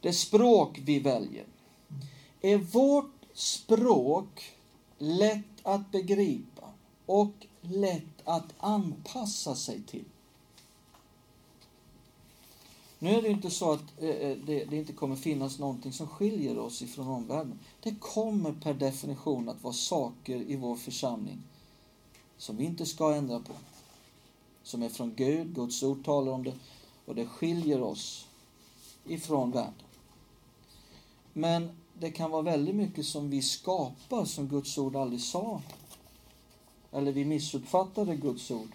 Det 0.00 0.12
språk 0.12 0.78
vi 0.82 0.98
väljer. 0.98 1.44
Är 2.40 2.58
vårt 2.58 3.14
språk 3.32 4.54
lätt 4.98 5.44
att 5.62 5.92
begripa 5.92 6.72
och 7.06 7.46
lätt 7.60 8.22
att 8.24 8.54
anpassa 8.58 9.54
sig 9.54 9.82
till? 9.82 10.04
Nu 12.98 13.10
är 13.10 13.22
det 13.22 13.28
ju 13.28 13.34
inte 13.34 13.50
så 13.50 13.72
att 13.72 14.02
eh, 14.02 14.08
eh, 14.08 14.36
det, 14.46 14.64
det, 14.64 14.76
inte 14.76 14.92
kommer 14.92 15.16
finnas 15.16 15.58
någonting 15.58 15.92
som 15.92 16.06
skiljer 16.08 16.58
oss 16.58 16.82
ifrån 16.82 17.08
omvärlden. 17.08 17.58
Det 17.82 17.94
kommer 18.00 18.52
per 18.52 18.74
definition 18.74 19.48
att 19.48 19.62
vara 19.62 19.74
saker 19.74 20.36
i 20.50 20.56
vår 20.56 20.76
församling 20.76 21.42
som 22.36 22.56
vi 22.56 22.64
inte 22.64 22.86
ska 22.86 23.14
ändra 23.14 23.40
på. 23.40 23.52
Som 24.62 24.82
är 24.82 24.88
från 24.88 25.14
Gud, 25.14 25.54
Guds 25.54 25.82
ord 25.82 26.04
talar 26.04 26.32
om 26.32 26.44
det 26.44 26.52
och 27.04 27.14
det 27.14 27.26
skiljer 27.26 27.82
oss 27.82 28.26
ifrån 29.04 29.50
världen. 29.50 29.74
Men 31.32 31.68
det 31.94 32.10
kan 32.10 32.30
vara 32.30 32.42
väldigt 32.42 32.74
mycket 32.74 33.06
som 33.06 33.30
vi 33.30 33.42
skapar 33.42 34.24
som 34.24 34.48
Guds 34.48 34.78
ord 34.78 34.96
aldrig 34.96 35.20
sa. 35.20 35.62
Eller 36.92 37.12
vi 37.12 37.24
missuppfattade 37.24 38.16
Guds 38.16 38.50
ord 38.50 38.68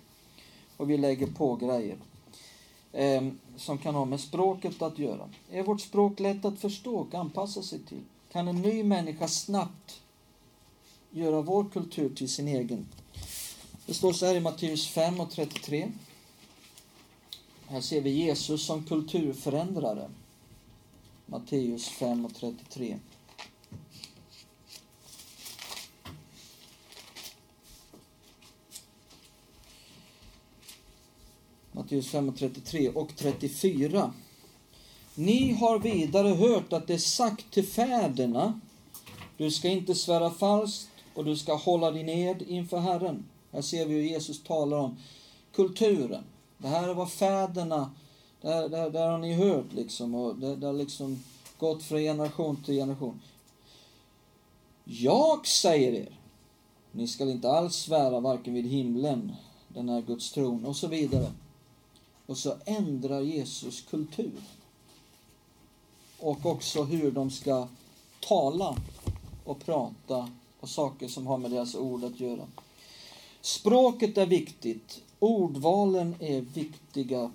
och 0.77 0.89
vi 0.89 0.97
lägger 0.97 1.27
på 1.27 1.55
grejer 1.55 1.97
eh, 2.93 3.21
som 3.57 3.77
kan 3.77 3.95
ha 3.95 4.05
med 4.05 4.19
språket 4.19 4.81
att 4.81 4.99
göra. 4.99 5.29
Är 5.51 5.63
vårt 5.63 5.81
språk 5.81 6.19
lätt 6.19 6.45
att 6.45 6.59
förstå 6.59 6.95
och 6.95 7.15
anpassa 7.15 7.61
sig 7.61 7.79
till? 7.79 8.01
Kan 8.31 8.47
en 8.47 8.61
ny 8.61 8.83
människa 8.83 9.27
snabbt 9.27 10.01
göra 11.11 11.41
vår 11.41 11.65
kultur 11.73 12.15
till 12.15 12.29
sin 12.29 12.47
egen? 12.47 12.87
Det 13.85 13.93
står 13.93 14.13
så 14.13 14.25
här 14.25 14.35
i 14.35 14.39
Matteus 14.39 14.87
5 14.87 15.19
och 15.19 15.31
33. 15.31 15.91
Här 17.67 17.81
ser 17.81 18.01
vi 18.01 18.09
Jesus 18.09 18.65
som 18.65 18.83
kulturförändrare. 18.83 20.09
Matteus 21.25 21.89
5 21.89 22.25
och 22.25 22.35
33. 22.35 22.97
Matteus 31.91 32.07
5 32.07 32.29
och 32.29 32.35
33 32.35 32.89
och 32.89 33.15
34. 33.15 34.13
Ni 35.15 35.53
har 35.53 35.79
vidare 35.79 36.27
hört 36.27 36.73
att 36.73 36.87
det 36.87 36.93
är 36.93 36.97
sagt 36.97 37.51
till 37.51 37.67
fäderna 37.67 38.59
du 39.37 39.51
ska 39.51 39.69
inte 39.69 39.95
svära 39.95 40.29
falskt 40.29 40.89
och 41.13 41.25
du 41.25 41.37
ska 41.37 41.55
hålla 41.55 41.91
din 41.91 42.09
ed 42.09 42.41
inför 42.41 42.77
Herren. 42.77 43.25
Här 43.51 43.61
ser 43.61 43.85
vi 43.85 43.93
hur 43.93 44.01
Jesus 44.01 44.43
talar 44.43 44.77
om 44.77 44.97
kulturen. 45.53 46.23
Det 46.57 46.67
här 46.67 46.89
är 46.89 46.93
vad 46.93 47.11
fäderna, 47.11 47.91
det 48.41 48.67
där, 48.67 48.89
där 48.89 49.07
har 49.07 49.17
ni 49.17 49.33
hört 49.33 49.73
liksom 49.73 50.15
och 50.15 50.35
det, 50.35 50.55
det 50.55 50.65
har 50.65 50.73
liksom 50.73 51.23
gått 51.57 51.83
från 51.83 51.99
generation 51.99 52.63
till 52.63 52.75
generation. 52.75 53.21
Jag 54.83 55.47
säger 55.47 55.93
er, 55.93 56.19
ni 56.91 57.07
skall 57.07 57.29
inte 57.29 57.51
alls 57.51 57.75
svära 57.75 58.19
varken 58.19 58.53
vid 58.53 58.65
himlen, 58.65 59.31
den 59.67 59.89
är 59.89 60.01
Guds 60.01 60.31
tron 60.31 60.65
och 60.65 60.75
så 60.75 60.87
vidare. 60.87 61.31
Och 62.31 62.37
så 62.37 62.55
ändrar 62.65 63.21
Jesus 63.21 63.81
kultur. 63.81 64.41
Och 66.19 66.45
också 66.45 66.83
hur 66.83 67.11
de 67.11 67.31
ska 67.31 67.67
tala 68.19 68.77
och 69.45 69.59
prata 69.59 70.31
och 70.59 70.69
saker 70.69 71.07
som 71.07 71.27
har 71.27 71.37
med 71.37 71.51
deras 71.51 71.75
ord 71.75 72.03
att 72.03 72.19
göra. 72.19 72.47
Språket 73.41 74.17
är 74.17 74.25
viktigt. 74.25 75.01
Ordvalen 75.19 76.15
är 76.19 76.41
viktiga. 76.41 77.31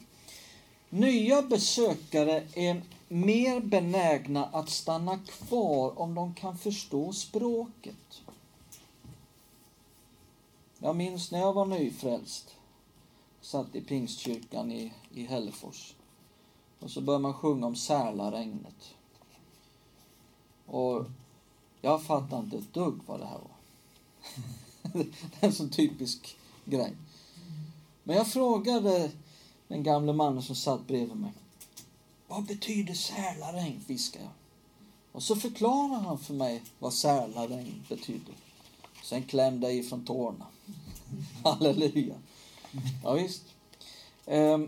Nya 0.89 1.43
besökare 1.43 2.47
är 2.55 2.83
mer 3.09 3.61
benägna 3.61 4.45
att 4.45 4.71
stanna 4.71 5.19
kvar 5.19 6.01
om 6.01 6.15
de 6.15 6.35
kan 6.35 6.59
förstå 6.59 7.13
språket. 7.13 8.23
Jag 10.79 10.97
minns 10.97 11.31
när 11.31 11.39
jag 11.39 11.53
var 11.53 11.67
nyfrälst. 11.67 12.56
Satt 13.47 13.75
i 13.75 13.81
Pingstkyrkan 13.81 14.73
i, 14.73 14.93
i 15.11 15.27
Hällefors. 15.27 15.95
Och 16.79 16.91
så 16.91 17.01
började 17.01 17.23
man 17.23 17.35
sjunga 17.35 17.67
om 17.67 17.77
Särlaregnet. 17.77 18.95
Och 20.67 21.05
jag 21.81 22.03
fattade 22.03 22.43
inte 22.43 22.57
ett 22.57 22.75
dugg 22.75 23.01
vad 23.07 23.21
det 23.21 23.27
här 23.27 23.39
var. 23.39 23.57
det 25.03 25.41
är 25.41 25.47
en 25.47 25.53
sån 25.53 25.71
typisk 25.71 26.37
grej. 26.65 26.97
Men 28.05 28.17
jag 28.17 28.27
frågade 28.27 29.11
den 29.69 29.83
gamle 29.83 30.13
mannen 30.13 30.43
som 30.43 30.57
satt 30.57 30.87
bredvid 30.87 31.17
mig. 31.17 31.33
Vad 32.29 32.45
betyder 32.45 32.95
sälaregn? 32.95 33.85
viskade 33.87 34.25
jag. 34.25 34.33
Och 35.13 35.23
så 35.23 35.37
förklarade 35.37 36.05
han 36.05 36.19
för 36.19 36.35
mig 36.35 36.63
vad 36.79 36.95
sälaregn 36.95 37.85
betyder. 37.89 38.35
Sen 39.03 39.23
klämde 39.23 39.67
jag 39.67 39.77
ifrån 39.77 40.05
tårna. 40.05 40.47
Halleluja. 41.45 42.15
Ja, 43.05 43.12
visst. 43.12 43.43
Eh, 44.27 44.61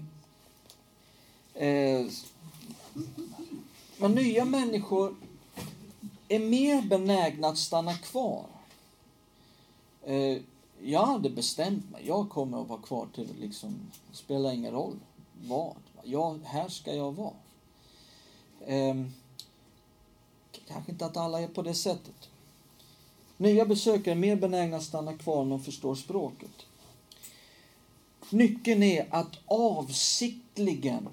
eh, 1.55 2.07
men 3.99 4.12
nya 4.12 4.44
människor 4.44 5.14
är 6.29 6.38
mer 6.38 6.83
benägna 6.83 7.49
att 7.49 7.59
stanna 7.59 7.94
kvar. 7.94 8.44
Eh, 10.05 10.38
jag 10.83 11.07
hade 11.07 11.31
bestämt 11.31 11.90
mig. 11.90 12.07
Jag 12.07 12.29
kommer 12.29 12.62
att 12.62 12.68
vara 12.68 12.83
kvar 12.83 13.09
till 13.14 13.29
liksom, 13.40 13.90
det 14.11 14.16
spelar 14.16 14.53
ingen 14.53 14.73
roll 14.73 14.97
vad. 15.47 15.77
Jag, 16.03 16.40
här 16.44 16.68
ska 16.68 16.94
jag 16.94 17.12
vara. 17.12 17.35
Eh, 18.66 18.94
kanske 20.68 20.92
inte 20.92 21.07
att 21.07 21.16
alla 21.16 21.40
är 21.40 21.49
på 21.49 21.62
det 21.62 21.75
sättet. 21.75 22.29
Nya 23.37 23.64
besökare 23.64 24.14
är 24.14 24.18
mer 24.18 24.37
benägna 24.37 24.77
att 24.77 24.83
stanna 24.83 25.18
kvar 25.18 25.37
om 25.37 25.49
de 25.49 25.61
förstår 25.61 25.94
språket. 25.94 26.66
Nyckeln 28.31 28.83
är 28.83 29.07
att 29.11 29.38
avsiktligen 29.47 31.09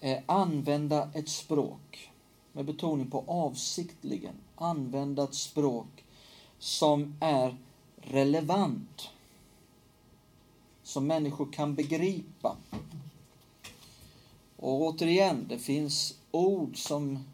eh, 0.00 0.18
använda 0.26 1.10
ett 1.14 1.28
språk, 1.28 2.10
med 2.52 2.64
betoning 2.64 3.10
på 3.10 3.24
avsiktligen, 3.26 4.34
använda 4.56 5.24
ett 5.24 5.34
språk 5.34 6.04
som 6.58 7.16
är 7.20 7.56
relevant, 7.96 9.08
som 10.82 11.06
människor 11.06 11.52
kan 11.52 11.74
begripa. 11.74 12.56
Och 14.56 14.80
återigen, 14.80 15.46
det 15.48 15.58
finns 15.58 16.18
ord 16.30 16.86
som 16.86 17.24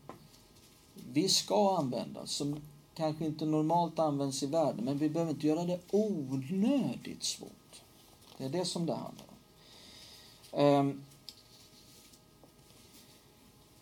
vi 1.13 1.29
ska 1.29 1.79
använda, 1.79 2.27
som 2.27 2.61
kanske 2.95 3.27
inte 3.27 3.45
normalt 3.45 3.99
används 3.99 4.43
i 4.43 4.47
världen, 4.47 4.85
men 4.85 4.99
vi 4.99 5.09
behöver 5.09 5.33
inte 5.33 5.47
göra 5.47 5.65
det 5.65 5.81
onödigt 5.91 7.25
svårt. 7.25 7.51
Det 8.39 8.45
är 8.45 8.49
det 8.49 8.65
som 8.65 8.87
det 8.87 8.95
handlar 8.95 9.25
om. 9.27 9.37
Um, 10.65 11.05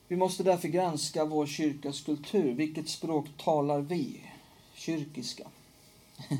vi 0.09 0.17
måste 0.17 0.43
därför 0.43 0.69
granska 0.69 1.25
vår 1.25 1.47
kyrkas 1.47 2.01
kultur. 2.01 2.55
Vilket 2.55 2.89
språk 2.89 3.27
talar 3.37 3.81
vi? 3.81 4.21
Kyrkiska. 4.75 5.49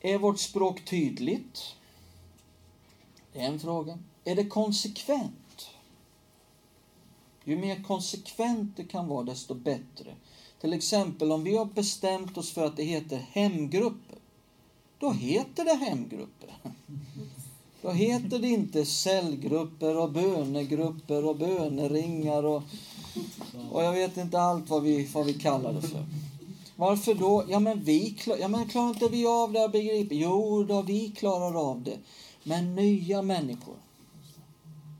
är 0.00 0.18
vårt 0.18 0.38
språk 0.38 0.84
tydligt? 0.84 1.76
Det 3.32 3.40
är 3.40 3.46
en 3.46 3.60
fråga. 3.60 3.98
Är 4.24 4.34
det 4.34 4.46
konsekvent? 4.46 5.70
Ju 7.44 7.56
mer 7.56 7.82
konsekvent 7.82 8.76
det 8.76 8.84
kan 8.84 9.08
vara, 9.08 9.24
desto 9.24 9.54
bättre. 9.54 10.14
Till 10.60 10.72
exempel 10.72 11.32
om 11.32 11.44
vi 11.44 11.56
har 11.56 11.64
bestämt 11.64 12.38
oss 12.38 12.52
för 12.52 12.66
att 12.66 12.76
det 12.76 12.84
heter 12.84 13.18
hemgrupp 13.18 14.09
då 15.00 15.10
heter 15.10 15.64
det 15.64 15.74
hemgrupper. 15.74 16.50
Då 17.82 17.90
heter 17.90 18.38
det 18.38 18.48
inte 18.48 18.84
cellgrupper 18.84 19.96
och 19.96 20.12
bönegrupper 20.12 21.24
och 21.24 21.36
böneringar 21.36 22.42
och, 22.42 22.62
och 23.70 23.84
jag 23.84 23.92
vet 23.92 24.16
inte 24.16 24.40
allt 24.40 24.70
vad 24.70 24.82
vi, 24.82 25.04
vad 25.14 25.26
vi 25.26 25.34
kallar 25.34 25.72
det 25.72 25.82
för. 25.82 26.04
Varför 26.76 27.14
då? 27.14 27.44
Ja 27.48 27.60
men 27.60 27.84
vi 27.84 28.16
ja, 28.40 28.48
men 28.48 28.68
klarar 28.68 28.88
inte 28.88 29.08
vi 29.08 29.26
av 29.26 29.52
det, 29.52 29.68
begriper 29.68 30.16
Jo 30.16 30.64
då, 30.64 30.82
vi 30.82 31.10
klarar 31.10 31.70
av 31.70 31.82
det. 31.82 31.98
Men 32.42 32.74
nya 32.74 33.22
människor. 33.22 33.76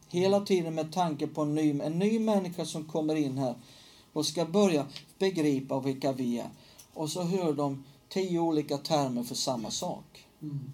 Hela 0.08 0.40
tiden 0.40 0.74
med 0.74 0.92
tanke 0.92 1.26
på 1.26 1.42
en 1.42 1.54
ny, 1.54 1.80
en 1.80 1.98
ny 1.98 2.18
människa 2.18 2.64
som 2.64 2.84
kommer 2.84 3.14
in 3.14 3.38
här 3.38 3.54
och 4.12 4.26
ska 4.26 4.44
börja 4.44 4.86
begripa 5.18 5.80
vilka 5.80 6.12
vi 6.12 6.38
är. 6.38 6.48
Och 6.94 7.10
så 7.10 7.22
hör 7.22 7.52
de 7.52 7.84
tio 8.10 8.38
olika 8.38 8.78
termer 8.78 9.22
för 9.22 9.34
samma 9.34 9.70
sak. 9.70 10.26
Mm. 10.42 10.72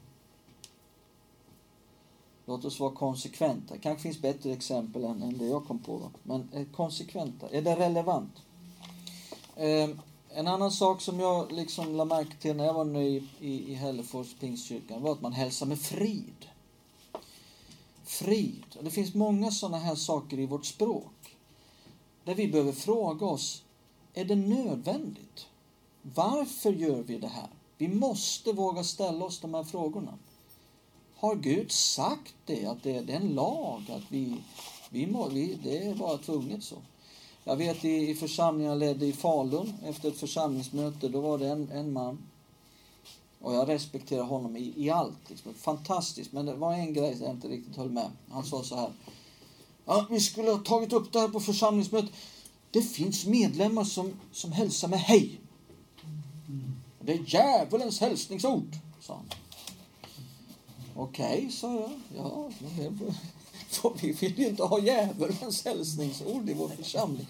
Låt 2.47 2.65
oss 2.65 2.81
vara 2.81 2.95
konsekventa. 2.95 3.79
Kanske 3.79 4.03
finns 4.03 4.23
bättre 4.23 4.53
exempel 4.53 5.05
än, 5.05 5.23
än 5.23 5.39
det 5.39 5.47
jag 5.47 5.67
kom 5.67 5.79
på. 5.79 5.99
Då. 5.99 6.11
Men 6.23 6.49
eh, 6.53 6.67
konsekventa. 6.73 7.49
Är 7.49 7.63
det 7.63 7.77
relevant? 7.77 8.43
Eh, 9.57 9.91
en 10.29 10.47
annan 10.47 10.73
sak 10.73 11.01
som 11.01 11.21
jag 11.21 11.53
liksom 11.53 11.95
lade 11.95 12.09
märke 12.09 12.37
till 12.37 12.57
när 12.57 12.65
jag 12.65 12.75
var 12.75 12.85
ny 12.85 13.23
i, 13.41 13.73
i 13.73 13.75
Hällefors 13.75 14.35
pingstkyrkan 14.41 15.03
var 15.03 15.13
att 15.13 15.21
man 15.21 15.33
hälsar 15.33 15.67
med 15.67 15.81
frid. 15.81 16.47
Frid. 18.05 18.65
Det 18.81 18.91
finns 18.91 19.15
många 19.15 19.51
sådana 19.51 19.79
här 19.79 19.95
saker 19.95 20.39
i 20.39 20.47
vårt 20.47 20.67
språk. 20.67 21.37
Där 22.25 22.35
vi 22.35 22.49
behöver 22.49 22.73
fråga 22.73 23.27
oss, 23.27 23.63
är 24.15 24.25
det 24.25 24.37
nödvändigt? 24.37 25.47
Varför 26.15 26.73
gör 26.73 27.03
vi 27.03 27.19
det 27.19 27.29
här? 27.29 27.49
Vi 27.79 27.89
måste 27.89 28.53
våga 28.53 28.85
ställa 28.85 29.25
oss 29.25 29.41
de 29.41 29.55
här 29.55 29.65
frågorna. 29.65 30.19
Har 31.17 31.35
Gud 31.35 31.73
sagt 31.73 32.35
det, 32.45 32.67
att 32.67 32.83
det, 32.83 32.97
är 32.97 33.11
en 33.11 33.35
lag, 33.35 33.83
att 33.91 34.13
vi, 34.13 34.37
vi, 34.91 35.07
må, 35.07 35.29
vi 35.29 35.59
det 35.63 35.87
är 35.87 35.95
bara 35.95 36.19
tvunget 36.19 36.65
så. 36.65 36.77
Jag 37.45 37.57
vet 37.57 37.85
i, 37.85 38.11
i 38.11 38.15
församlingen 38.15 38.71
jag 38.71 38.79
ledde 38.79 39.07
i 39.07 39.13
Falun, 39.13 39.75
efter 39.85 40.09
ett 40.09 40.19
församlingsmöte, 40.19 41.09
då 41.09 41.21
var 41.21 41.39
det 41.39 41.49
en, 41.49 41.71
en 41.71 41.93
man 41.93 42.19
och 43.41 43.55
jag 43.55 43.69
respekterar 43.69 44.23
honom 44.23 44.57
i, 44.57 44.73
i 44.77 44.91
allt. 44.91 45.31
Liksom. 45.31 45.55
Fantastiskt. 45.55 46.33
Men 46.33 46.47
det 46.47 46.55
var 46.55 46.73
en 46.73 46.95
grej 46.95 47.17
jag 47.21 47.31
inte 47.31 47.49
riktigt 47.49 47.77
höll 47.77 47.91
med. 47.91 48.11
Han 48.31 48.45
sa 48.45 48.63
så 48.63 48.77
här. 48.77 48.93
Ja, 49.85 50.07
vi 50.11 50.21
skulle 50.21 50.51
ha 50.51 50.59
tagit 50.59 50.93
upp 50.93 51.13
det 51.13 51.21
här 51.21 51.29
på 51.29 51.41
församlingsmötet. 51.41 52.11
Det 52.71 52.83
finns 52.83 53.27
medlemmar 53.27 53.85
som, 53.85 54.13
som 54.33 54.53
hälsar 54.53 54.89
med 54.89 54.99
hej. 54.99 55.41
Det 57.07 57.13
är 57.13 57.23
djävulens 57.27 58.01
hälsningsord, 58.01 58.77
sa 59.01 59.15
han. 59.15 59.25
Okej, 60.95 61.39
okay, 61.39 61.51
sa 61.51 61.75
jag. 61.75 61.91
Ja, 62.17 62.51
vi 64.01 64.13
vill 64.13 64.39
ju 64.39 64.49
inte 64.49 64.63
ha 64.63 64.79
djävulens 64.79 65.65
hälsningsord 65.65 66.51
i 66.51 66.55
vår 66.55 66.69
församling. 66.69 67.27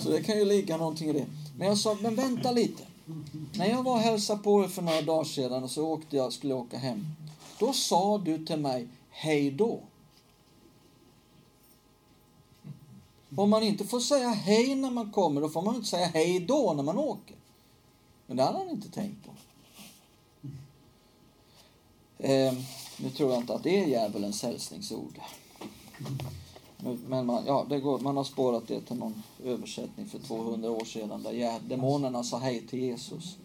Så 0.00 0.10
det 0.10 0.22
kan 0.22 0.38
ju 0.38 0.44
ligga 0.44 0.76
någonting 0.76 1.08
i 1.08 1.12
det. 1.12 1.26
Men 1.58 1.68
jag 1.68 1.78
sa, 1.78 1.96
men 2.00 2.14
vänta 2.14 2.52
lite. 2.52 2.82
När 3.54 3.66
jag 3.66 3.82
var 3.82 3.92
och 3.92 4.00
hälsade 4.00 4.42
på 4.42 4.64
er 4.64 4.68
för 4.68 4.82
några 4.82 5.02
dagar 5.02 5.24
sedan 5.24 5.64
och 5.64 5.70
så 5.70 5.86
åkte 5.86 6.16
jag, 6.16 6.32
skulle 6.32 6.54
åka 6.54 6.78
hem. 6.78 7.06
Då 7.58 7.72
sa 7.72 8.18
du 8.18 8.46
till 8.46 8.56
mig, 8.56 8.88
hej 9.10 9.50
då. 9.50 9.80
Om 13.36 13.50
man 13.50 13.62
inte 13.62 13.84
får 13.84 14.00
säga 14.00 14.28
hej 14.28 14.74
när 14.74 14.90
man 14.90 15.12
kommer, 15.12 15.40
då 15.40 15.48
får 15.48 15.62
man 15.62 15.76
inte 15.76 15.88
säga 15.88 16.06
hej 16.06 16.40
då 16.40 16.72
när 16.76 16.82
man 16.82 16.98
åker. 16.98 17.36
Men 18.26 18.36
det 18.36 18.42
hade 18.42 18.58
han 18.58 18.70
inte 18.70 18.90
tänkt 18.90 19.26
på. 19.26 19.32
Eh, 22.18 22.54
nu 22.96 23.10
tror 23.10 23.30
jag 23.30 23.40
inte 23.40 23.54
att 23.54 23.62
det 23.62 23.82
är 23.82 23.86
djävulens 23.86 24.42
hälsningsord. 24.42 25.20
Men 27.08 27.26
man, 27.26 27.44
ja, 27.46 27.66
det 27.68 27.80
går, 27.80 27.98
man 27.98 28.16
har 28.16 28.24
spårat 28.24 28.68
det 28.68 28.80
till 28.80 28.96
någon 28.96 29.22
översättning 29.44 30.06
för 30.06 30.18
200 30.18 30.70
år 30.70 30.84
sedan 30.84 31.22
där 31.22 31.60
demonerna 31.68 32.24
sa 32.24 32.38
hej 32.38 32.66
till 32.66 32.78
Jesus. 32.78 33.36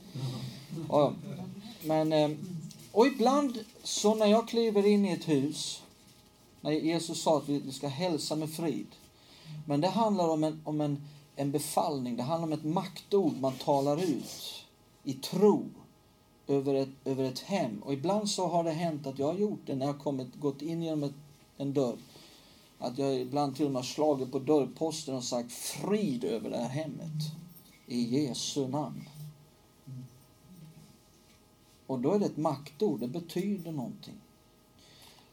Och, 0.89 1.13
men, 1.83 2.13
eh, 2.13 2.29
och 2.91 3.07
ibland 3.07 3.59
så 3.83 4.15
när 4.15 4.25
jag 4.25 4.47
kliver 4.47 4.85
in 4.85 5.05
i 5.05 5.11
ett 5.11 5.27
hus, 5.27 5.81
när 6.61 6.71
Jesus 6.71 7.21
sa 7.21 7.37
att 7.37 7.49
vi 7.49 7.71
ska 7.71 7.87
hälsa 7.87 8.35
med 8.35 8.53
frid. 8.53 8.87
Men 9.67 9.81
det 9.81 9.87
handlar 9.87 10.29
om 10.29 10.43
en, 10.43 10.61
om 10.63 10.81
en, 10.81 11.07
en 11.35 11.51
befallning, 11.51 12.17
det 12.17 12.23
handlar 12.23 12.47
om 12.47 12.53
ett 12.53 12.65
maktord 12.65 13.33
man 13.39 13.53
talar 13.53 14.03
ut 14.03 14.63
i 15.07 15.13
tro 15.13 15.65
över 16.47 16.73
ett, 16.73 16.89
över 17.05 17.23
ett 17.23 17.39
hem. 17.39 17.83
Och 17.83 17.93
ibland 17.93 18.29
så 18.29 18.47
har 18.47 18.63
det 18.63 18.71
hänt 18.71 19.07
att 19.07 19.19
jag 19.19 19.27
har 19.27 19.39
gjort 19.39 19.59
det 19.65 19.75
när 19.75 19.85
jag 19.85 19.99
kommit, 19.99 20.35
gått 20.35 20.61
in 20.61 20.83
genom 20.83 21.03
ett, 21.03 21.15
en 21.57 21.73
dörr. 21.73 21.97
Att 22.79 22.97
jag 22.97 23.19
ibland 23.19 23.55
till 23.55 23.65
och 23.65 23.71
med 23.71 23.79
har 23.79 23.83
slagit 23.83 24.31
på 24.31 24.39
dörrposten 24.39 25.15
och 25.15 25.23
sagt 25.23 25.51
frid 25.51 26.23
över 26.23 26.49
det 26.49 26.57
här 26.57 26.69
hemmet. 26.69 27.23
I 27.85 28.25
Jesu 28.25 28.67
namn. 28.67 29.09
Och 31.87 31.99
då 31.99 32.13
är 32.13 32.19
det 32.19 32.25
ett 32.25 32.37
maktord, 32.37 32.99
det 32.99 33.07
betyder 33.07 33.71
någonting. 33.71 34.21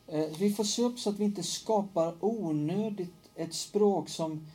Eh, 0.06 0.26
vi 0.38 0.52
får 0.52 0.64
se 0.64 0.82
upp 0.82 0.98
så 0.98 1.10
att 1.10 1.18
vi 1.18 1.24
inte 1.24 1.42
skapar 1.42 2.14
onödigt 2.20 3.30
ett 3.34 3.54
språk 3.54 4.08
som 4.08 4.46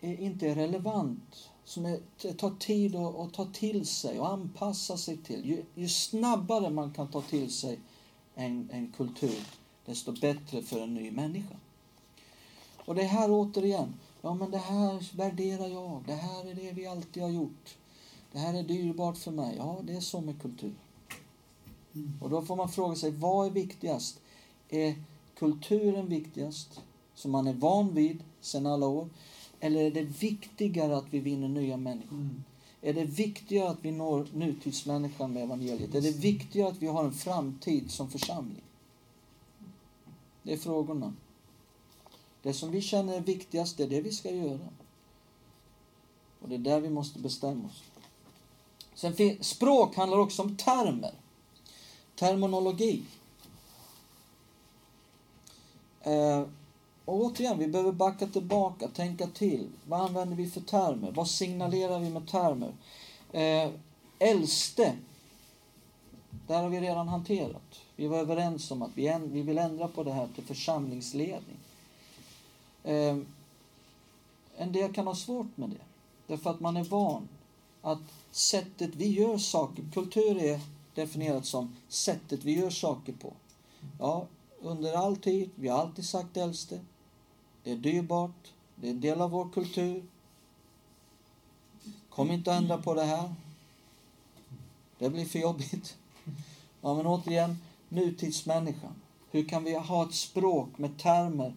inte 0.00 0.48
är 0.48 0.54
relevant 0.54 1.50
som 1.64 1.86
är, 1.86 2.32
tar 2.32 2.50
tid 2.58 2.96
att, 2.96 3.16
att 3.16 3.34
ta 3.34 3.44
till 3.44 3.86
sig 3.86 4.20
och 4.20 4.32
anpassa 4.32 4.96
sig 4.96 5.16
till. 5.16 5.46
Ju, 5.46 5.64
ju 5.74 5.88
snabbare 5.88 6.70
man 6.70 6.92
kan 6.92 7.08
ta 7.08 7.22
till 7.22 7.52
sig 7.52 7.78
en, 8.34 8.68
en 8.72 8.92
kultur, 8.96 9.46
desto 9.86 10.12
bättre 10.12 10.62
för 10.62 10.80
en 10.80 10.94
ny 10.94 11.10
människa. 11.10 11.56
Och 12.84 12.94
det 12.94 13.02
här 13.02 13.28
återigen, 13.30 13.94
ja 14.22 14.34
men 14.34 14.50
det 14.50 14.58
här 14.58 15.16
värderar 15.16 15.66
jag, 15.66 16.02
det 16.06 16.14
här 16.14 16.50
är 16.50 16.54
det 16.54 16.72
vi 16.72 16.86
alltid 16.86 17.22
har 17.22 17.30
gjort. 17.30 17.76
Det 18.32 18.38
här 18.38 18.54
är 18.54 18.62
dyrbart 18.62 19.18
för 19.18 19.30
mig. 19.30 19.54
Ja, 19.58 19.80
det 19.82 19.92
är 19.92 20.00
så 20.00 20.20
med 20.20 20.42
kultur. 20.42 20.74
Mm. 21.94 22.12
Och 22.22 22.30
då 22.30 22.42
får 22.42 22.56
man 22.56 22.68
fråga 22.68 22.96
sig, 22.96 23.10
vad 23.10 23.46
är 23.46 23.50
viktigast? 23.50 24.20
Är 24.68 24.94
kulturen 25.38 26.08
viktigast, 26.08 26.80
som 27.14 27.30
man 27.30 27.46
är 27.46 27.52
van 27.52 27.94
vid 27.94 28.24
sedan 28.40 28.66
alla 28.66 28.86
år? 28.86 29.08
Eller 29.64 29.80
är 29.80 29.90
det 29.90 30.02
viktigare 30.02 30.96
att 30.96 31.06
vi 31.10 31.20
vinner 31.20 31.48
nya 31.48 31.76
människor? 31.76 32.16
Mm. 32.16 32.44
Är 32.82 32.94
det 32.94 33.04
viktigare 33.04 33.68
att 33.68 33.78
vi 33.82 33.90
når 33.90 34.28
nutidsmänniskan 34.32 35.32
med 35.32 35.42
evangeliet? 35.42 35.94
Är 35.94 36.00
det 36.00 36.10
viktigare 36.10 36.68
att 36.68 36.82
vi 36.82 36.86
har 36.86 37.04
en 37.04 37.12
framtid 37.12 37.90
som 37.90 38.10
församling? 38.10 38.62
Det 40.42 40.52
är 40.52 40.56
frågorna. 40.56 41.14
Det 42.42 42.52
som 42.52 42.70
vi 42.70 42.80
känner 42.80 43.16
är 43.16 43.20
viktigast, 43.20 43.76
det 43.76 43.82
är 43.82 43.88
det 43.88 44.00
vi 44.00 44.12
ska 44.12 44.30
göra. 44.30 44.68
Och 46.40 46.48
det 46.48 46.54
är 46.54 46.58
där 46.58 46.80
vi 46.80 46.90
måste 46.90 47.18
bestämma 47.18 47.68
oss. 47.68 47.82
Sen, 48.94 49.38
språk 49.40 49.96
handlar 49.96 50.18
också 50.18 50.42
om 50.42 50.56
termer. 50.56 51.14
Terminologi. 52.16 53.02
Eh, 56.00 56.44
och 57.04 57.14
återigen, 57.14 57.58
vi 57.58 57.66
behöver 57.66 57.92
backa 57.92 58.26
tillbaka, 58.26 58.88
tänka 58.88 59.26
till. 59.26 59.68
Vad 59.88 60.00
använder 60.00 60.36
vi 60.36 60.50
för 60.50 60.60
termer? 60.60 61.12
Vad 61.12 61.28
signalerar 61.28 61.98
vi 61.98 62.10
med 62.10 62.28
termer? 62.28 62.72
Eh, 63.32 63.70
äldste, 64.18 64.96
där 66.46 66.62
har 66.62 66.68
vi 66.68 66.80
redan 66.80 67.08
hanterat. 67.08 67.80
Vi 67.96 68.06
var 68.06 68.18
överens 68.18 68.70
om 68.70 68.82
att 68.82 68.90
vi, 68.94 69.06
en, 69.06 69.32
vi 69.32 69.42
vill 69.42 69.58
ändra 69.58 69.88
på 69.88 70.02
det 70.02 70.12
här 70.12 70.28
till 70.34 70.44
församlingsledning. 70.44 71.56
Eh, 72.84 73.16
en 74.56 74.72
del 74.72 74.92
kan 74.92 75.06
ha 75.06 75.14
svårt 75.14 75.56
med 75.56 75.70
det, 75.70 75.84
därför 76.26 76.50
att 76.50 76.60
man 76.60 76.76
är 76.76 76.84
van 76.84 77.28
att 77.82 78.02
sättet 78.30 78.94
vi 78.94 79.08
gör 79.08 79.38
saker, 79.38 79.84
kultur 79.94 80.42
är 80.42 80.60
definierat 80.94 81.46
som 81.46 81.76
sättet 81.88 82.44
vi 82.44 82.60
gör 82.60 82.70
saker 82.70 83.12
på. 83.12 83.32
Ja, 83.98 84.26
under 84.60 84.92
all 84.92 85.16
tid, 85.16 85.50
vi 85.54 85.68
har 85.68 85.78
alltid 85.78 86.04
sagt 86.04 86.36
äldste, 86.36 86.80
det 87.64 87.72
är 87.72 87.76
dyrbart, 87.76 88.52
det 88.76 88.86
är 88.86 88.90
en 88.90 89.00
del 89.00 89.20
av 89.20 89.30
vår 89.30 89.48
kultur. 89.48 90.04
Kom 92.10 92.30
inte 92.30 92.52
att 92.52 92.62
ändra 92.62 92.78
på 92.78 92.94
det 92.94 93.04
här. 93.04 93.34
Det 94.98 95.10
blir 95.10 95.24
för 95.24 95.38
jobbigt. 95.38 95.96
Ja, 96.80 96.94
men 96.94 97.06
återigen, 97.06 97.58
nutidsmänniskan. 97.88 98.94
Hur 99.30 99.48
kan 99.48 99.64
vi 99.64 99.74
ha 99.74 100.06
ett 100.06 100.14
språk 100.14 100.78
med 100.78 100.98
termer 100.98 101.54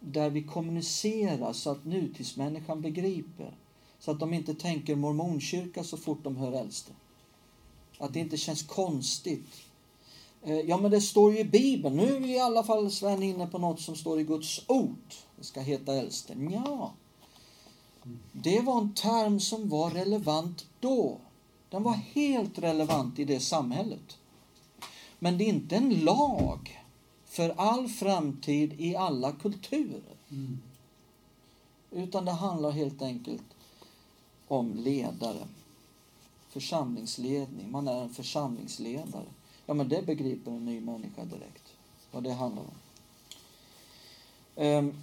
där 0.00 0.30
vi 0.30 0.42
kommunicerar 0.42 1.52
så 1.52 1.70
att 1.70 1.84
nutidsmänniskan 1.84 2.80
begriper? 2.80 3.54
Så 3.98 4.10
att 4.10 4.20
de 4.20 4.34
inte 4.34 4.54
tänker 4.54 4.96
mormonkyrka 4.96 5.84
så 5.84 5.96
fort 5.96 6.24
de 6.24 6.36
hör 6.36 6.52
äldste. 6.52 6.92
Att 7.98 8.12
det 8.12 8.20
inte 8.20 8.36
känns 8.36 8.62
konstigt. 8.62 9.66
Eh, 10.44 10.60
ja, 10.60 10.76
men 10.76 10.90
det 10.90 11.00
står 11.00 11.32
ju 11.32 11.38
i 11.38 11.44
Bibeln. 11.44 11.96
Nu 11.96 12.16
är 12.16 12.26
i 12.26 12.38
alla 12.38 12.64
fall 12.64 12.90
Sven 12.90 13.22
inne 13.22 13.46
på 13.46 13.58
något 13.58 13.80
som 13.80 13.96
står 13.96 14.20
i 14.20 14.24
Guds 14.24 14.64
ord. 14.68 15.14
Det 15.36 15.44
ska 15.44 15.60
heta 15.60 15.94
äldste. 15.94 16.34
Ja, 16.50 16.92
det 18.32 18.60
var 18.60 18.80
en 18.80 18.94
term 18.94 19.40
som 19.40 19.68
var 19.68 19.90
relevant 19.90 20.66
då. 20.80 21.18
Den 21.68 21.82
var 21.82 21.92
helt 21.94 22.58
relevant 22.58 23.18
i 23.18 23.24
det 23.24 23.40
samhället. 23.40 24.18
Men 25.18 25.38
det 25.38 25.44
är 25.44 25.48
inte 25.48 25.76
en 25.76 25.90
lag 25.90 26.80
för 27.24 27.54
all 27.56 27.88
framtid 27.88 28.80
i 28.80 28.96
alla 28.96 29.32
kulturer. 29.32 30.16
Mm. 30.30 30.58
Utan 31.90 32.24
det 32.24 32.32
handlar 32.32 32.70
helt 32.70 33.02
enkelt 33.02 33.44
om 34.48 34.74
ledare. 34.74 35.46
Församlingsledning. 36.48 37.70
Man 37.70 37.88
är 37.88 38.02
en 38.02 38.14
församlingsledare. 38.14 39.26
Ja, 39.66 39.74
men 39.74 39.88
det 39.88 40.06
begriper 40.06 40.50
en 40.50 40.64
ny 40.64 40.80
människa 40.80 41.24
direkt. 41.24 41.72
Vad 42.10 42.22
det 42.22 42.32
handlar 42.32 42.62
om. 42.62 42.74
Um, 44.56 44.94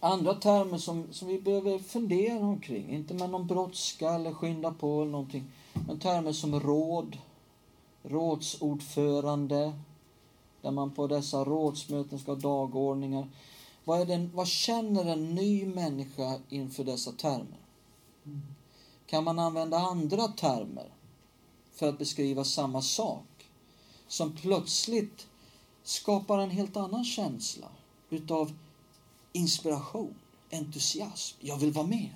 andra 0.00 0.34
termer 0.34 0.78
som, 0.78 1.12
som 1.12 1.28
vi 1.28 1.40
behöver 1.40 1.78
fundera 1.78 2.38
omkring, 2.38 2.90
inte 2.90 3.14
med 3.14 3.30
någon 3.30 3.46
brådska 3.46 4.10
eller 4.10 4.32
skynda 4.32 4.72
på 4.72 5.02
eller 5.02 5.12
någonting, 5.12 5.44
men 5.86 5.98
termer 5.98 6.32
som 6.32 6.60
råd, 6.60 7.18
rådsordförande, 8.02 9.72
där 10.62 10.70
man 10.70 10.90
på 10.90 11.06
dessa 11.06 11.44
rådsmöten 11.44 12.18
ska 12.18 12.32
ha 12.32 12.40
dagordningar. 12.40 13.28
Vad, 13.84 14.00
är 14.00 14.06
den, 14.06 14.30
vad 14.34 14.48
känner 14.48 15.04
en 15.04 15.34
ny 15.34 15.66
människa 15.66 16.40
inför 16.48 16.84
dessa 16.84 17.12
termer? 17.12 17.58
Kan 19.06 19.24
man 19.24 19.38
använda 19.38 19.78
andra 19.78 20.28
termer 20.28 20.93
för 21.74 21.88
att 21.88 21.98
beskriva 21.98 22.44
samma 22.44 22.82
sak 22.82 23.24
som 24.08 24.32
plötsligt 24.32 25.26
skapar 25.82 26.38
en 26.38 26.50
helt 26.50 26.76
annan 26.76 27.04
känsla 27.04 27.66
utav 28.10 28.52
inspiration, 29.32 30.14
entusiasm. 30.50 31.36
Jag 31.40 31.56
vill 31.56 31.72
vara 31.72 31.86
med. 31.86 32.10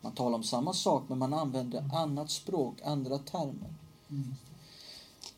Man 0.00 0.12
talar 0.12 0.36
om 0.36 0.44
samma 0.44 0.72
sak 0.72 1.02
men 1.08 1.18
man 1.18 1.34
använder 1.34 1.90
annat 1.94 2.30
språk, 2.30 2.74
andra 2.84 3.18
termer. 3.18 3.74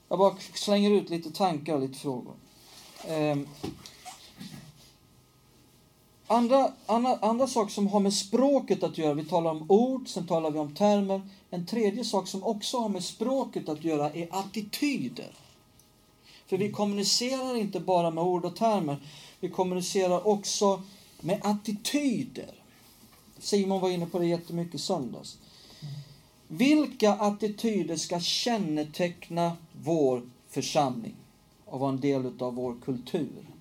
Jag 0.09 0.19
bara 0.19 0.37
slänger 0.55 0.91
ut 0.91 1.11
lite 1.11 1.31
tankar 1.31 1.75
och 1.75 1.81
lite 1.81 1.99
frågor. 1.99 2.35
Andra, 6.29 6.73
andra, 6.87 7.19
andra 7.23 7.47
saker 7.47 7.73
som 7.73 7.87
har 7.87 8.01
med 8.01 8.13
språket 8.15 8.83
att 8.83 8.99
göra, 8.99 9.15
vi 9.15 9.25
talar 9.25 9.51
om 9.51 9.71
ord, 9.71 10.09
sen 10.09 10.27
talar 10.27 10.51
vi 10.51 10.59
om 10.59 10.75
termer. 10.75 11.21
En 11.51 11.67
tredje 11.67 12.05
sak 12.05 12.29
som 12.29 12.45
också 12.45 12.79
har 12.79 12.89
med 12.89 13.05
språket 13.05 13.69
att 13.69 13.85
göra 13.85 14.11
är 14.11 14.29
attityder. 14.31 15.31
För 16.47 16.57
vi 16.57 16.73
kommunicerar 16.73 17.57
inte 17.57 17.81
bara 17.81 18.11
med 18.11 18.25
ord 18.25 18.45
och 18.45 18.57
termer, 18.57 18.97
vi 19.41 19.49
kommunicerar 19.49 20.27
också 20.27 20.83
med 21.21 21.41
attityder. 21.43 22.55
Simon 23.39 23.81
var 23.81 23.91
inne 23.91 24.07
på 24.07 24.19
det 24.19 24.27
jättemycket 24.27 24.75
i 24.75 24.79
söndags. 24.79 25.39
Vilka 26.49 27.13
attityder 27.13 27.97
ska 27.97 28.21
känneteckna 28.21 29.57
vår 29.83 30.23
församling 30.49 31.15
och 31.65 31.81
vara 31.81 31.91
en 31.91 32.01
del 32.01 32.43
av 32.43 32.55
vår 32.55 32.77
kultur? 32.85 33.56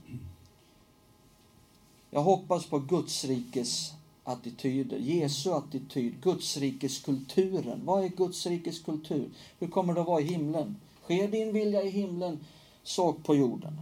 Jag 2.16 2.22
hoppas 2.22 2.66
på 2.66 2.80
Guds 2.80 3.26
rikes 3.26 3.93
attityder, 4.24 4.97
Jesu 4.97 5.51
attityd, 5.51 6.22
Guds 6.22 6.57
rikes 6.57 6.99
kulturen. 6.99 7.82
Vad 7.86 8.03
är 8.03 8.09
Guds 8.09 8.45
rikes 8.45 8.80
kultur? 8.80 9.30
Hur 9.59 9.68
kommer 9.68 9.93
det 9.93 10.01
att 10.01 10.07
vara 10.07 10.22
i 10.22 10.24
himlen? 10.24 10.76
Sker 11.03 11.28
din 11.28 11.53
vilja 11.53 11.84
i 11.84 11.89
himlen 11.89 12.39
så 12.84 13.13
på 13.13 13.36
jorden? 13.36 13.82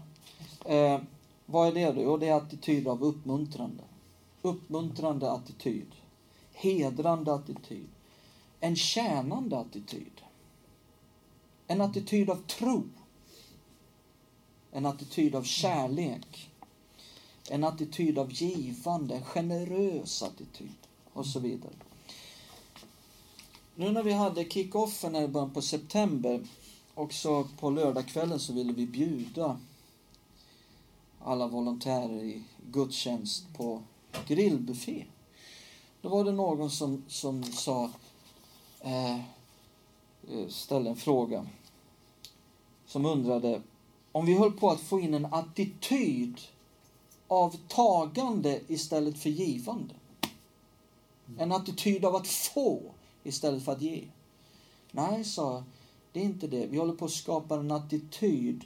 Eh, 0.65 1.01
vad 1.45 1.67
är 1.67 1.71
det 1.71 1.91
då? 1.91 2.01
Jo, 2.01 2.17
det 2.17 2.27
är 2.27 2.33
attityd 2.33 2.87
av 2.87 3.03
uppmuntrande. 3.03 3.83
Uppmuntrande 4.41 5.31
attityd. 5.31 5.87
Hedrande 6.53 7.33
attityd. 7.33 7.87
En 8.59 8.75
tjänande 8.75 9.57
attityd. 9.57 10.21
En 11.67 11.81
attityd 11.81 12.29
av 12.29 12.35
tro. 12.47 12.83
En 14.71 14.85
attityd 14.85 15.35
av 15.35 15.43
kärlek. 15.43 16.49
En 17.49 17.63
attityd 17.63 18.17
av 18.17 18.33
givande, 18.33 19.15
en 19.15 19.23
generös 19.23 20.23
attityd 20.23 20.77
och 21.13 21.25
så 21.25 21.39
vidare. 21.39 21.73
Nu 23.75 23.91
när 23.91 24.03
vi 24.03 24.13
hade 24.13 24.43
kick-offen 24.43 25.15
i 25.15 25.27
början 25.27 25.53
på 25.53 25.61
september 25.61 26.43
och 26.93 27.13
så 27.13 27.47
på 27.59 27.69
lördagskvällen 27.69 28.39
så 28.39 28.53
ville 28.53 28.73
vi 28.73 28.85
bjuda 28.85 29.59
alla 31.19 31.47
volontärer 31.47 32.23
i 32.23 32.43
gudstjänst 32.71 33.53
på 33.57 33.81
grillbuffé. 34.27 35.05
Då 36.01 36.09
var 36.09 36.23
det 36.23 36.31
någon 36.31 36.69
som, 36.69 37.03
som 37.07 37.43
sa, 37.43 37.91
eh, 38.79 39.13
eh 39.13 40.47
ställde 40.49 40.89
en 40.89 40.95
fråga 40.95 41.45
som 42.85 43.05
undrade 43.05 43.61
om 44.11 44.25
vi 44.25 44.37
höll 44.37 44.51
på 44.51 44.69
att 44.69 44.79
få 44.79 44.99
in 44.99 45.13
en 45.13 45.25
attityd 45.25 46.41
av 47.33 47.57
tagande 47.67 48.61
istället 48.67 49.17
för 49.17 49.29
givande. 49.29 49.95
En 51.37 51.51
attityd 51.51 52.05
av 52.05 52.15
att 52.15 52.27
få 52.27 52.81
istället 53.23 53.65
för 53.65 53.71
att 53.71 53.81
ge. 53.81 54.07
Nej, 54.91 55.23
sa 55.23 55.63
det 56.11 56.19
är 56.19 56.23
inte 56.23 56.47
det. 56.47 56.67
Vi 56.67 56.77
håller 56.77 56.93
på 56.93 57.05
att 57.05 57.11
skapa 57.11 57.55
en 57.55 57.71
attityd 57.71 58.65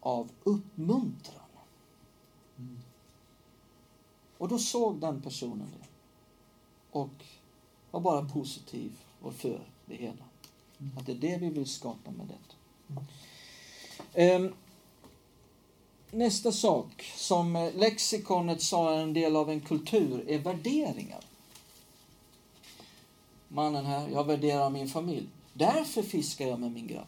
av 0.00 0.28
uppmuntran. 0.44 1.42
Och 4.38 4.48
då 4.48 4.58
såg 4.58 5.00
den 5.00 5.22
personen 5.22 5.68
det. 5.80 5.86
Och 6.90 7.24
var 7.90 8.00
bara 8.00 8.28
positiv 8.28 8.92
och 9.22 9.34
för 9.34 9.60
det 9.86 9.96
hela. 9.96 10.24
Att 10.96 11.06
det 11.06 11.12
är 11.12 11.16
det 11.16 11.36
vi 11.36 11.50
vill 11.50 11.66
skapa 11.66 12.10
med 12.10 12.26
detta. 12.26 12.56
Ehm, 14.14 14.52
nästa 16.16 16.52
sak 16.52 17.12
som 17.16 17.56
eh, 17.56 17.74
lexikonet 17.74 18.62
sa 18.62 18.94
är 18.94 19.02
en 19.02 19.12
del 19.12 19.36
av 19.36 19.50
en 19.50 19.60
kultur 19.60 20.24
är 20.28 20.38
värderingar. 20.38 21.20
Mannen 23.48 23.86
här, 23.86 24.08
jag 24.08 24.24
värderar 24.24 24.70
min 24.70 24.88
familj. 24.88 25.28
Därför 25.52 26.02
fiskar 26.02 26.46
jag 26.46 26.60
med 26.60 26.72
min 26.72 26.86
grabb. 26.86 27.06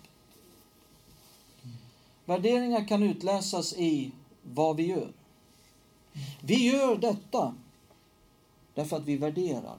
Värderingar 2.25 2.89
kan 2.89 3.03
utläsas 3.03 3.73
i 3.73 4.11
vad 4.43 4.77
vi 4.77 4.87
gör. 4.87 5.13
Vi 6.41 6.71
gör 6.71 6.97
detta 6.97 7.55
därför 8.75 8.97
att 8.97 9.05
vi 9.05 9.17
värderar. 9.17 9.77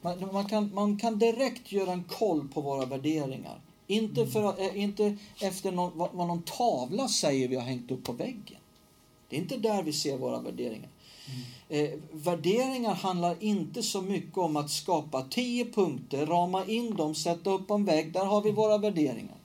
Man, 0.00 0.32
man, 0.32 0.48
kan, 0.48 0.74
man 0.74 0.98
kan 0.98 1.18
direkt 1.18 1.72
göra 1.72 1.92
en 1.92 2.04
koll 2.04 2.48
på 2.48 2.60
våra 2.60 2.86
värderingar. 2.86 3.60
Inte, 3.86 4.26
för, 4.26 4.60
eh, 4.60 4.82
inte 4.82 5.16
efter 5.40 5.72
någon, 5.72 5.98
vad, 5.98 6.12
vad 6.12 6.26
någon 6.26 6.42
tavla 6.42 7.08
säger 7.08 7.48
vi 7.48 7.56
har 7.56 7.62
hängt 7.62 7.90
upp 7.90 8.04
på 8.04 8.12
väggen. 8.12 8.58
Det 9.28 9.36
är 9.36 9.40
inte 9.40 9.56
där 9.56 9.82
vi 9.82 9.92
ser 9.92 10.18
våra 10.18 10.40
värderingar. 10.40 10.88
Mm. 11.26 11.92
Eh, 11.92 11.98
värderingar 12.12 12.94
handlar 12.94 13.42
inte 13.42 13.82
så 13.82 14.02
mycket 14.02 14.38
om 14.38 14.56
att 14.56 14.70
skapa 14.70 15.22
tio 15.22 15.64
punkter, 15.64 16.26
rama 16.26 16.64
in 16.64 16.96
dem, 16.96 17.14
sätta 17.14 17.50
upp 17.50 17.70
en 17.70 17.84
vägg. 17.84 18.12
Där 18.12 18.24
har 18.24 18.42
vi 18.42 18.50
våra 18.50 18.78
värderingar. 18.78 19.36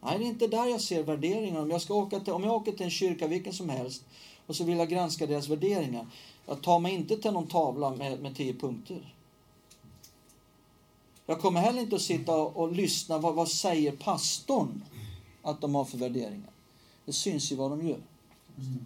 Nej, 0.00 0.18
det 0.18 0.24
är 0.24 0.28
inte 0.28 0.46
där 0.46 0.66
jag 0.66 0.80
ser 0.80 1.02
värderingar. 1.02 1.60
Om 1.60 1.70
jag, 1.70 1.82
ska 1.82 1.94
åka 1.94 2.20
till, 2.20 2.32
om 2.32 2.44
jag 2.44 2.54
åker 2.54 2.72
till 2.72 2.84
en 2.84 2.90
kyrka, 2.90 3.26
vilken 3.26 3.52
som 3.52 3.68
helst, 3.68 4.04
och 4.46 4.56
så 4.56 4.64
vill 4.64 4.78
jag 4.78 4.88
granska 4.88 5.26
deras 5.26 5.48
värderingar. 5.48 6.06
Jag 6.46 6.62
tar 6.62 6.78
mig 6.78 6.94
inte 6.94 7.16
till 7.16 7.32
någon 7.32 7.46
tavla 7.46 7.90
med, 7.90 8.22
med 8.22 8.36
tio 8.36 8.54
punkter. 8.54 9.14
Jag 11.26 11.40
kommer 11.40 11.60
heller 11.60 11.80
inte 11.80 11.96
att 11.96 12.02
sitta 12.02 12.36
och, 12.36 12.56
och 12.56 12.72
lyssna, 12.72 13.18
vad, 13.18 13.34
vad 13.34 13.48
säger 13.48 13.92
pastorn 13.92 14.84
att 15.42 15.60
de 15.60 15.74
har 15.74 15.84
för 15.84 15.98
värderingar? 15.98 16.50
Det 17.04 17.12
syns 17.12 17.52
ju 17.52 17.56
vad 17.56 17.70
de 17.70 17.88
gör. 17.88 18.00
Mm. 18.58 18.84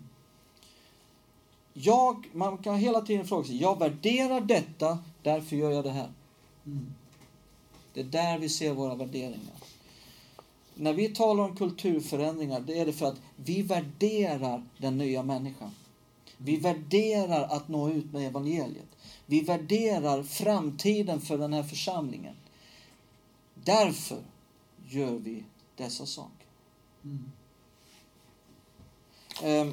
Jag, 1.72 2.28
man 2.32 2.58
kan 2.58 2.76
hela 2.76 3.00
tiden 3.00 3.26
fråga 3.26 3.44
sig, 3.44 3.56
jag 3.56 3.78
värderar 3.78 4.40
detta, 4.40 4.98
därför 5.22 5.56
gör 5.56 5.70
jag 5.70 5.84
det 5.84 5.90
här. 5.90 6.10
Mm. 6.66 6.94
Det 7.94 8.00
är 8.00 8.04
där 8.04 8.38
vi 8.38 8.48
ser 8.48 8.74
våra 8.74 8.94
värderingar. 8.94 9.54
När 10.74 10.92
vi 10.92 11.08
talar 11.08 11.44
om 11.44 11.56
kulturförändringar, 11.56 12.60
det 12.60 12.78
är 12.78 12.86
det 12.86 12.92
för 12.92 13.06
att 13.06 13.20
vi 13.36 13.62
värderar 13.62 14.64
den 14.78 14.98
nya 14.98 15.22
människan. 15.22 15.70
Vi 16.36 16.56
värderar 16.56 17.42
att 17.42 17.68
nå 17.68 17.90
ut 17.90 18.12
med 18.12 18.26
evangeliet. 18.26 18.96
Vi 19.26 19.40
värderar 19.40 20.22
framtiden 20.22 21.20
för 21.20 21.38
den 21.38 21.52
här 21.52 21.62
församlingen. 21.62 22.34
Därför 23.54 24.22
gör 24.88 25.18
vi 25.18 25.44
dessa 25.76 26.06
saker. 26.06 26.46
Mm. 27.04 27.32
Eh, 29.42 29.66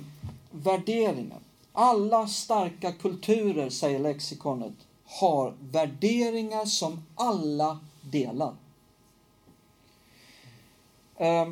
värderingar. 0.51 1.39
Alla 1.74 2.28
starka 2.28 2.91
kulturer, 2.91 3.70
säger 3.70 3.99
lexikonet, 3.99 4.74
har 5.05 5.53
värderingar 5.59 6.66
som 6.66 7.05
alla 7.16 7.80
delar. 8.01 8.55
Eh, 11.16 11.49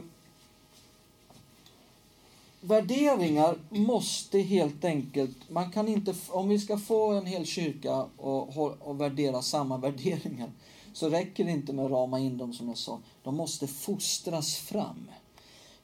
värderingar 2.62 3.56
måste 3.70 4.40
helt 4.40 4.86
enkelt, 4.86 5.50
man 5.50 5.72
kan 5.72 5.88
inte, 5.88 6.16
om 6.30 6.50
vi 6.50 6.60
ska 6.60 6.78
få 6.78 7.12
en 7.12 7.26
hel 7.26 7.46
kyrka 7.46 8.06
och, 8.18 8.58
och 8.82 9.02
värdera 9.02 9.42
samma 9.42 9.78
värderingar, 9.88 10.52
så 10.94 11.10
räcker 11.10 11.46
det 11.46 11.52
inte 11.52 11.74
med 11.74 11.86
att 11.86 11.92
rama 11.92 12.20
in 12.20 12.38
dem 12.38 12.54
som 12.54 12.68
jag 12.68 12.78
sa. 12.78 13.00
De 13.24 13.36
måste 13.36 13.68
fostras 13.68 14.56
fram 14.56 15.12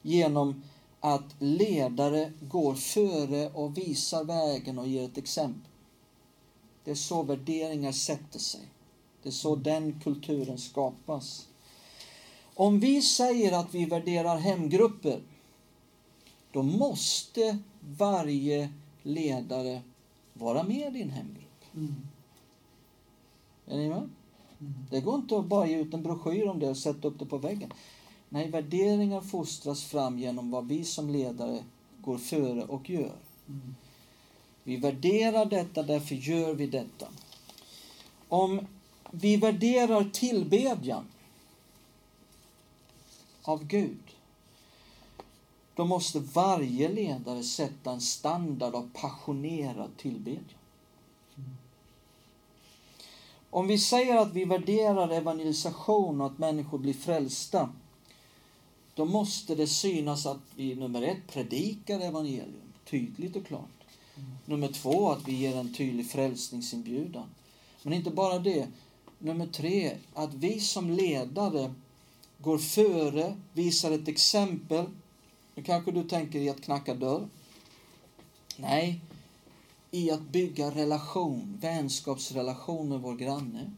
genom 0.02 0.62
att 1.00 1.34
ledare 1.38 2.32
går 2.40 2.74
före 2.74 3.50
och 3.50 3.78
visar 3.78 4.24
vägen 4.24 4.78
och 4.78 4.88
ger 4.88 5.04
ett 5.04 5.18
exempel. 5.18 5.70
Det 6.84 6.90
är 6.90 6.94
så 6.94 7.22
värderingar 7.22 7.92
sätter 7.92 8.38
sig. 8.38 8.60
Det 9.22 9.28
är 9.28 9.32
så 9.32 9.56
den 9.56 10.00
kulturen 10.00 10.58
skapas. 10.58 11.48
Om 12.54 12.80
vi 12.80 13.02
säger 13.02 13.52
att 13.52 13.74
vi 13.74 13.84
värderar 13.84 14.36
hemgrupper, 14.36 15.22
då 16.52 16.62
måste 16.62 17.58
varje 17.80 18.72
ledare 19.02 19.82
vara 20.32 20.62
med 20.62 20.96
i 20.96 21.02
en 21.02 21.10
hemgrupp. 21.10 21.64
Mm. 21.74 21.94
Är 23.66 23.76
ni 23.76 23.88
med? 23.88 23.96
Mm. 24.60 24.74
Det 24.90 25.00
går 25.00 25.14
inte 25.14 25.38
att 25.38 25.46
bara 25.46 25.66
ge 25.66 25.76
ut 25.76 25.94
en 25.94 26.02
broschyr 26.02 26.46
om 26.48 26.58
det 26.58 26.68
och 26.68 26.76
sätta 26.76 27.08
upp 27.08 27.18
det 27.18 27.26
på 27.26 27.38
väggen. 27.38 27.72
Nej, 28.28 28.48
värderingar 28.50 29.20
fostras 29.20 29.84
fram 29.84 30.18
genom 30.18 30.50
vad 30.50 30.68
vi 30.68 30.84
som 30.84 31.10
ledare 31.10 31.64
går 32.00 32.18
före 32.18 32.64
och 32.64 32.90
gör. 32.90 33.16
Mm. 33.48 33.74
Vi 34.62 34.76
värderar 34.76 35.44
detta, 35.44 35.82
därför 35.82 36.14
gör 36.14 36.54
vi 36.54 36.66
detta. 36.66 37.08
Om 38.28 38.66
vi 39.10 39.36
värderar 39.36 40.10
tillbedjan 40.12 41.04
av 43.42 43.64
Gud, 43.64 44.16
då 45.74 45.84
måste 45.84 46.18
varje 46.18 46.88
ledare 46.88 47.42
sätta 47.42 47.92
en 47.92 48.00
standard 48.00 48.74
av 48.74 48.90
passionerad 48.94 49.96
tillbedjan. 49.96 50.44
Mm. 51.36 51.56
Om 53.50 53.66
vi 53.66 53.78
säger 53.78 54.16
att 54.16 54.32
vi 54.32 54.44
värderar 54.44 55.10
evangelisation 55.10 56.20
och 56.20 56.26
att 56.26 56.38
människor 56.38 56.78
blir 56.78 56.94
frälsta, 56.94 57.70
då 58.98 59.04
måste 59.04 59.54
det 59.54 59.66
synas 59.66 60.26
att 60.26 60.40
vi 60.56 60.74
nummer 60.74 61.02
ett 61.02 61.26
predikar 61.26 62.00
evangelium 62.00 62.72
tydligt 62.84 63.36
och 63.36 63.46
klart. 63.46 63.84
Mm. 64.16 64.30
Nummer 64.44 64.68
två 64.68 65.10
att 65.10 65.28
vi 65.28 65.32
ger 65.32 65.56
en 65.56 65.74
tydlig 65.74 66.10
frälsningsinbjudan. 66.10 67.26
Men 67.82 67.92
inte 67.92 68.10
bara 68.10 68.38
det. 68.38 68.66
Nummer 69.18 69.46
tre, 69.46 69.96
att 70.14 70.34
vi 70.34 70.60
som 70.60 70.90
ledare 70.90 71.74
går 72.38 72.58
före, 72.58 73.36
visar 73.52 73.90
ett 73.90 74.08
exempel. 74.08 74.84
Nu 75.54 75.62
kanske 75.62 75.90
du 75.90 76.08
tänker 76.08 76.38
i 76.38 76.50
att 76.50 76.62
knacka 76.62 76.94
dörr. 76.94 77.28
Nej, 78.56 79.00
i 79.90 80.10
att 80.10 80.22
bygga 80.22 80.70
relation, 80.70 81.58
vänskapsrelation 81.60 82.88
med 82.88 83.00
vår 83.00 83.16
granne. 83.16 83.72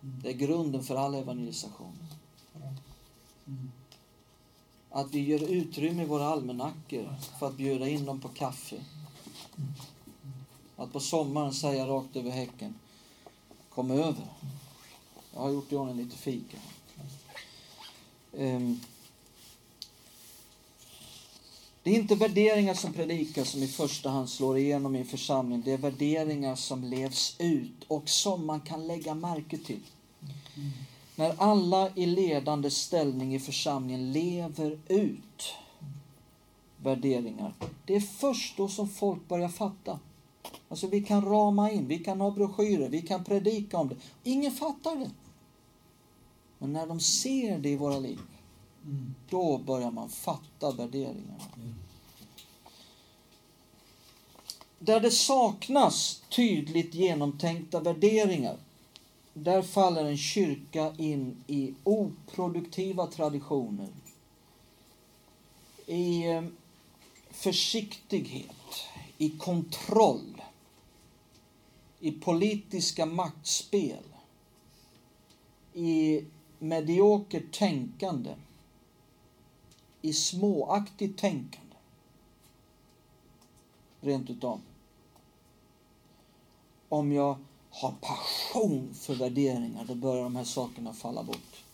Det 0.00 0.28
är 0.28 0.32
grunden 0.32 0.82
för 0.82 0.96
all 0.96 1.14
evangelisation. 1.14 1.98
Att 4.90 5.10
vi 5.10 5.20
gör 5.20 5.52
utrymme 5.52 6.02
i 6.02 6.06
våra 6.06 6.26
almanackor 6.26 7.14
för 7.38 7.46
att 7.46 7.56
bjuda 7.56 7.88
in 7.88 8.04
dem 8.04 8.20
på 8.20 8.28
kaffe. 8.28 8.84
Att 10.76 10.92
på 10.92 11.00
sommaren 11.00 11.54
säga 11.54 11.86
rakt 11.86 12.16
över 12.16 12.30
häcken, 12.30 12.74
kom 13.68 13.90
över. 13.90 14.26
Jag 15.34 15.40
har 15.40 15.50
gjort 15.50 15.72
i 15.72 15.76
ordning 15.76 15.96
lite 15.96 16.16
fika. 16.16 16.58
Um, 18.32 18.80
det 21.82 21.90
är 21.90 21.94
inte 21.94 22.14
värderingar 22.14 22.74
som 22.74 22.92
predikas 22.92 23.48
som 23.48 23.62
i 23.62 23.68
första 23.68 24.10
hand 24.10 24.28
slår 24.28 24.58
igenom 24.58 24.96
i 24.96 24.98
en 24.98 25.04
församling. 25.04 25.62
Det 25.64 25.72
är 25.72 25.78
värderingar 25.78 26.56
som 26.56 26.84
levs 26.84 27.36
ut 27.38 27.84
och 27.88 28.08
som 28.08 28.46
man 28.46 28.60
kan 28.60 28.86
lägga 28.86 29.14
märke 29.14 29.58
till. 29.58 29.80
Mm. 30.56 30.70
När 31.16 31.34
alla 31.38 31.90
i 31.94 32.06
ledande 32.06 32.70
ställning 32.70 33.34
i 33.34 33.40
församlingen 33.40 34.12
lever 34.12 34.78
ut 34.88 35.54
värderingar. 36.76 37.54
Det 37.84 37.96
är 37.96 38.00
först 38.00 38.56
då 38.56 38.68
som 38.68 38.88
folk 38.88 39.28
börjar 39.28 39.48
fatta. 39.48 39.98
Alltså 40.68 40.86
vi 40.86 41.02
kan 41.02 41.24
rama 41.24 41.70
in, 41.70 41.86
vi 41.86 41.98
kan 41.98 42.20
ha 42.20 42.30
broschyrer, 42.30 42.88
vi 42.88 43.02
kan 43.02 43.24
predika 43.24 43.78
om 43.78 43.88
det. 43.88 43.96
Ingen 44.22 44.52
fattar 44.52 44.96
det. 44.96 45.10
Men 46.58 46.72
när 46.72 46.86
de 46.86 47.00
ser 47.00 47.58
det 47.58 47.68
i 47.68 47.76
våra 47.76 47.98
liv 47.98 48.20
Mm. 48.84 49.14
Då 49.28 49.58
börjar 49.58 49.90
man 49.90 50.08
fatta 50.08 50.72
värderingarna. 50.72 51.44
Mm. 51.56 51.74
Där 54.78 55.00
det 55.00 55.10
saknas 55.10 56.22
tydligt 56.28 56.94
genomtänkta 56.94 57.80
värderingar, 57.80 58.56
där 59.34 59.62
faller 59.62 60.04
en 60.04 60.16
kyrka 60.16 60.94
in 60.98 61.44
i 61.46 61.74
oproduktiva 61.84 63.06
traditioner. 63.06 63.88
I 65.86 66.26
eh, 66.26 66.44
försiktighet, 67.30 68.86
i 69.18 69.30
kontroll, 69.30 70.42
i 72.00 72.12
politiska 72.12 73.06
maktspel, 73.06 74.04
i 75.74 76.24
mediokert 76.58 77.52
tänkande 77.58 78.34
i 80.02 80.12
småaktigt 80.12 81.18
tänkande. 81.18 81.76
Rent 84.00 84.30
utav. 84.30 84.60
om 86.90 87.12
jag 87.12 87.38
har 87.70 87.92
passion 88.00 88.94
för 88.94 89.14
värderingar, 89.14 89.84
då 89.84 89.94
börjar 89.94 90.22
de 90.22 90.36
här 90.36 90.44
sakerna 90.44 90.92
falla 90.92 91.22
bort. 91.22 91.64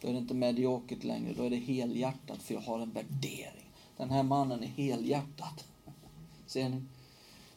Då 0.00 0.08
är 0.08 0.12
det 0.12 0.18
inte 0.18 0.34
mediokert 0.34 1.04
längre, 1.04 1.34
då 1.36 1.42
är 1.42 1.50
det 1.50 1.56
helhjärtat, 1.56 2.42
för 2.42 2.54
jag 2.54 2.60
har 2.60 2.80
en 2.80 2.90
värdering. 2.90 3.70
Den 3.96 4.10
här 4.10 4.22
mannen 4.22 4.62
är 4.62 4.66
helhjärtad. 4.66 5.62
Ser 6.46 6.68
ni? 6.68 6.82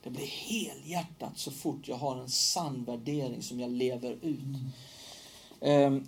Det 0.03 0.09
blir 0.09 0.27
helhjärtat 0.27 1.37
så 1.37 1.51
fort 1.51 1.87
jag 1.87 1.95
har 1.95 2.17
en 2.17 2.29
sann 2.29 2.83
värdering 2.83 3.41
som 3.41 3.59
jag 3.59 3.71
lever 3.71 4.11
ut. 4.21 4.39
Mm. 5.61 6.07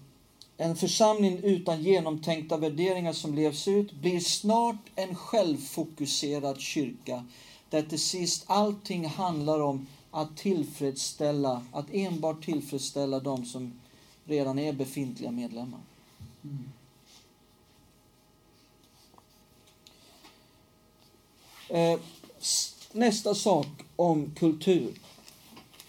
En 0.58 0.76
församling 0.76 1.38
utan 1.44 1.84
genomtänkta 1.84 2.58
värderingar 2.58 3.14
som 3.14 3.34
levs 3.34 3.68
ut 3.68 3.92
blir 3.92 4.20
snart 4.20 4.90
en 4.96 5.16
självfokuserad 5.16 6.60
kyrka 6.60 7.26
där 7.70 7.82
till 7.82 8.00
sist 8.00 8.44
allting 8.48 9.06
handlar 9.06 9.60
om 9.60 9.88
att 10.12 10.38
tillfredsställa, 10.38 11.66
att 11.72 11.86
enbart 11.92 12.46
tillfredsställa 12.46 13.20
de 13.20 13.46
som 13.46 13.74
redan 14.26 14.60
är 14.60 14.74
befintliga 14.74 15.32
medlemmar. 15.32 15.80
Mm. 16.44 16.70
Eh, 21.70 22.00
nästa 22.92 23.36
sak 23.36 23.68
om 23.96 24.32
kultur. 24.36 24.94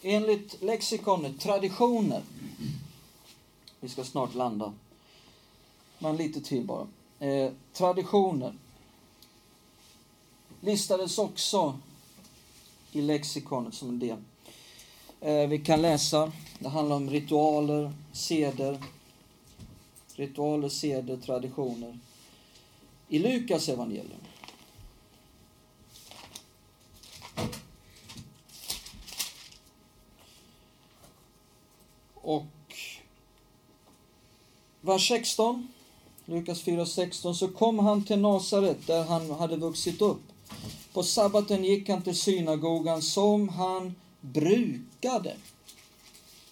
Enligt 0.02 0.62
lexikonet 0.62 1.40
traditioner. 1.40 2.22
Vi 3.84 3.90
ska 3.90 4.04
snart 4.04 4.34
landa. 4.34 4.72
Men 5.98 6.16
lite 6.16 6.40
till 6.40 6.64
bara. 6.64 6.86
Eh, 7.18 7.52
traditioner 7.72 8.54
listades 10.60 11.18
också 11.18 11.78
i 12.92 13.02
lexikonet 13.02 13.74
som 13.74 13.88
en 13.88 13.98
del. 13.98 14.18
Eh, 15.20 15.48
vi 15.48 15.58
kan 15.58 15.82
läsa, 15.82 16.32
det 16.58 16.68
handlar 16.68 16.96
om 16.96 17.10
ritualer, 17.10 17.92
seder, 18.12 18.82
ritualer, 20.14 20.68
seder, 20.68 21.16
traditioner. 21.16 21.98
I 23.08 23.18
Lukas 23.18 23.68
evangelium. 23.68 24.20
Och 32.14 32.44
vers 34.84 35.08
16, 35.08 35.68
Lukas 36.24 36.64
4.16, 36.64 37.32
så 37.32 37.48
kom 37.48 37.78
han 37.78 38.04
till 38.04 38.18
Nasaret 38.18 38.86
där 38.86 39.04
han 39.04 39.30
hade 39.30 39.56
vuxit 39.56 40.02
upp. 40.02 40.22
På 40.92 41.02
sabbaten 41.02 41.64
gick 41.64 41.88
han 41.88 42.02
till 42.02 42.16
synagogan 42.16 43.02
som 43.02 43.48
han 43.48 43.94
brukade. 44.20 45.36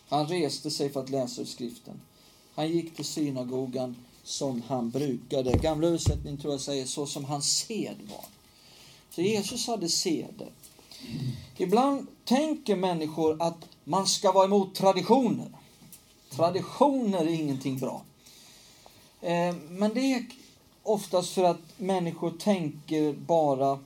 Han 0.08 0.26
reste 0.26 0.70
sig 0.70 0.90
för 0.90 1.00
att 1.00 1.10
läsa 1.10 1.40
ur 1.40 1.46
skriften. 1.46 2.00
Han 2.54 2.68
gick 2.68 2.96
till 2.96 3.04
synagogan 3.04 3.96
som 4.22 4.62
han 4.68 4.90
brukade. 4.90 5.52
Gamla 5.52 5.86
översättningen 5.86 6.40
tror 6.40 6.54
jag 6.54 6.60
säger 6.60 6.86
så 6.86 7.06
som 7.06 7.24
hans 7.24 7.56
sed 7.58 7.96
var. 8.10 8.24
Så 9.10 9.22
Jesus 9.22 9.66
hade 9.66 9.88
seder. 9.88 10.52
Ibland 11.56 12.06
tänker 12.24 12.76
människor 12.76 13.42
att 13.42 13.68
man 13.84 14.06
ska 14.06 14.32
vara 14.32 14.44
emot 14.44 14.74
traditioner. 14.74 15.48
Traditioner 16.30 17.18
är 17.18 17.40
ingenting 17.40 17.78
bra. 17.78 18.02
Eh, 19.22 19.54
men 19.70 19.94
det 19.94 20.00
är 20.00 20.24
oftast 20.82 21.32
för 21.32 21.44
att 21.44 21.78
människor 21.78 22.30
tänker 22.30 23.12
bara 23.12 23.78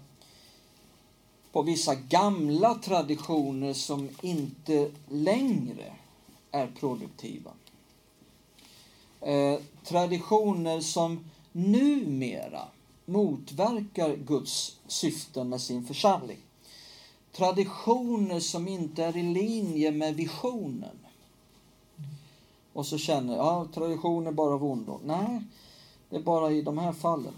på 1.52 1.62
vissa 1.62 1.94
gamla 1.94 2.74
traditioner 2.74 3.72
som 3.72 4.08
inte 4.22 4.90
längre 5.08 5.92
är 6.50 6.66
produktiva. 6.66 7.50
Eh, 9.20 9.60
traditioner 9.84 10.80
som 10.80 11.30
numera 11.52 12.68
motverkar 13.04 14.16
Guds 14.16 14.76
syften 14.86 15.48
med 15.48 15.60
sin 15.60 15.84
församling. 15.84 16.38
Traditioner 17.32 18.40
som 18.40 18.68
inte 18.68 19.04
är 19.04 19.16
i 19.16 19.22
linje 19.22 19.90
med 19.90 20.14
visionen. 20.14 21.05
Och 22.76 22.86
så 22.86 22.98
känner 22.98 23.36
ja, 23.36 23.66
tradition 23.74 24.26
är 24.26 24.32
bara 24.32 24.54
av 24.54 24.64
ondo. 24.64 25.00
Nej, 25.04 25.42
det 26.10 26.16
är 26.16 26.20
bara 26.20 26.50
i 26.50 26.62
de 26.62 26.78
här 26.78 26.92
fallen. 26.92 27.32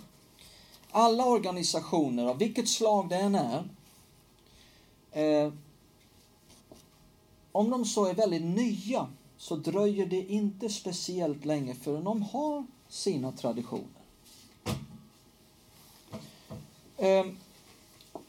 Alla 0.90 1.24
organisationer, 1.24 2.26
av 2.26 2.38
vilket 2.38 2.68
slag 2.68 3.08
det 3.08 3.16
än 3.16 3.34
är, 3.34 3.64
eh, 5.12 5.52
om 7.52 7.70
de 7.70 7.84
så 7.84 8.06
är 8.06 8.14
väldigt 8.14 8.42
nya 8.42 9.06
så 9.36 9.56
dröjer 9.56 10.06
det 10.06 10.32
inte 10.32 10.68
speciellt 10.68 11.44
länge 11.44 11.74
förrän 11.74 12.04
de 12.04 12.22
har 12.22 12.66
sina 12.88 13.32
traditioner. 13.32 14.02
Eh, 16.96 17.26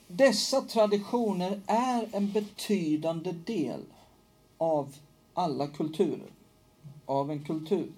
dessa 0.08 0.62
traditioner 0.62 1.62
är 1.66 2.10
en 2.12 2.32
betydande 2.32 3.32
del 3.32 3.82
av 4.58 4.96
alla 5.34 5.68
kulturer, 5.68 6.30
av 7.10 7.32
en 7.32 7.44
kultur. 7.44 7.92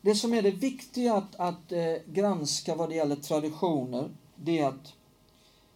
Det 0.00 0.14
som 0.14 0.34
är 0.34 0.42
det 0.42 0.50
viktiga 0.50 1.14
att, 1.14 1.34
att 1.36 1.72
eh, 1.72 1.96
granska 2.06 2.74
vad 2.74 2.88
det 2.88 2.94
gäller 2.94 3.16
traditioner, 3.16 4.10
det 4.36 4.58
är 4.58 4.66
att, 4.66 4.94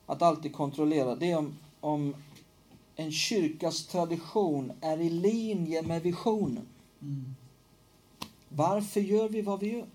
att 0.07 0.23
alltid 0.23 0.53
kontrollera, 0.53 1.15
det 1.15 1.31
är 1.31 1.39
om, 1.39 1.59
om 1.81 2.15
en 2.97 3.13
kyrkas 3.13 3.87
tradition 3.87 4.73
är 4.81 5.01
i 5.01 5.11
linje 5.11 5.83
med 5.83 6.03
visionen. 6.03 6.67
Mm. 7.03 7.35
Varför 8.49 9.01
gör 9.01 9.29
vi 9.29 9.43
vad 9.43 9.61
vi 9.61 9.73
gör? 9.73 9.87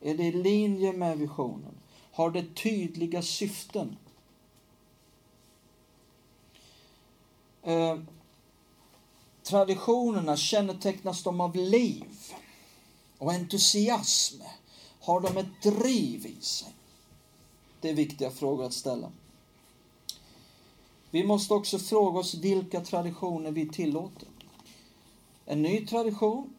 Är 0.00 0.14
det 0.14 0.24
i 0.24 0.32
linje 0.32 0.92
med 0.92 1.18
visionen? 1.18 1.74
Har 2.12 2.30
det 2.30 2.54
tydliga 2.54 3.22
syften? 3.22 3.96
Eh, 7.62 7.98
traditionerna 9.50 10.36
kännetecknas 10.36 11.22
de 11.22 11.40
av 11.40 11.56
liv 11.56 12.32
och 13.18 13.32
entusiasm? 13.32 14.42
Har 15.00 15.20
de 15.20 15.36
ett 15.36 15.62
driv 15.62 16.26
i 16.26 16.40
sig? 16.40 16.74
Det 17.80 17.90
är 17.90 17.94
viktiga 17.94 18.30
frågor 18.30 18.64
att 18.64 18.72
ställa. 18.72 19.12
Vi 21.10 21.24
måste 21.24 21.54
också 21.54 21.78
fråga 21.78 22.18
oss 22.18 22.34
vilka 22.34 22.80
traditioner 22.80 23.50
vi 23.50 23.68
tillåter. 23.68 24.28
En 25.46 25.62
ny 25.62 25.86
tradition 25.86 26.54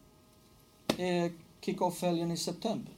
är 0.97 1.33
kick-off-helgen 1.61 2.31
i 2.31 2.37
september. 2.37 2.93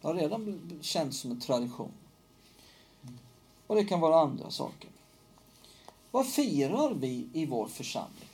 Det 0.00 0.08
har 0.08 0.14
redan 0.14 0.78
känts 0.82 1.18
som 1.18 1.30
en 1.30 1.40
tradition. 1.40 1.92
Och 3.66 3.74
det 3.74 3.84
kan 3.84 4.00
vara 4.00 4.20
andra 4.20 4.50
saker. 4.50 4.90
Vad 6.14 6.26
firar 6.26 6.94
vi 6.94 7.26
i 7.32 7.46
vår 7.46 7.66
församling? 7.66 8.28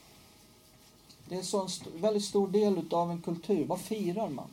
Det 1.28 1.34
är 1.34 1.38
en 1.38 1.44
sån 1.44 1.66
st 1.66 1.90
väldigt 1.94 2.24
stor 2.24 2.48
del 2.48 2.84
av 2.90 3.10
en 3.10 3.22
kultur. 3.22 3.64
Vad 3.64 3.80
firar 3.80 4.28
man? 4.28 4.48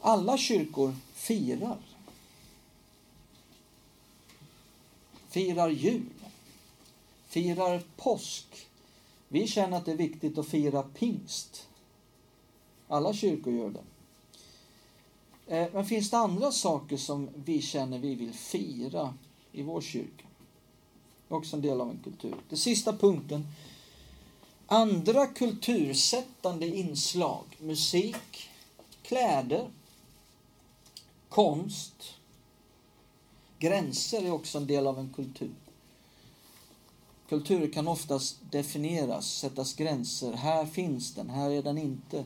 Alla 0.00 0.38
kyrkor 0.38 0.94
firar. 1.12 1.78
Firar 5.28 5.68
jul. 5.68 6.10
Firar 7.26 7.82
påsk. 7.96 8.66
Vi 9.28 9.46
känner 9.46 9.76
att 9.76 9.84
det 9.84 9.92
är 9.92 9.96
viktigt 9.96 10.38
att 10.38 10.48
fira 10.48 10.82
pingst. 10.82 11.68
Alla 12.88 13.12
kyrkor 13.12 13.52
gör 13.52 13.70
det. 13.70 13.84
Eh, 15.56 15.72
men 15.72 15.86
finns 15.86 16.10
det 16.10 16.18
andra 16.18 16.52
saker 16.52 16.96
som 16.96 17.28
vi 17.34 17.62
känner 17.62 17.98
vi 17.98 18.14
vill 18.14 18.32
fira 18.32 19.14
i 19.52 19.62
vår 19.62 19.80
kyrka? 19.80 20.24
Också 21.30 21.56
en 21.56 21.62
del 21.62 21.80
av 21.80 21.90
en 21.90 21.98
kultur. 22.04 22.36
Den 22.48 22.58
sista 22.58 22.96
punkten. 22.96 23.46
Andra 24.66 25.26
kultursättande 25.26 26.66
inslag. 26.66 27.44
Musik, 27.58 28.50
kläder, 29.02 29.70
konst. 31.28 32.14
Gränser 33.58 34.22
är 34.22 34.30
också 34.30 34.58
en 34.58 34.66
del 34.66 34.86
av 34.86 34.98
en 34.98 35.12
kultur. 35.12 35.54
Kultur 37.28 37.72
kan 37.72 37.88
oftast 37.88 38.36
definieras, 38.50 39.32
sättas 39.32 39.74
gränser. 39.74 40.32
Här 40.32 40.66
finns 40.66 41.14
den, 41.14 41.30
här 41.30 41.50
är 41.50 41.62
den 41.62 41.78
inte. 41.78 42.24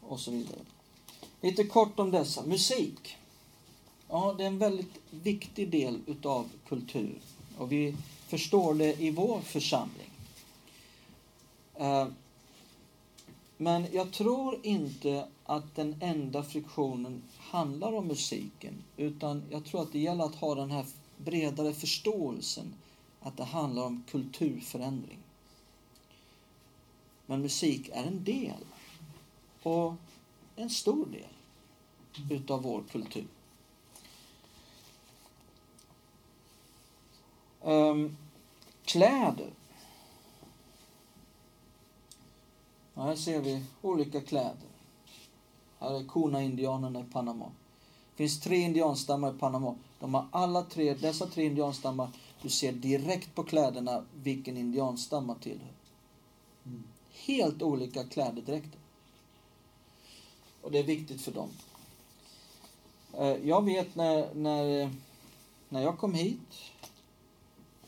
Och 0.00 0.20
så 0.20 0.30
vidare. 0.30 0.60
Lite 1.40 1.64
kort 1.64 1.98
om 1.98 2.10
dessa. 2.10 2.46
Musik. 2.46 3.16
Ja, 4.12 4.34
det 4.38 4.42
är 4.42 4.46
en 4.46 4.58
väldigt 4.58 5.00
viktig 5.10 5.70
del 5.70 6.00
utav 6.06 6.48
kultur. 6.68 7.18
Och 7.58 7.72
vi 7.72 7.96
förstår 8.28 8.74
det 8.74 9.00
i 9.00 9.10
vår 9.10 9.40
församling. 9.40 10.10
Eh, 11.74 12.06
men 13.56 13.86
jag 13.92 14.12
tror 14.12 14.58
inte 14.62 15.28
att 15.44 15.76
den 15.76 15.96
enda 16.00 16.42
friktionen 16.42 17.22
handlar 17.38 17.92
om 17.92 18.06
musiken. 18.06 18.74
Utan 18.96 19.42
jag 19.50 19.64
tror 19.64 19.82
att 19.82 19.92
det 19.92 19.98
gäller 19.98 20.24
att 20.24 20.34
ha 20.34 20.54
den 20.54 20.70
här 20.70 20.86
bredare 21.16 21.72
förståelsen 21.72 22.74
att 23.20 23.36
det 23.36 23.44
handlar 23.44 23.82
om 23.84 24.04
kulturförändring. 24.10 25.18
Men 27.26 27.42
musik 27.42 27.90
är 27.92 28.04
en 28.04 28.24
del, 28.24 28.64
och 29.62 29.94
en 30.56 30.70
stor 30.70 31.06
del, 31.06 32.36
utav 32.38 32.62
vår 32.62 32.82
kultur. 32.90 33.26
Um, 37.62 38.16
kläder. 38.84 39.50
Ja, 42.94 43.02
här 43.02 43.16
ser 43.16 43.40
vi 43.40 43.64
olika 43.82 44.20
kläder. 44.20 44.68
Här 45.78 46.00
är 46.00 46.04
Kuna-indianerna 46.04 47.00
i 47.00 47.04
Panama. 47.12 47.44
Det 48.10 48.16
finns 48.16 48.40
tre 48.40 48.56
indianstammar 48.56 49.34
i 49.34 49.38
Panama. 49.38 49.74
De 50.00 50.14
har 50.14 50.26
alla 50.30 50.62
tre, 50.62 50.94
dessa 50.94 51.26
tre 51.26 51.44
indianstammar, 51.44 52.08
du 52.42 52.48
ser 52.48 52.72
direkt 52.72 53.34
på 53.34 53.44
kläderna 53.44 54.04
vilken 54.14 54.56
indianstam 54.56 55.26
man 55.26 55.38
tillhör. 55.38 55.72
Mm. 56.66 56.82
Helt 57.12 57.62
olika 57.62 58.04
klädedräkter. 58.04 58.80
Och 60.62 60.70
det 60.70 60.78
är 60.78 60.84
viktigt 60.84 61.20
för 61.20 61.32
dem. 61.32 61.48
Eh, 63.18 63.48
jag 63.48 63.64
vet 63.64 63.94
när, 63.94 64.34
när, 64.34 64.90
när 65.68 65.82
jag 65.82 65.98
kom 65.98 66.14
hit, 66.14 66.69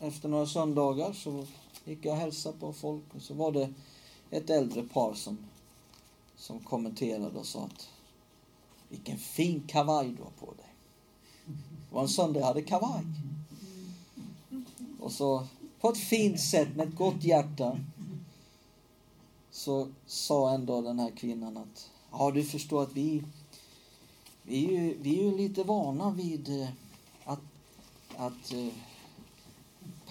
efter 0.03 0.29
några 0.29 0.47
söndagar, 0.47 1.13
så 1.13 1.47
gick 1.85 2.05
jag 2.05 2.13
och 2.13 2.21
hälsade 2.21 2.59
på 2.59 2.73
folk 2.73 3.15
och 3.15 3.23
så 3.23 3.35
var 3.35 3.53
det 3.53 3.73
ett 4.31 4.51
äldre 4.51 4.83
par 4.83 5.15
som, 5.15 5.39
som 6.37 6.61
kommenterade 6.61 7.39
och 7.39 7.47
sa 7.47 7.65
att 7.65 7.89
vilken 8.89 9.19
fin 9.19 9.63
kavaj 9.67 10.09
du 10.09 10.23
har 10.23 10.47
på 10.47 10.53
dig. 10.55 10.75
Det 11.89 11.95
var 11.95 12.03
en 12.03 12.09
söndag 12.09 12.41
jag 12.41 12.47
hade 12.47 12.63
kavaj. 12.63 13.05
Och 15.01 15.13
så 15.13 15.47
på 15.81 15.89
ett 15.89 15.99
fint 15.99 16.41
sätt 16.41 16.77
med 16.77 16.89
ett 16.89 16.97
gott 16.97 17.23
hjärta 17.23 17.79
så 19.51 19.89
sa 20.07 20.55
ändå 20.55 20.81
den 20.81 20.99
här 20.99 21.11
kvinnan 21.11 21.57
att 21.57 21.91
ja, 22.11 22.31
du 22.31 22.45
förstår 22.45 22.83
att 22.83 22.93
vi, 22.93 23.25
vi, 24.43 24.65
är, 24.67 24.71
ju, 24.71 24.99
vi 25.01 25.19
är 25.19 25.25
ju 25.25 25.37
lite 25.37 25.65
vana 25.65 26.11
vid 26.11 26.61
eh, 26.61 26.69
att, 27.25 27.41
att 28.17 28.53
eh, 28.53 28.69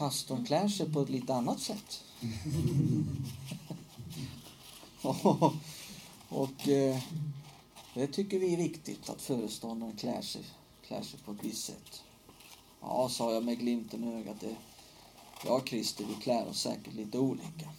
pastorn 0.02 0.45
klär 0.45 0.68
sig 0.68 0.93
på 0.93 1.02
ett 1.02 1.10
lite 1.10 1.34
annat 1.34 1.60
sätt. 1.60 2.04
och, 5.02 5.26
och 6.30 6.68
eh, 6.68 6.99
det 7.93 8.08
tycker 8.08 8.39
vi 8.39 8.54
är 8.54 8.58
viktigt, 8.58 9.10
att 9.10 9.22
föreståndaren 9.22 9.95
klär 9.95 10.22
sig, 10.22 10.41
klär 10.88 11.02
sig 11.02 11.20
på 11.20 11.32
ett 11.32 11.43
visst 11.43 11.64
sätt. 11.64 12.04
Ja, 12.82 13.10
sa 13.10 13.34
jag 13.34 13.43
med 13.43 13.60
glimten 13.60 14.04
i 14.04 14.14
ögat. 14.16 14.39
Det, 14.39 14.56
jag 15.45 15.56
och 15.56 15.70
Christer, 15.70 16.06
vi 16.06 16.24
klär 16.24 16.47
oss 16.47 16.62
säkert 16.62 16.93
lite 16.93 17.18
olika. 17.18 17.70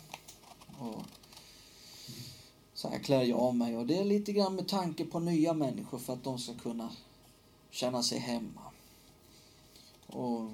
Och 0.79 1.03
så 2.75 2.89
här 2.89 2.99
klär 2.99 3.23
jag 3.23 3.55
mig 3.55 3.77
och 3.77 3.87
det 3.87 3.99
är 3.99 4.05
lite 4.05 4.33
grann 4.33 4.55
med 4.55 4.69
tanke 4.69 5.05
på 5.05 5.21
nya 5.21 5.53
människor 5.53 5.99
för 5.99 6.13
att 6.13 6.25
de 6.25 6.39
ska 6.39 6.55
kunna 6.55 6.91
känna 7.71 8.03
sig 8.03 8.19
hemma. 8.19 8.63
Och 10.07 10.51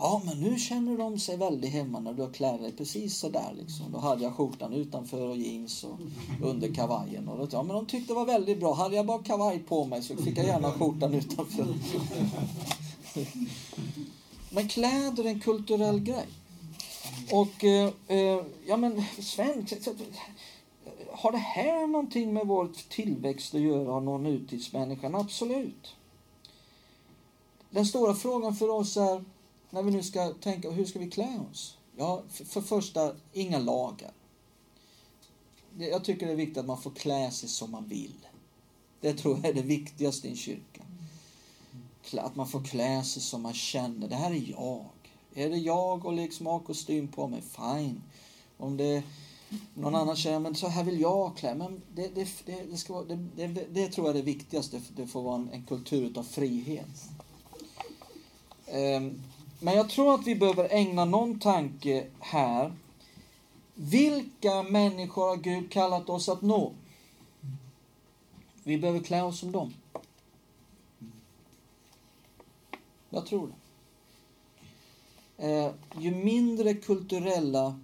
Ja, 0.00 0.22
men 0.24 0.40
nu 0.40 0.58
känner 0.58 0.98
de 0.98 1.18
sig 1.18 1.36
väldigt 1.36 1.72
hemma 1.72 2.00
när 2.00 2.12
du 2.12 2.22
har 2.22 2.30
klätt 2.30 2.60
dig 2.60 2.72
precis 2.72 3.18
sådär 3.18 3.54
liksom. 3.56 3.92
Då 3.92 3.98
hade 3.98 4.24
jag 4.24 4.34
skjortan 4.34 4.72
utanför 4.72 5.28
och 5.28 5.36
jeans 5.36 5.84
och 5.84 5.98
under 6.42 6.74
kavajen. 6.74 7.28
Och 7.28 7.38
då, 7.38 7.48
ja, 7.52 7.62
men 7.62 7.76
de 7.76 7.86
tyckte 7.86 8.12
det 8.12 8.16
var 8.16 8.26
väldigt 8.26 8.60
bra. 8.60 8.74
Hade 8.74 8.96
jag 8.96 9.06
bara 9.06 9.22
kavaj 9.22 9.58
på 9.58 9.84
mig 9.84 10.02
så 10.02 10.16
fick 10.16 10.38
jag 10.38 10.46
gärna 10.46 10.72
skjortan 10.72 11.14
utanför. 11.14 11.66
Men 14.50 14.68
kläder 14.68 15.24
är 15.24 15.28
en 15.28 15.40
kulturell 15.40 16.00
grej. 16.00 16.26
Och, 17.32 17.64
eh, 17.64 17.92
eh 18.08 18.42
ja 18.66 18.76
men 18.76 19.04
svensk... 19.18 19.74
har 21.12 21.32
det 21.32 21.38
här 21.38 21.86
någonting 21.86 22.34
med 22.34 22.46
vår 22.46 22.70
tillväxt 22.88 23.54
att 23.54 23.60
göra 23.60 23.92
av 23.92 24.02
någon 24.02 24.22
nutidsmänniskan? 24.22 25.14
Absolut. 25.14 25.94
Den 27.70 27.86
stora 27.86 28.14
frågan 28.14 28.56
för 28.56 28.70
oss 28.70 28.96
är, 28.96 29.24
när 29.70 29.82
vi 29.82 29.90
nu 29.90 30.02
ska 30.02 30.28
tänka, 30.28 30.70
hur 30.70 30.84
ska 30.84 30.98
vi 30.98 31.10
klä 31.10 31.40
oss? 31.50 31.78
Ja, 31.96 32.22
för, 32.28 32.44
för 32.44 32.60
första, 32.60 33.14
inga 33.32 33.58
lagar. 33.58 34.12
Jag 35.78 36.04
tycker 36.04 36.26
det 36.26 36.32
är 36.32 36.36
viktigt 36.36 36.58
att 36.58 36.66
man 36.66 36.82
får 36.82 36.90
klä 36.90 37.30
sig 37.30 37.48
som 37.48 37.70
man 37.70 37.88
vill. 37.88 38.26
Det 39.00 39.14
tror 39.14 39.36
jag 39.36 39.46
är 39.46 39.54
det 39.54 39.62
viktigaste 39.62 40.28
i 40.28 40.30
en 40.30 40.36
kyrka. 40.36 40.82
Att 42.16 42.36
man 42.36 42.48
får 42.48 42.64
klä 42.64 43.04
sig 43.04 43.22
som 43.22 43.42
man 43.42 43.54
känner. 43.54 44.08
Det 44.08 44.16
här 44.16 44.30
är 44.30 44.50
jag. 44.50 44.84
Är 45.34 45.50
det 45.50 45.56
jag 45.56 46.06
och 46.06 46.12
liksom 46.12 46.46
ha 46.46 46.58
kostym 46.58 47.08
på 47.08 47.26
mig, 47.26 47.42
fine. 47.42 48.02
Om 48.56 48.76
det 48.76 49.02
någon 49.74 49.94
annan 49.94 50.16
säger, 50.16 50.38
men 50.38 50.54
så 50.54 50.68
här 50.68 50.84
vill 50.84 51.00
jag 51.00 51.36
klä 51.36 51.54
men 51.54 51.82
det, 51.94 52.14
det, 52.14 52.28
det, 52.44 52.62
det, 52.70 52.76
ska 52.76 52.92
vara, 52.92 53.04
det, 53.04 53.16
det, 53.36 53.66
det, 53.70 53.88
tror 53.88 54.06
jag 54.06 54.16
är 54.16 54.20
det 54.20 54.26
viktigaste. 54.26 54.80
Det 54.96 55.06
får 55.06 55.22
vara 55.22 55.34
en, 55.34 55.50
en 55.52 55.62
kultur 55.66 56.18
av 56.18 56.22
frihet. 56.22 57.10
Um, 58.72 59.22
men 59.58 59.74
jag 59.74 59.88
tror 59.88 60.14
att 60.14 60.26
vi 60.26 60.34
behöver 60.34 60.68
ägna 60.70 61.04
någon 61.04 61.40
tanke 61.40 62.06
här. 62.20 62.72
Vilka 63.74 64.62
människor 64.62 65.28
har 65.28 65.36
Gud 65.36 65.72
kallat 65.72 66.08
oss 66.08 66.28
att 66.28 66.42
nå? 66.42 66.72
Vi 68.64 68.78
behöver 68.78 69.00
klä 69.00 69.22
oss 69.22 69.38
som 69.38 69.52
dem. 69.52 69.74
Jag 73.10 73.26
tror 73.26 73.48
det. 73.48 73.54
Eh, 75.38 75.72
ju 75.98 76.10
mindre 76.14 76.74
kulturella 76.74 77.80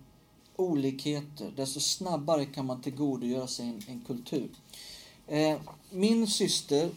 olikheter, 0.56 1.52
desto 1.56 1.80
snabbare 1.80 2.44
kan 2.44 2.66
man 2.66 2.82
tillgodogöra 2.82 3.46
sig 3.46 3.66
en, 3.68 3.82
en 3.88 4.00
kultur. 4.06 4.48
Eh, 5.26 5.58
min 5.90 6.26
syster, 6.26 6.90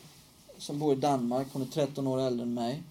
som 0.57 0.79
bor 0.79 0.93
i 0.93 0.95
Danmark, 0.95 1.47
hon 1.53 1.61
är 1.61 1.65
13 1.65 2.07
år 2.07 2.19
äldre 2.19 2.43
än 2.43 2.53
mig. 2.53 2.83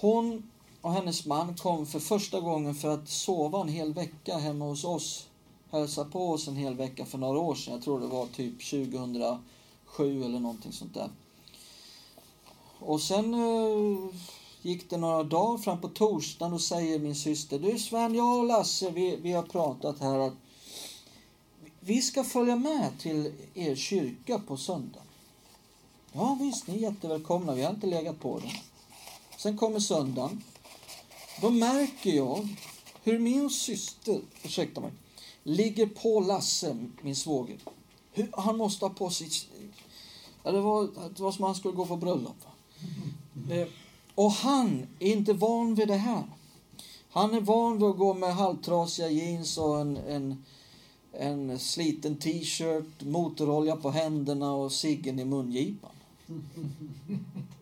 Hon 0.00 0.50
och 0.80 0.92
hennes 0.92 1.26
man 1.26 1.56
kom 1.56 1.86
för 1.86 2.00
första 2.00 2.40
gången 2.40 2.74
för 2.74 2.88
att 2.88 3.08
sova 3.08 3.60
en 3.60 3.68
hel 3.68 3.92
vecka 3.94 4.38
hemma 4.38 4.64
hos 4.64 4.84
oss. 4.84 5.26
Hälsa 5.70 6.04
på 6.04 6.30
oss 6.30 6.48
en 6.48 6.56
hel 6.56 6.74
vecka 6.74 7.06
för 7.06 7.18
några 7.18 7.38
år 7.38 7.54
sedan. 7.54 7.74
Jag 7.74 7.82
tror 7.82 8.00
det 8.00 8.06
var 8.06 8.26
typ 8.26 8.70
2007 8.70 10.24
eller 10.24 10.40
någonting 10.40 10.72
sånt 10.72 10.94
där. 10.94 11.10
Och 12.78 13.00
sen 13.00 13.34
eh, 13.34 14.14
gick 14.62 14.90
det 14.90 14.96
några 14.96 15.22
dagar 15.22 15.58
fram 15.58 15.80
på 15.80 15.88
torsdagen 15.88 16.52
och 16.52 16.60
säger 16.60 16.98
min 16.98 17.14
syster, 17.14 17.58
du 17.58 17.78
Sven, 17.78 18.14
jag 18.14 18.38
och 18.38 18.44
Lasse, 18.44 18.90
vi, 18.90 19.16
vi 19.16 19.32
har 19.32 19.42
pratat 19.42 20.00
här 20.00 20.18
att 20.18 20.34
vi 21.80 22.02
ska 22.02 22.24
följa 22.24 22.56
med 22.56 22.90
till 22.98 23.32
er 23.54 23.74
kyrka 23.74 24.38
på 24.38 24.56
söndag. 24.56 25.02
Ja 26.12 26.38
visst, 26.40 26.66
ni 26.66 26.74
är 26.74 26.78
jättevälkomna, 26.78 27.54
vi 27.54 27.62
har 27.62 27.70
inte 27.70 27.86
legat 27.86 28.20
på 28.20 28.38
det. 28.38 28.69
Sen 29.40 29.56
kommer 29.56 29.80
söndagen. 29.80 30.42
Då 31.40 31.50
märker 31.50 32.10
jag 32.10 32.48
hur 33.02 33.18
min 33.18 33.50
syster, 33.50 34.20
ursäkta 34.42 34.80
mig, 34.80 34.90
ligger 35.42 35.86
på 35.86 36.20
Lasse, 36.20 36.76
min 37.02 37.16
svåger. 37.16 37.58
Han 38.32 38.56
måste 38.56 38.84
ha 38.84 38.90
på 38.90 39.10
sig... 39.10 39.28
Ja, 40.42 40.52
det, 40.52 40.60
var, 40.60 40.88
det 41.16 41.22
var 41.22 41.32
som 41.32 41.44
han 41.44 41.54
skulle 41.54 41.74
gå 41.74 41.86
på 41.86 41.96
bröllop. 41.96 42.36
Mm. 43.50 43.68
och 44.14 44.30
han 44.30 44.86
är 44.98 45.12
inte 45.12 45.32
van 45.32 45.74
vid 45.74 45.88
det 45.88 45.96
här. 45.96 46.24
Han 47.10 47.34
är 47.34 47.40
van 47.40 47.78
vid 47.78 47.88
att 47.88 47.98
gå 47.98 48.14
med 48.14 48.34
halvtrasiga 48.34 49.08
jeans 49.08 49.58
och 49.58 49.80
en, 49.80 49.96
en, 49.96 50.44
en 51.12 51.58
sliten 51.58 52.16
t-shirt, 52.16 53.02
motorolja 53.02 53.76
på 53.76 53.90
händerna 53.90 54.52
och 54.52 54.72
ciggen 54.72 55.18
i 55.18 55.24
mungipan. 55.24 55.90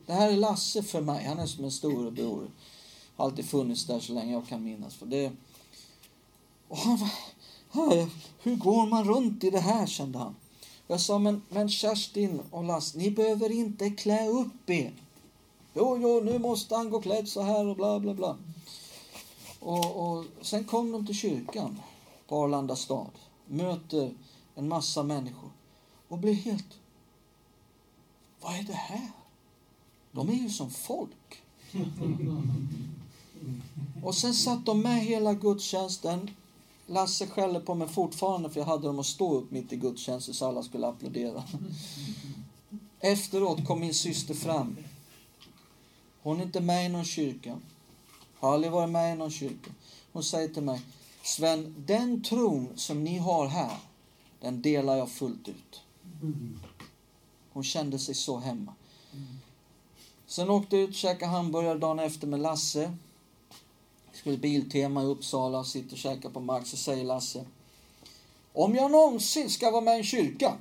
Det 0.08 0.14
här 0.14 0.30
är 0.30 0.36
Lasse 0.36 0.82
för 0.82 1.00
mig. 1.00 1.24
Han 1.24 1.38
är 1.38 1.46
som 1.46 1.64
en 1.64 1.70
storebror. 1.70 2.50
Har 3.16 3.24
alltid 3.24 3.44
funnits 3.44 3.86
där 3.86 4.00
så 4.00 4.12
länge 4.12 4.32
jag 4.32 4.48
kan 4.48 4.64
minnas. 4.64 4.94
För 4.94 5.06
det... 5.06 5.32
Och 6.68 6.78
han, 6.78 7.08
hur 8.42 8.56
går 8.56 8.86
man 8.86 9.04
runt 9.04 9.44
i 9.44 9.50
det 9.50 9.60
här, 9.60 9.86
kände 9.86 10.18
han. 10.18 10.36
Jag 10.86 11.00
sa, 11.00 11.18
men, 11.18 11.42
men 11.48 11.68
Kerstin 11.68 12.40
och 12.50 12.64
Lasse, 12.64 12.98
ni 12.98 13.10
behöver 13.10 13.52
inte 13.52 13.90
klä 13.90 14.28
upp 14.28 14.70
er. 14.70 14.92
Jo, 15.74 15.98
jo, 16.02 16.20
nu 16.20 16.38
måste 16.38 16.76
han 16.76 16.90
gå 16.90 17.00
klädd 17.00 17.28
så 17.28 17.42
här 17.42 17.66
och 17.66 17.76
bla, 17.76 18.00
bla, 18.00 18.14
bla. 18.14 18.36
Och, 19.60 19.96
och 19.96 20.24
sen 20.40 20.64
kom 20.64 20.92
de 20.92 21.06
till 21.06 21.14
kyrkan 21.14 21.80
på 22.28 22.36
Arlanda 22.36 22.76
stad. 22.76 23.10
Möter 23.46 24.14
en 24.54 24.68
massa 24.68 25.02
människor 25.02 25.50
och 26.08 26.18
blir 26.18 26.34
helt... 26.34 26.78
Vad 28.40 28.54
är 28.54 28.62
det 28.62 28.72
här? 28.72 29.17
De 30.12 30.28
är 30.28 30.34
ju 30.34 30.50
som 30.50 30.70
folk. 30.70 31.42
Och 34.02 34.14
sen 34.14 34.34
satt 34.34 34.66
de 34.66 34.80
med 34.80 35.00
hela 35.04 35.34
gudstjänsten. 35.34 36.30
Lasse 36.86 37.26
skäller 37.26 37.60
på 37.60 37.74
mig 37.74 37.88
fortfarande 37.88 38.50
för 38.50 38.60
jag 38.60 38.66
hade 38.66 38.86
dem 38.86 38.98
att 38.98 39.06
stå 39.06 39.34
upp 39.34 39.50
mitt 39.50 39.72
i 39.72 39.76
gudstjänsten 39.76 40.34
så 40.34 40.46
alla 40.46 40.62
skulle 40.62 40.86
applådera. 40.86 41.42
Efteråt 43.00 43.66
kom 43.66 43.80
min 43.80 43.94
syster 43.94 44.34
fram. 44.34 44.76
Hon 46.22 46.40
är 46.40 46.42
inte 46.42 46.60
med 46.60 46.86
i 46.86 46.88
någon 46.88 47.04
kyrka. 47.04 47.58
Har 48.38 48.54
aldrig 48.54 48.72
varit 48.72 48.90
med 48.90 49.14
i 49.14 49.18
någon 49.18 49.30
kyrka. 49.30 49.70
Hon 50.12 50.22
säger 50.22 50.48
till 50.48 50.62
mig, 50.62 50.80
Sven, 51.22 51.74
den 51.86 52.22
tron 52.22 52.68
som 52.76 53.04
ni 53.04 53.18
har 53.18 53.46
här, 53.46 53.78
den 54.40 54.62
delar 54.62 54.96
jag 54.96 55.10
fullt 55.10 55.48
ut. 55.48 55.82
Hon 57.52 57.64
kände 57.64 57.98
sig 57.98 58.14
så 58.14 58.38
hemma. 58.38 58.74
Sen 60.28 60.50
åkte 60.50 60.76
jag 60.76 60.82
ut 60.82 60.88
och 60.88 60.94
käkade 60.94 61.32
hamburgare 61.32 61.78
dagen 61.78 61.98
efter 61.98 62.26
med 62.26 62.40
Lasse. 62.40 62.92
Skulle 64.12 64.38
Biltema 64.38 65.02
i 65.02 65.06
Uppsala, 65.06 65.64
sitter 65.64 65.92
och 65.92 65.98
käkar 65.98 66.30
på 66.30 66.40
Max 66.40 66.72
och 66.72 66.78
säger 66.78 67.04
Lasse. 67.04 67.44
Om 68.52 68.74
jag 68.74 68.90
någonsin 68.90 69.50
ska 69.50 69.70
vara 69.70 69.80
med 69.80 69.94
i 69.94 69.98
en 69.98 70.04
kyrka, 70.04 70.56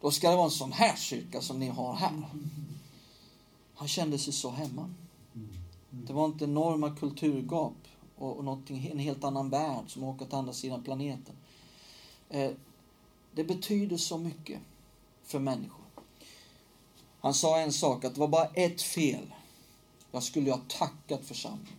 då 0.00 0.10
ska 0.10 0.30
det 0.30 0.36
vara 0.36 0.44
en 0.44 0.50
sån 0.50 0.72
här 0.72 0.96
kyrka 0.96 1.40
som 1.40 1.60
ni 1.60 1.68
har 1.68 1.94
här. 1.94 2.22
Han 3.74 3.88
kände 3.88 4.18
sig 4.18 4.32
så 4.32 4.50
hemma. 4.50 4.94
Det 5.90 6.12
var 6.12 6.24
inte 6.24 6.44
enorma 6.44 6.96
kulturgap 6.96 7.76
och, 8.18 8.70
en 8.70 8.98
helt 8.98 9.24
annan 9.24 9.50
värld 9.50 9.84
som 9.86 10.04
åker 10.04 10.24
till 10.24 10.34
andra 10.34 10.52
sidan 10.52 10.82
planeten. 10.82 11.34
Eh, 12.28 12.50
det 13.34 13.44
betyder 13.44 13.96
så 13.96 14.18
mycket 14.18 14.60
för 15.24 15.38
människor. 15.38 15.83
Han 17.24 17.34
sa 17.34 17.58
en 17.58 17.72
sak, 17.72 18.04
att 18.04 18.14
det 18.14 18.20
var 18.20 18.28
bara 18.28 18.46
ett 18.46 18.82
fel. 18.82 19.34
Jag 20.12 20.22
skulle 20.22 20.50
ha 20.50 20.60
tackat 20.68 21.24
församlingen. 21.24 21.78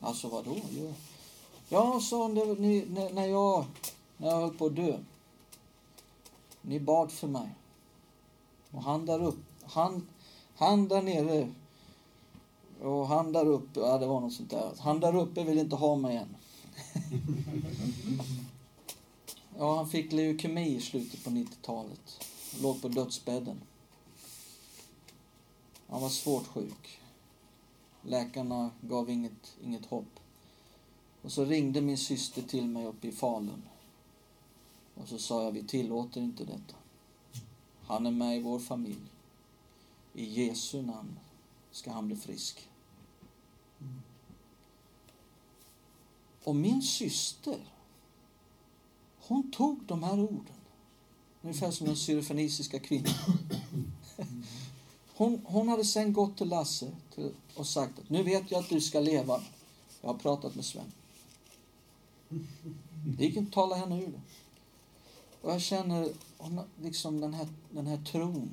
Alltså 0.00 0.28
vadå? 0.28 0.56
Ja, 0.70 0.92
ja 1.68 2.00
sa 2.00 2.22
han, 2.22 2.34
ni, 2.34 2.86
när, 3.12 3.26
jag, 3.26 3.64
när 4.16 4.28
jag 4.28 4.36
höll 4.36 4.54
på 4.54 4.66
att 4.66 4.76
dö. 4.76 4.98
Ni 6.62 6.80
bad 6.80 7.12
för 7.12 7.28
mig. 7.28 7.48
Och 8.70 8.82
han 8.82 9.06
där 9.06 9.24
uppe, 9.24 9.42
han, 9.62 10.08
han 10.56 10.88
där 10.88 11.02
nere 11.02 11.52
och 12.82 13.08
han 13.08 13.32
där 13.32 13.46
uppe, 13.46 13.80
ja 13.80 13.98
det 13.98 14.06
var 14.06 14.20
något 14.20 14.32
sånt 14.32 14.50
där. 14.50 14.72
Han 14.78 15.00
där 15.00 15.16
uppe 15.16 15.44
vill 15.44 15.58
inte 15.58 15.76
ha 15.76 15.96
mig 15.96 16.16
än. 16.16 16.36
ja, 19.58 19.76
han 19.76 19.88
fick 19.88 20.12
leukemi 20.12 20.76
i 20.76 20.80
slutet 20.80 21.24
på 21.24 21.30
90-talet. 21.30 22.24
Låg 22.62 22.82
på 22.82 22.88
dödsbädden. 22.88 23.60
Han 25.88 26.00
var 26.02 26.08
svårt 26.08 26.46
sjuk. 26.46 27.00
Läkarna 28.02 28.70
gav 28.80 29.10
inget, 29.10 29.56
inget 29.64 29.86
hopp. 29.86 30.20
Och 31.22 31.32
så 31.32 31.44
ringde 31.44 31.80
min 31.80 31.98
syster 31.98 32.42
till 32.42 32.66
mig 32.66 32.86
uppe 32.86 33.08
i 33.08 33.12
Falun. 33.12 33.62
Och 34.94 35.08
så 35.08 35.18
sa 35.18 35.44
jag, 35.44 35.52
vi 35.52 35.62
tillåter 35.62 36.20
inte 36.20 36.44
detta. 36.44 36.74
Han 37.82 38.06
är 38.06 38.10
med 38.10 38.36
i 38.36 38.42
vår 38.42 38.58
familj. 38.58 39.12
I 40.14 40.24
Jesu 40.24 40.82
namn 40.82 41.18
ska 41.70 41.92
han 41.92 42.06
bli 42.06 42.16
frisk. 42.16 42.68
Och 46.44 46.56
min 46.56 46.82
syster, 46.82 47.58
hon 49.20 49.50
tog 49.50 49.84
de 49.86 50.02
här 50.02 50.20
orden. 50.20 50.54
Ungefär 51.42 51.70
som 51.70 51.86
den 51.86 51.96
syrofenisiska 51.96 52.78
kvinnan. 52.78 53.14
Hon, 55.18 55.40
hon 55.44 55.68
hade 55.68 55.84
sen 55.84 56.12
gått 56.12 56.36
till 56.36 56.48
Lasse 56.48 56.92
och 57.54 57.66
sagt 57.66 57.98
att 57.98 58.10
nu 58.10 58.22
vet 58.22 58.50
jag 58.50 58.60
att 58.60 58.68
du 58.68 58.80
ska 58.80 59.00
leva. 59.00 59.40
Jag 60.00 60.08
har 60.08 60.18
pratat 60.18 60.54
med 60.54 60.64
Sven. 60.64 60.92
Det 63.06 63.24
gick 63.24 63.36
inte 63.36 63.48
att 63.48 63.54
tala 63.54 63.76
henne 63.76 64.02
ur 64.02 64.06
det. 64.06 64.20
Och 65.42 65.52
jag 65.52 65.60
känner 65.60 66.08
liksom 66.82 67.20
den 67.20 67.34
här, 67.34 67.48
den 67.70 67.86
här 67.86 68.04
tron 68.04 68.50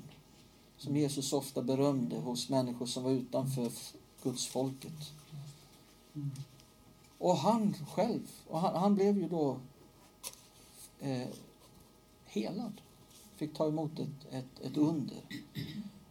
som 0.77 0.97
Jesus 0.97 1.33
ofta 1.33 1.61
berömde 1.61 2.15
hos 2.15 2.49
människor 2.49 2.85
som 2.85 3.03
var 3.03 3.11
utanför 3.11 3.71
Guds 4.23 4.47
folket. 4.47 5.13
Och 7.17 7.37
han 7.37 7.73
själv, 7.93 8.27
och 8.47 8.59
han, 8.59 8.75
han 8.75 8.95
blev 8.95 9.17
ju 9.17 9.27
då 9.27 9.57
eh, 10.99 11.27
helad. 12.25 12.81
Fick 13.35 13.53
ta 13.53 13.67
emot 13.67 13.99
ett, 13.99 14.33
ett, 14.33 14.59
ett 14.61 14.77
under. 14.77 15.17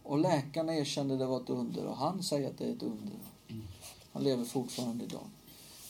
Och 0.05 0.19
läkarna 0.19 0.75
erkände 0.75 1.17
det 1.17 1.25
var 1.25 1.41
ett 1.41 1.49
under 1.49 1.85
och 1.85 1.97
han 1.97 2.23
säger 2.23 2.49
att 2.49 2.57
det 2.57 2.65
är 2.65 2.71
ett 2.71 2.83
under. 2.83 3.13
Han 4.11 4.23
lever 4.23 4.45
fortfarande 4.45 5.03
idag. 5.03 5.27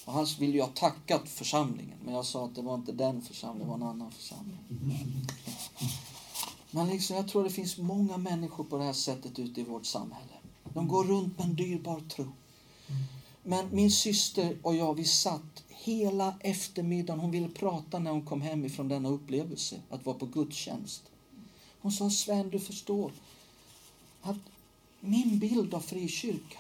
Och 0.06 0.14
han 0.14 0.26
ville 0.40 0.54
ju 0.54 0.62
ha 0.62 0.70
tackat 0.70 1.30
församlingen, 1.30 1.98
men 2.06 2.14
jag 2.14 2.26
sa 2.26 2.46
att 2.46 2.56
det 2.56 2.62
var 2.62 2.76
inte 2.76 2.92
den 2.92 3.22
församlingen, 3.22 3.68
det 3.68 3.70
var 3.70 3.76
en 3.76 3.96
annan 3.96 4.12
församling. 4.12 4.60
Men 6.72 6.88
liksom, 6.88 7.16
jag 7.16 7.28
tror 7.28 7.44
det 7.44 7.50
finns 7.50 7.78
många 7.78 8.18
människor 8.18 8.64
på 8.64 8.78
det 8.78 8.84
här 8.84 8.94
sättet 8.94 9.40
ute 9.40 9.62
i 9.62 9.64
vårt 9.64 9.86
samhälle. 9.86 10.34
De 10.74 10.88
går 10.88 11.04
runt 11.04 11.38
med 11.38 11.48
en 11.48 11.56
dyrbar 11.56 12.00
tro. 12.00 12.32
Men 13.44 13.76
min 13.76 13.92
syster 13.92 14.58
och 14.62 14.76
jag, 14.76 14.94
vi 14.94 15.06
satt 15.06 15.64
hela 15.68 16.34
eftermiddagen. 16.40 17.20
Hon 17.20 17.32
ville 17.32 17.50
prata 17.50 18.00
när 18.00 18.12
hon 18.12 18.26
kom 18.26 18.42
hem 18.42 18.66
ifrån 18.66 18.88
denna 18.88 19.10
upplevelse, 19.10 19.82
att 19.90 20.06
vara 20.06 20.18
på 20.18 20.26
gudstjänst. 20.26 21.02
Hon 21.82 21.92
sa, 21.92 22.10
Sven, 22.10 22.50
du 22.50 22.60
förstår 22.60 23.12
att 24.26 24.38
min 25.00 25.40
bild 25.40 25.74
av 25.74 25.80
frikyrka, 25.80 26.60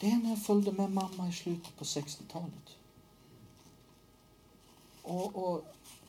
det 0.00 0.10
är 0.10 0.16
när 0.16 0.30
jag 0.30 0.42
följde 0.42 0.72
med 0.72 0.92
mamma 0.92 1.28
i 1.28 1.32
slutet 1.32 1.76
på 1.76 1.84
60-talet. 1.84 2.76
Och, 5.02 5.36
och 5.36 5.64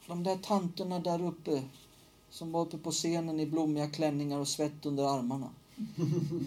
de 0.07 0.23
där 0.23 0.37
tanterna 0.37 0.99
där 0.99 1.23
uppe 1.23 1.63
som 2.29 2.51
var 2.51 2.61
uppe 2.61 2.77
på 2.77 2.91
scenen 2.91 3.39
i 3.39 3.45
blommiga 3.45 3.89
klänningar 3.89 4.39
och 4.39 4.47
svett 4.47 4.85
under 4.85 5.03
armarna 5.03 5.49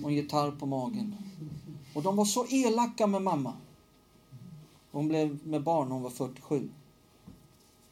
och 0.02 0.10
en 0.10 0.16
gitarr 0.16 0.50
på 0.50 0.66
magen. 0.66 1.16
Och 1.94 2.02
de 2.02 2.16
var 2.16 2.24
så 2.24 2.46
elaka 2.46 3.06
med 3.06 3.22
mamma. 3.22 3.52
Hon 4.90 5.08
blev 5.08 5.46
med 5.46 5.62
barn 5.62 5.88
när 5.88 5.94
hon 5.94 6.02
var 6.02 6.10
47. 6.10 6.68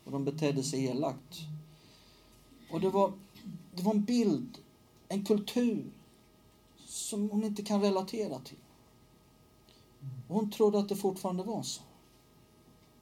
Och 0.04 0.12
de 0.12 0.24
betedde 0.24 0.62
sig 0.62 0.86
elakt. 0.86 1.38
Och 2.70 2.80
det 2.80 2.90
var, 2.90 3.12
det 3.74 3.82
var 3.82 3.94
en 3.94 4.04
bild, 4.04 4.58
en 5.11 5.24
kultur 5.24 5.84
som 6.86 7.30
hon 7.30 7.44
inte 7.44 7.62
kan 7.62 7.82
relatera 7.82 8.38
till. 8.38 8.58
Och 10.28 10.34
hon 10.34 10.50
trodde 10.50 10.78
att 10.78 10.88
det 10.88 10.96
fortfarande 10.96 11.42
var 11.42 11.62
så. 11.62 11.82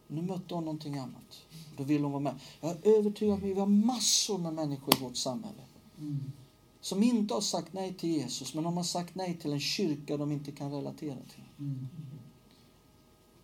Nu 0.06 0.22
mötte 0.22 0.54
hon 0.54 0.64
någonting 0.64 0.98
annat. 0.98 1.42
Då 1.76 1.82
vill 1.82 2.02
hon 2.02 2.12
vara 2.12 2.22
med. 2.22 2.40
Jag 2.61 2.70
är 2.70 2.98
övertygad 2.98 3.32
om 3.32 3.38
att 3.38 3.44
vi 3.44 3.61
har 3.61 3.66
massor 3.66 4.38
med 4.38 4.54
människor 4.54 4.96
i 4.96 5.00
vårt 5.00 5.16
samhälle. 5.16 5.62
Mm. 5.98 6.32
Som 6.80 7.02
inte 7.02 7.34
har 7.34 7.40
sagt 7.40 7.72
nej 7.72 7.94
till 7.94 8.11
Jesus, 8.11 8.54
men 8.54 8.64
de 8.64 8.76
har 8.76 8.84
sagt 8.84 9.14
nej 9.14 9.36
till 9.36 9.52
en 9.52 9.61
kyrka 9.61 10.16
de 10.16 10.32
inte 10.32 10.52
kan 10.52 10.72
relatera 10.72 11.18
till. 11.34 11.44
Mm. 11.59 11.88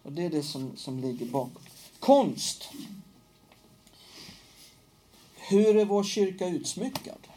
Och 0.03 0.13
det 0.13 0.23
är 0.23 0.31
det 0.31 0.43
som, 0.43 0.77
som 0.77 0.99
ligger 0.99 1.27
bakom. 1.27 1.63
Konst. 2.01 2.69
Hur 5.35 5.77
är 5.77 5.85
vår 5.85 6.05
kyrka 6.05 6.49
utsmyckad? 6.49 7.29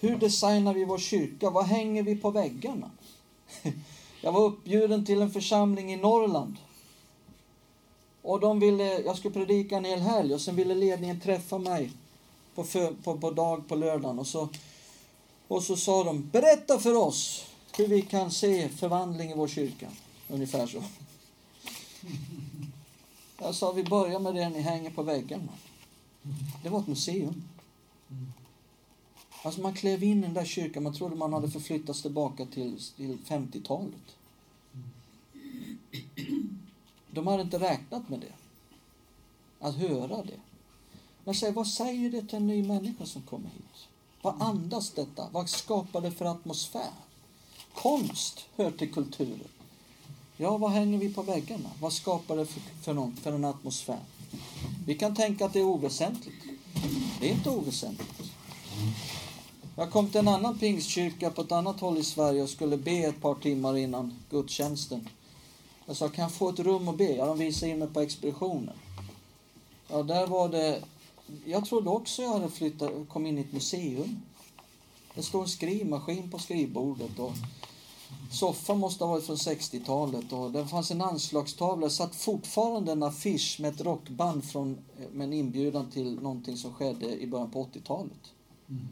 Hur 0.00 0.16
designar 0.16 0.74
vi 0.74 0.84
vår 0.84 0.98
kyrka? 0.98 1.50
Vad 1.50 1.64
hänger 1.64 2.02
vi 2.02 2.16
på 2.16 2.30
väggarna? 2.30 2.90
Jag 4.22 4.32
var 4.32 4.44
uppbjuden 4.44 5.06
till 5.06 5.22
en 5.22 5.30
församling 5.30 5.92
i 5.92 5.96
Norrland 5.96 6.56
och 8.22 8.40
de 8.40 8.60
ville, 8.60 9.00
jag 9.00 9.16
skulle 9.16 9.34
predika 9.34 9.76
en 9.76 9.84
hel 9.84 10.00
helg 10.00 10.34
och 10.34 10.40
sen 10.40 10.56
ville 10.56 10.74
ledningen 10.74 11.20
träffa 11.20 11.58
mig 11.58 11.90
på, 12.54 12.64
för, 12.64 12.92
på, 12.92 13.18
på 13.18 13.30
dag 13.30 13.68
på 13.68 13.74
lördagen. 13.74 14.18
Och 14.18 14.26
så, 14.26 14.48
och 15.48 15.62
så 15.62 15.76
sa 15.76 16.04
de, 16.04 16.30
berätta 16.32 16.78
för 16.78 16.94
oss 16.94 17.46
hur 17.76 17.88
vi 17.88 18.02
kan 18.02 18.30
se 18.30 18.68
förvandling 18.68 19.30
i 19.30 19.34
vår 19.34 19.48
kyrka. 19.48 19.88
Ungefär 20.28 20.66
så. 20.66 20.82
Jag 23.38 23.54
sa, 23.54 23.72
vi 23.72 23.84
börjar 23.84 24.18
med 24.18 24.34
det 24.34 24.48
ni 24.48 24.60
hänger 24.60 24.90
på 24.90 25.02
väggarna. 25.02 25.52
Det 26.62 26.68
var 26.68 26.80
ett 26.80 26.86
museum. 26.86 27.42
Alltså 29.42 29.60
man 29.60 29.74
klev 29.74 30.04
in 30.04 30.18
i 30.18 30.22
den 30.22 30.34
där 30.34 30.44
kyrkan, 30.44 30.82
man 30.82 30.94
trodde 30.94 31.16
man 31.16 31.32
hade 31.32 31.50
förflyttats 31.50 32.02
tillbaka 32.02 32.46
till, 32.46 32.80
till 32.96 33.18
50-talet. 33.26 34.16
De 37.10 37.26
hade 37.26 37.42
inte 37.42 37.58
räknat 37.58 38.08
med 38.08 38.20
det. 38.20 38.32
Att 39.66 39.74
höra 39.76 40.22
det. 40.22 40.40
Men 41.24 41.34
säg, 41.34 41.52
vad 41.52 41.66
säger 41.66 42.10
det 42.10 42.22
till 42.22 42.36
en 42.36 42.46
ny 42.46 42.62
människa 42.62 43.06
som 43.06 43.22
kommer 43.22 43.48
hit? 43.48 43.88
Vad 44.22 44.42
andas 44.42 44.90
detta? 44.90 45.28
Vad 45.32 45.48
skapar 45.48 46.00
det 46.00 46.10
för 46.10 46.24
atmosfär? 46.24 46.90
Konst 47.74 48.46
hör 48.56 48.70
till 48.70 48.92
kulturen. 48.92 49.48
Ja, 50.36 50.58
vad 50.58 50.70
hänger 50.70 50.98
vi 50.98 51.14
på 51.14 51.22
väggarna? 51.22 51.70
Vad 51.80 51.92
skapar 51.92 52.36
det 52.36 52.46
för, 52.46 52.60
för, 52.60 52.94
någon, 52.94 53.16
för 53.16 53.32
en 53.32 53.44
atmosfär? 53.44 54.00
Vi 54.86 54.94
kan 54.94 55.14
tänka 55.14 55.46
att 55.46 55.52
det 55.52 55.58
är 55.58 55.64
oväsentligt. 55.64 56.44
Det 57.20 57.30
är 57.30 57.34
inte 57.34 57.50
oväsentligt. 57.50 58.32
Jag 59.76 59.90
kom 59.90 60.08
till 60.08 60.20
en 60.20 60.28
annan 60.28 60.58
pingstkyrka 60.58 61.30
på 61.30 61.42
ett 61.42 61.52
annat 61.52 61.80
håll 61.80 61.98
i 61.98 62.04
Sverige 62.04 62.42
och 62.42 62.48
skulle 62.48 62.76
be 62.76 62.90
ett 62.90 63.20
par 63.20 63.34
timmar 63.34 63.76
innan 63.76 64.14
gudstjänsten. 64.30 65.08
Jag 65.86 65.96
sa, 65.96 66.08
kan 66.08 66.22
jag 66.22 66.32
få 66.32 66.48
ett 66.48 66.58
rum 66.58 66.88
och 66.88 66.94
be? 66.94 67.16
Ja, 67.16 67.26
de 67.26 67.38
visade 67.38 67.72
in 67.72 67.78
mig 67.78 67.88
på 67.88 68.00
expeditionen. 68.00 68.76
Ja, 69.88 70.02
där 70.02 70.26
var 70.26 70.48
det... 70.48 70.82
Jag 71.44 71.64
trodde 71.64 71.90
också 71.90 72.22
jag 72.22 72.32
hade 72.32 72.48
flyttat, 72.48 72.90
kom 73.08 73.26
in 73.26 73.38
i 73.38 73.40
ett 73.40 73.52
museum. 73.52 74.22
Det 75.14 75.22
står 75.22 75.42
en 75.42 75.48
skrivmaskin 75.48 76.30
på 76.30 76.38
skrivbordet 76.38 77.18
och 77.18 77.32
soffan 78.30 78.78
måste 78.78 79.04
ha 79.04 79.12
varit 79.12 79.26
från 79.26 79.36
60-talet 79.36 80.32
och 80.32 80.50
det 80.50 80.66
fanns 80.66 80.90
en 80.90 81.02
anslagstavla. 81.02 81.86
Det 81.86 81.90
satt 81.92 82.16
fortfarande 82.16 82.92
en 82.92 83.02
affisch 83.02 83.60
med 83.60 83.74
ett 83.74 83.80
rockband 83.80 84.44
från, 84.44 84.78
med 85.12 85.24
en 85.24 85.32
inbjudan 85.32 85.90
till 85.90 86.14
någonting 86.14 86.56
som 86.56 86.74
skedde 86.74 87.20
i 87.20 87.26
början 87.26 87.50
på 87.50 87.64
80-talet. 87.64 88.32
Mm. 88.68 88.88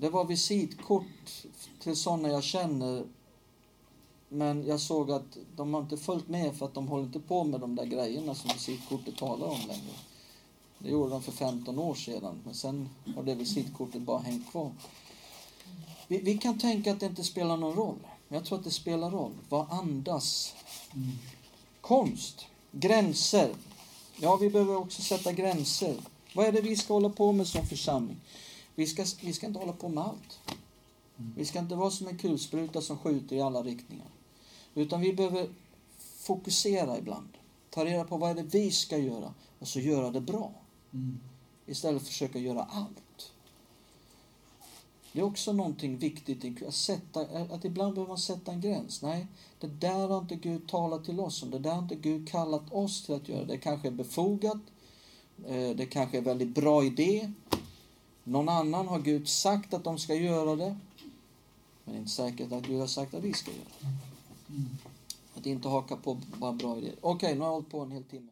Det 0.00 0.08
var 0.08 0.24
visitkort 0.24 1.46
till 1.80 1.96
sådana 1.96 2.28
jag 2.28 2.44
känner. 2.44 3.04
Men 4.28 4.66
jag 4.66 4.80
såg 4.80 5.10
att 5.10 5.38
de 5.56 5.74
har 5.74 5.80
inte 5.80 5.96
följt 5.96 6.28
med 6.28 6.56
för 6.56 6.66
att 6.66 6.74
de 6.74 6.88
håller 6.88 7.04
inte 7.04 7.20
på 7.20 7.44
med 7.44 7.60
de 7.60 7.76
där 7.76 7.84
grejerna 7.84 8.34
som 8.34 8.50
visitkortet 8.54 9.16
talar 9.16 9.46
om 9.46 9.60
längre. 9.68 9.94
Det 10.78 10.90
gjorde 10.90 11.10
de 11.10 11.22
för 11.22 11.32
15 11.32 11.78
år 11.78 11.94
sedan, 11.94 12.40
men 12.44 12.54
sen 12.54 12.88
har 13.16 13.22
det 13.22 13.34
visitkortet 13.34 14.02
bara 14.02 14.18
hängt 14.18 14.50
kvar. 14.50 14.72
Vi, 16.08 16.18
vi 16.18 16.38
kan 16.38 16.58
tänka 16.58 16.92
att 16.92 17.00
det 17.00 17.06
inte 17.06 17.24
spelar 17.24 17.56
någon 17.56 17.76
roll. 17.76 17.98
Men 18.28 18.36
jag 18.38 18.44
tror 18.44 18.58
att 18.58 18.64
det 18.64 18.70
spelar 18.70 19.10
roll. 19.10 19.32
Vad 19.48 19.72
andas? 19.72 20.54
Mm. 20.94 21.08
Konst. 21.80 22.46
Gränser. 22.72 23.54
Ja, 24.16 24.36
vi 24.36 24.50
behöver 24.50 24.76
också 24.76 25.02
sätta 25.02 25.32
gränser. 25.32 25.96
Vad 26.34 26.46
är 26.46 26.52
det 26.52 26.60
vi 26.60 26.76
ska 26.76 26.94
hålla 26.94 27.10
på 27.10 27.32
med 27.32 27.46
som 27.46 27.66
församling? 27.66 28.16
Vi 28.78 28.86
ska, 28.86 29.04
vi 29.22 29.32
ska 29.32 29.46
inte 29.46 29.58
hålla 29.58 29.72
på 29.72 29.88
med 29.88 30.04
allt. 30.04 30.40
Vi 31.36 31.44
ska 31.44 31.58
inte 31.58 31.74
vara 31.74 31.90
som 31.90 32.08
en 32.08 32.18
kulspruta 32.18 32.80
som 32.80 32.98
skjuter 32.98 33.36
i 33.36 33.40
alla 33.40 33.62
riktningar. 33.62 34.06
Utan 34.74 35.00
vi 35.00 35.12
behöver 35.12 35.48
fokusera 35.98 36.98
ibland. 36.98 37.28
Ta 37.70 37.84
reda 37.84 38.04
på 38.04 38.16
vad 38.16 38.30
är 38.30 38.34
det 38.34 38.42
vi 38.42 38.70
ska 38.70 38.98
göra 38.98 39.34
och 39.58 39.68
så 39.68 39.80
göra 39.80 40.10
det 40.10 40.20
bra. 40.20 40.52
Mm. 40.92 41.20
Istället 41.66 42.02
för 42.02 42.06
att 42.06 42.08
försöka 42.08 42.38
göra 42.38 42.62
allt. 42.62 43.32
Det 45.12 45.20
är 45.20 45.24
också 45.24 45.52
någonting 45.52 45.98
viktigt, 45.98 46.62
att, 46.66 46.74
sätta, 46.74 47.20
att 47.50 47.64
ibland 47.64 47.94
behöver 47.94 48.08
man 48.08 48.18
sätta 48.18 48.52
en 48.52 48.60
gräns. 48.60 49.02
Nej, 49.02 49.26
det 49.60 49.66
där 49.66 50.08
har 50.08 50.18
inte 50.18 50.36
Gud 50.36 50.68
talat 50.68 51.04
till 51.04 51.20
oss 51.20 51.42
om. 51.42 51.50
Det 51.50 51.58
där 51.58 51.72
har 51.72 51.82
inte 51.82 51.94
Gud 51.94 52.28
kallat 52.28 52.72
oss 52.72 53.04
till 53.04 53.14
att 53.14 53.28
göra. 53.28 53.44
Det 53.44 53.58
kanske 53.58 53.88
är 53.88 53.92
befogat. 53.92 54.60
eh, 55.46 55.70
Det 55.76 55.86
kanske 55.86 56.16
är 56.16 56.18
en 56.18 56.24
väldigt 56.24 56.54
bra 56.54 56.84
idé. 56.84 57.32
Någon 58.28 58.48
annan 58.48 58.88
har 58.88 58.98
Gud 58.98 59.28
sagt 59.28 59.74
att 59.74 59.84
de 59.84 59.98
ska 59.98 60.14
göra 60.14 60.56
det. 60.56 60.76
Men 61.84 61.94
det 61.94 61.98
är 61.98 61.98
inte 61.98 62.10
säkert 62.10 62.52
att 62.52 62.66
Gud 62.66 62.80
har 62.80 62.86
sagt 62.86 63.14
att 63.14 63.22
vi 63.22 63.32
ska 63.32 63.50
göra 63.50 63.64
det. 63.80 63.86
Mm. 64.52 64.68
Att 65.34 65.46
inte 65.46 65.68
haka 65.68 65.96
på 65.96 66.18
bara 66.38 66.52
bra 66.52 66.78
idéer. 66.78 66.94
Okej, 67.00 67.34
nu 67.34 67.40
har 67.40 67.46
jag 67.46 67.52
hållit 67.52 67.70
på 67.70 67.80
en 67.80 67.92
hel 67.92 68.04
timme. 68.04 68.28